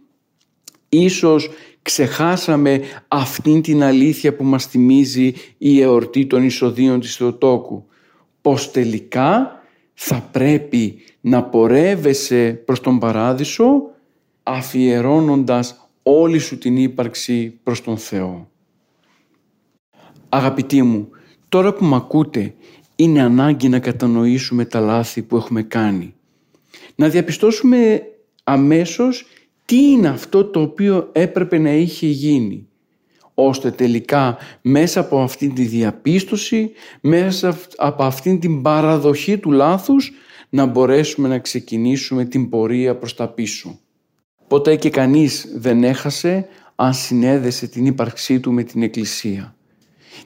ίσως 0.89 1.49
ξεχάσαμε 1.81 2.81
αυτήν 3.07 3.61
την 3.61 3.83
αλήθεια 3.83 4.35
που 4.35 4.43
μας 4.43 4.65
θυμίζει 4.65 5.33
η 5.57 5.81
εορτή 5.81 6.25
των 6.25 6.43
εισοδείων 6.43 6.99
της 6.99 7.15
Θεοτόκου. 7.15 7.85
Πως 8.41 8.71
τελικά 8.71 9.61
θα 9.93 10.29
πρέπει 10.31 10.97
να 11.21 11.43
πορεύεσαι 11.43 12.61
προς 12.65 12.79
τον 12.79 12.99
Παράδεισο 12.99 13.81
αφιερώνοντας 14.43 15.89
όλη 16.03 16.39
σου 16.39 16.57
την 16.57 16.77
ύπαρξη 16.77 17.59
προς 17.63 17.81
τον 17.81 17.97
Θεό. 17.97 18.50
Αγαπητοί 20.33 20.81
μου, 20.81 21.09
τώρα 21.49 21.73
που 21.73 21.85
με 21.85 21.95
ακούτε, 21.95 22.53
είναι 22.95 23.21
ανάγκη 23.21 23.69
να 23.69 23.79
κατανοήσουμε 23.79 24.65
τα 24.65 24.79
λάθη 24.79 25.21
που 25.21 25.35
έχουμε 25.35 25.61
κάνει. 25.63 26.13
Να 26.95 27.09
διαπιστώσουμε 27.09 28.01
αμέσως 28.43 29.25
τι 29.65 29.89
είναι 29.89 30.07
αυτό 30.07 30.45
το 30.45 30.61
οποίο 30.61 31.09
έπρεπε 31.11 31.57
να 31.57 31.71
είχε 31.71 32.07
γίνει 32.07 32.67
ώστε 33.33 33.71
τελικά 33.71 34.37
μέσα 34.61 34.99
από 34.99 35.21
αυτή 35.21 35.49
τη 35.49 35.63
διαπίστωση, 35.63 36.71
μέσα 37.01 37.57
από 37.77 38.03
αυτή 38.03 38.37
την 38.37 38.61
παραδοχή 38.61 39.37
του 39.37 39.51
λάθους 39.51 40.11
να 40.49 40.65
μπορέσουμε 40.65 41.27
να 41.27 41.39
ξεκινήσουμε 41.39 42.25
την 42.25 42.49
πορεία 42.49 42.95
προς 42.95 43.15
τα 43.15 43.27
πίσω. 43.27 43.79
Ποτέ 44.47 44.75
και 44.75 44.89
κανείς 44.89 45.47
δεν 45.55 45.83
έχασε 45.83 46.47
αν 46.75 46.93
συνέδεσε 46.93 47.67
την 47.67 47.85
ύπαρξή 47.85 48.39
του 48.39 48.51
με 48.51 48.63
την 48.63 48.83
Εκκλησία. 48.83 49.55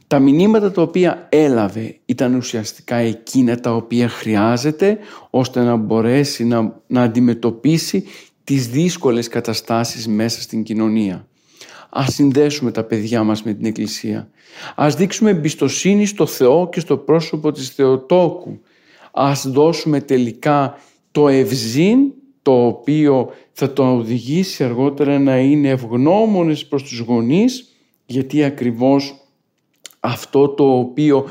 Τα 0.07 0.19
μηνύματα 0.19 0.71
τα 0.71 0.81
οποία 0.81 1.27
έλαβε 1.29 1.97
ήταν 2.05 2.35
ουσιαστικά 2.35 2.95
εκείνα 2.95 3.59
τα 3.59 3.75
οποία 3.75 4.09
χρειάζεται 4.09 4.97
ώστε 5.29 5.63
να 5.63 5.75
μπορέσει 5.75 6.45
να, 6.45 6.81
να 6.87 7.01
αντιμετωπίσει 7.01 8.03
τις 8.43 8.67
δύσκολες 8.67 9.27
καταστάσεις 9.27 10.07
μέσα 10.07 10.41
στην 10.41 10.63
κοινωνία. 10.63 11.27
Ας 11.89 12.13
συνδέσουμε 12.13 12.71
τα 12.71 12.83
παιδιά 12.83 13.23
μας 13.23 13.43
με 13.43 13.53
την 13.53 13.65
Εκκλησία. 13.65 14.29
Ας 14.75 14.95
δείξουμε 14.95 15.29
εμπιστοσύνη 15.29 16.05
στο 16.05 16.25
Θεό 16.25 16.69
και 16.69 16.79
στο 16.79 16.97
πρόσωπο 16.97 17.51
της 17.51 17.69
Θεοτόκου. 17.69 18.59
Ας 19.11 19.47
δώσουμε 19.47 20.01
τελικά 20.01 20.77
το 21.11 21.27
ευζήν 21.27 21.97
το 22.41 22.65
οποίο 22.65 23.33
θα 23.51 23.73
το 23.73 23.95
οδηγήσει 23.95 24.63
αργότερα 24.63 25.19
να 25.19 25.37
είναι 25.37 25.69
ευγνώμονες 25.69 26.65
προς 26.65 26.83
τους 26.83 26.99
γονείς 26.99 27.75
γιατί 28.05 28.43
ακριβώς 28.43 29.24
αυτό 30.05 30.47
το 30.47 30.77
οποίο 30.77 31.27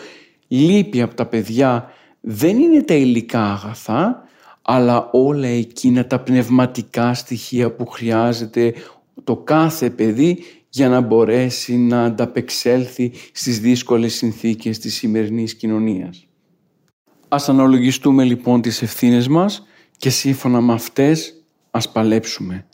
λείπει 0.48 1.00
από 1.00 1.14
τα 1.14 1.26
παιδιά 1.26 1.90
δεν 2.20 2.58
είναι 2.58 2.82
τα 2.82 2.94
υλικά 2.94 3.52
αγαθά, 3.52 4.22
αλλά 4.62 5.08
όλα 5.12 5.46
εκείνα 5.46 6.06
τα 6.06 6.20
πνευματικά 6.20 7.14
στοιχεία 7.14 7.70
που 7.70 7.86
χρειάζεται 7.86 8.74
το 9.24 9.36
κάθε 9.36 9.90
παιδί 9.90 10.42
για 10.68 10.88
να 10.88 11.00
μπορέσει 11.00 11.76
να 11.76 12.04
ανταπεξέλθει 12.04 13.12
στις 13.32 13.60
δύσκολες 13.60 14.14
συνθήκες 14.14 14.78
της 14.78 14.94
σημερινής 14.94 15.54
κοινωνίας. 15.54 16.26
Ας 17.28 17.48
αναλογιστούμε 17.48 18.24
λοιπόν 18.24 18.60
τις 18.60 18.82
ευθύνες 18.82 19.28
μας 19.28 19.66
και 19.96 20.10
σύμφωνα 20.10 20.60
με 20.60 20.72
αυτές 20.72 21.44
ας 21.70 21.92
παλέψουμε. 21.92 22.66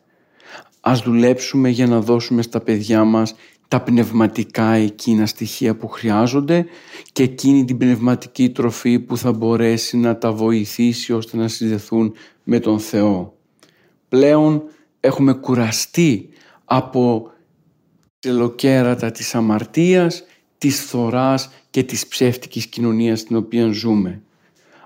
Ας 0.81 1.01
δουλέψουμε 1.01 1.69
για 1.69 1.87
να 1.87 2.01
δώσουμε 2.01 2.43
στα 2.43 2.61
παιδιά 2.61 3.05
μας 3.05 3.35
τα 3.71 3.81
πνευματικά 3.81 4.73
εκείνα 4.73 5.27
στοιχεία 5.27 5.77
που 5.77 5.89
χρειάζονται 5.89 6.67
και 7.13 7.23
εκείνη 7.23 7.65
την 7.65 7.79
πνευματική 7.79 8.51
τροφή 8.51 8.99
που 8.99 9.17
θα 9.17 9.33
μπορέσει 9.33 9.97
να 9.97 10.19
τα 10.19 10.33
βοηθήσει 10.33 11.13
ώστε 11.13 11.37
να 11.37 11.49
συνδεθούν 11.49 12.15
με 12.45 12.59
τον 12.59 12.79
Θεό. 12.79 13.35
Πλέον 14.09 14.63
έχουμε 15.01 15.33
κουραστεί 15.33 16.29
από 16.65 17.31
τελοκέρατα 18.19 19.11
της 19.11 19.35
αμαρτίας, 19.35 20.25
της 20.59 20.85
θωράς 20.85 21.51
και 21.71 21.83
της 21.83 22.07
ψεύτικης 22.07 22.67
κοινωνίας 22.67 23.21
στην 23.21 23.37
οποία 23.37 23.71
ζούμε. 23.73 24.23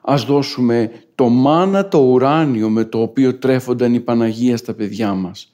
Ας 0.03 0.25
δώσουμε 0.25 0.91
το 1.15 1.29
μάνα 1.29 1.89
το 1.89 1.99
ουράνιο 1.99 2.69
με 2.71 2.85
το 2.85 3.01
οποίο 3.01 3.35
τρέφονταν 3.35 3.95
η 3.95 4.01
Παναγία 4.01 4.57
στα 4.57 4.75
παιδιά 4.75 5.15
μας 5.15 5.54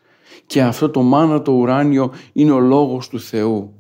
και 0.50 0.62
αυτό 0.62 0.88
το 0.88 1.02
μάνα 1.02 1.42
το 1.42 1.52
ουράνιο 1.52 2.12
είναι 2.32 2.50
ο 2.50 2.58
λόγος 2.58 3.08
του 3.08 3.20
Θεού. 3.20 3.72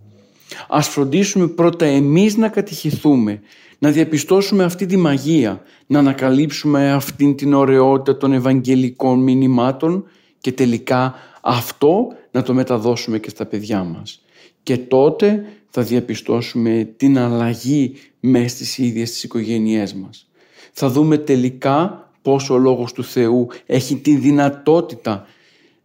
Ας 0.68 0.88
φροντίσουμε 0.88 1.46
πρώτα 1.46 1.84
εμείς 1.84 2.36
να 2.36 2.48
κατηχηθούμε, 2.48 3.40
να 3.78 3.90
διαπιστώσουμε 3.90 4.64
αυτή 4.64 4.86
τη 4.86 4.96
μαγεία, 4.96 5.62
να 5.86 5.98
ανακαλύψουμε 5.98 6.92
αυτή 6.92 7.34
την 7.34 7.54
ωραιότητα 7.54 8.16
των 8.16 8.32
ευαγγελικών 8.32 9.18
μηνυμάτων 9.18 10.04
και 10.40 10.52
τελικά 10.52 11.14
αυτό 11.40 12.06
να 12.30 12.42
το 12.42 12.54
μεταδώσουμε 12.54 13.18
και 13.18 13.30
στα 13.30 13.46
παιδιά 13.46 13.82
μας. 13.84 14.22
Και 14.62 14.76
τότε 14.76 15.44
θα 15.70 15.82
διαπιστώσουμε 15.82 16.92
την 16.96 17.18
αλλαγή 17.18 17.92
μέσα 18.20 18.48
στις 18.48 18.78
ίδιες 18.78 19.10
τις 19.10 19.22
οικογένειές 19.22 19.94
μας. 19.94 20.28
Θα 20.72 20.88
δούμε 20.88 21.18
τελικά 21.18 22.10
πώς 22.22 22.50
ο 22.50 22.58
Λόγος 22.58 22.92
του 22.92 23.04
Θεού 23.04 23.48
έχει 23.66 23.96
τη 23.96 24.14
δυνατότητα 24.16 25.26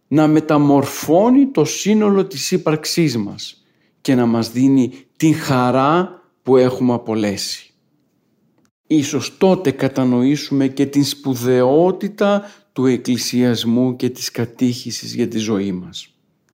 να 0.08 0.26
μεταμορφώνει 0.26 1.46
το 1.46 1.64
σύνολο 1.64 2.24
της 2.26 2.50
ύπαρξής 2.50 3.16
μας 3.16 3.64
και 4.00 4.14
να 4.14 4.26
μας 4.26 4.50
δίνει 4.50 4.92
την 5.16 5.34
χαρά 5.34 6.22
που 6.42 6.56
έχουμε 6.56 6.92
απολέσει. 6.92 7.70
Ίσως 8.86 9.36
τότε 9.38 9.70
κατανοήσουμε 9.70 10.68
και 10.68 10.86
την 10.86 11.04
σπουδαιότητα 11.04 12.42
του 12.72 12.86
εκκλησιασμού 12.86 13.96
και 13.96 14.10
της 14.10 14.30
κατήχησης 14.30 15.14
για 15.14 15.28
τη 15.28 15.38
ζωή 15.38 15.72
μας. 15.72 16.08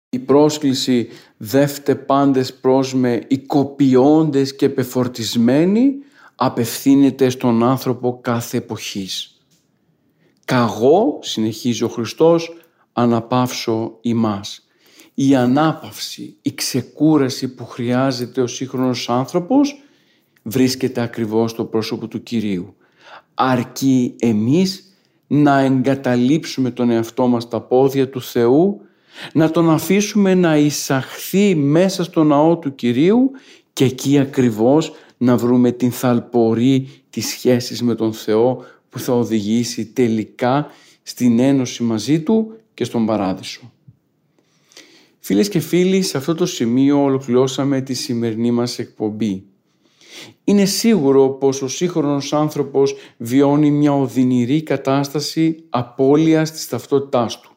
Η 0.09 0.19
πρόσκληση 0.19 1.09
«δεύτε 1.37 1.95
πάντες 1.95 2.55
προς 2.55 2.95
με 2.95 3.23
οικοποιώντες 3.29 4.57
και 4.57 4.69
πεφορτισμένοι» 4.69 5.93
απευθύνεται 6.35 7.29
στον 7.29 7.63
άνθρωπο 7.63 8.19
κάθε 8.23 8.57
εποχής. 8.57 9.41
«Καγώ», 10.45 11.19
συνεχίζει 11.23 11.85
ο 11.85 11.89
Χριστός, 11.89 12.57
«αναπαύσω 12.93 13.99
ημάς». 14.01 14.67
Η 15.15 15.35
ανάπαυση, 15.35 16.37
η 16.43 16.55
ξεκούραση 16.55 17.55
που 17.55 17.67
χρειάζεται 17.67 18.41
ο 18.41 18.47
σύγχρονος 18.47 19.09
άνθρωπος 19.09 19.83
βρίσκεται 20.43 21.01
ακριβώς 21.01 21.51
στο 21.51 21.65
πρόσωπο 21.65 22.09
του 22.09 22.23
Κυρίου. 22.23 22.77
Αρκεί 23.35 24.15
εμείς 24.19 24.97
να 25.27 25.59
εγκαταλείψουμε 25.59 26.71
τον 26.71 26.91
εαυτό 26.91 27.27
μας 27.27 27.49
τα 27.49 27.61
πόδια 27.61 28.09
του 28.09 28.23
Θεού, 28.23 28.81
να 29.33 29.51
τον 29.51 29.71
αφήσουμε 29.71 30.35
να 30.35 30.57
εισαχθεί 30.57 31.55
μέσα 31.55 32.05
στο 32.05 32.25
ναό 32.25 32.59
του 32.59 32.75
Κυρίου 32.75 33.31
και 33.73 33.85
εκεί 33.85 34.19
ακριβώς 34.19 34.93
να 35.17 35.37
βρούμε 35.37 35.71
την 35.71 35.93
θαλπορή 35.93 36.89
της 37.11 37.29
σχέσης 37.29 37.83
με 37.83 37.95
τον 37.95 38.13
Θεό 38.13 38.65
που 38.89 38.99
θα 38.99 39.13
οδηγήσει 39.13 39.87
τελικά 39.87 40.67
στην 41.03 41.39
ένωση 41.39 41.83
μαζί 41.83 42.21
Του 42.21 42.57
και 42.75 42.85
στον 42.85 43.07
Παράδεισο. 43.07 43.73
Φίλες 45.25 45.49
και 45.49 45.61
φίλοι, 45.61 46.03
σε 46.03 46.17
αυτό 46.17 46.35
το 46.35 46.47
σημείο 46.47 47.03
ολοκληρώσαμε 47.03 47.81
τη 47.81 47.95
σημερινή 47.95 48.51
μας 48.51 48.79
εκπομπή. 48.79 49.45
Είναι 50.45 50.65
σίγουρο 50.65 51.29
πως 51.31 51.63
ο 51.63 51.69
σύγχρονος 51.69 52.33
άνθρωπος 52.33 52.95
βιώνει 53.17 53.71
μια 53.71 53.93
οδυνηρή 53.93 54.63
κατάσταση 54.63 55.65
απώλειας 55.71 56.53
της 56.53 56.69
ταυτότητάς 56.69 57.41
του. 57.41 57.51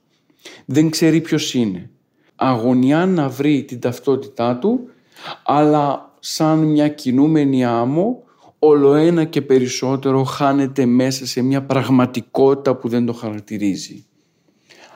Δεν 0.65 0.89
ξέρει 0.89 1.21
ποιος 1.21 1.53
είναι. 1.53 1.89
Αγωνιά 2.35 3.05
να 3.05 3.29
βρει 3.29 3.63
την 3.63 3.79
ταυτότητά 3.79 4.57
του, 4.57 4.89
αλλά 5.45 6.13
σαν 6.19 6.59
μια 6.59 6.87
κινούμενη 6.87 7.65
άμμο, 7.65 8.23
όλο 8.59 8.93
ένα 8.93 9.23
και 9.23 9.41
περισσότερο 9.41 10.23
χάνεται 10.23 10.85
μέσα 10.85 11.25
σε 11.25 11.41
μια 11.41 11.63
πραγματικότητα 11.63 12.75
που 12.75 12.87
δεν 12.87 13.05
το 13.05 13.13
χαρακτηρίζει. 13.13 14.05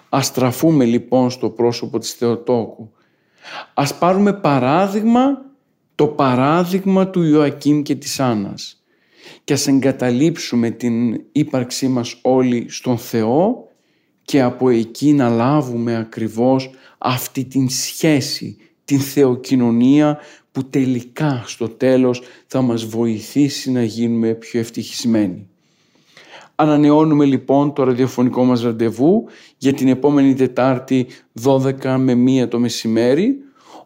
Ας 0.09 0.25
στραφούμε 0.25 0.85
λοιπόν 0.85 1.29
στο 1.29 1.49
πρόσωπο 1.49 1.99
της 1.99 2.13
Θεοτόκου. 2.13 2.91
Ας 3.73 3.97
πάρουμε 3.97 4.33
παράδειγμα 4.33 5.45
το 5.95 6.07
παράδειγμα 6.07 7.07
του 7.07 7.23
Ιωακήμ 7.23 7.81
και 7.81 7.95
της 7.95 8.19
Άννας 8.19 8.83
και 9.43 9.53
ας 9.53 9.67
εγκαταλείψουμε 9.67 10.69
την 10.69 11.21
ύπαρξή 11.31 11.87
μας 11.87 12.19
όλοι 12.21 12.65
στον 12.69 12.97
Θεό 12.97 13.67
και 14.21 14.41
από 14.41 14.69
εκεί 14.69 15.13
να 15.13 15.29
λάβουμε 15.29 15.95
ακριβώς 15.95 16.69
αυτή 16.97 17.45
την 17.45 17.69
σχέση, 17.69 18.57
την 18.85 18.99
θεοκοινωνία 18.99 20.19
που 20.51 20.69
τελικά 20.69 21.43
στο 21.45 21.69
τέλος 21.69 22.21
θα 22.47 22.61
μας 22.61 22.85
βοηθήσει 22.85 23.71
να 23.71 23.83
γίνουμε 23.83 24.33
πιο 24.33 24.59
ευτυχισμένοι. 24.59 25.48
Ανανεώνουμε 26.61 27.25
λοιπόν 27.25 27.73
το 27.73 27.83
ραδιοφωνικό 27.83 28.43
μας 28.43 28.61
ραντεβού 28.61 29.25
για 29.57 29.73
την 29.73 29.87
επόμενη 29.87 30.33
Τετάρτη 30.33 31.07
12 31.43 31.95
με 31.99 32.43
1 32.43 32.49
το 32.49 32.59
μεσημέρι 32.59 33.37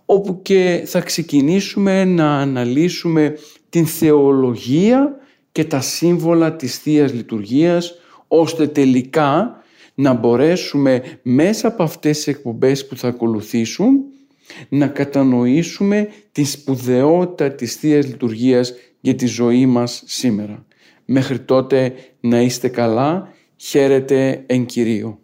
όπου 0.05 0.41
και 0.41 0.83
θα 0.85 1.01
ξεκινήσουμε 1.01 2.05
να 2.05 2.37
αναλύσουμε 2.37 3.37
την 3.69 3.85
θεολογία 3.85 5.15
και 5.51 5.63
τα 5.63 5.81
σύμβολα 5.81 6.55
της 6.55 6.77
Θείας 6.77 7.13
Λειτουργίας 7.13 7.95
ώστε 8.27 8.67
τελικά 8.67 9.61
να 9.93 10.13
μπορέσουμε 10.13 11.03
μέσα 11.21 11.67
από 11.67 11.83
αυτές 11.83 12.17
τις 12.17 12.27
εκπομπές 12.27 12.87
που 12.87 12.97
θα 12.97 13.07
ακολουθήσουν 13.07 13.99
να 14.69 14.87
κατανοήσουμε 14.87 16.07
τη 16.31 16.43
σπουδαιότητα 16.43 17.51
της 17.51 17.75
Θείας 17.75 18.07
Λειτουργίας 18.07 18.73
για 18.99 19.15
τη 19.15 19.25
ζωή 19.25 19.65
μας 19.65 20.03
σήμερα. 20.05 20.65
Μέχρι 21.15 21.39
τότε 21.39 21.93
να 22.19 22.41
είστε 22.41 22.67
καλά, 22.67 23.33
χαίρετε 23.55 24.43
εν 24.45 24.65
Κυρίω. 24.65 25.19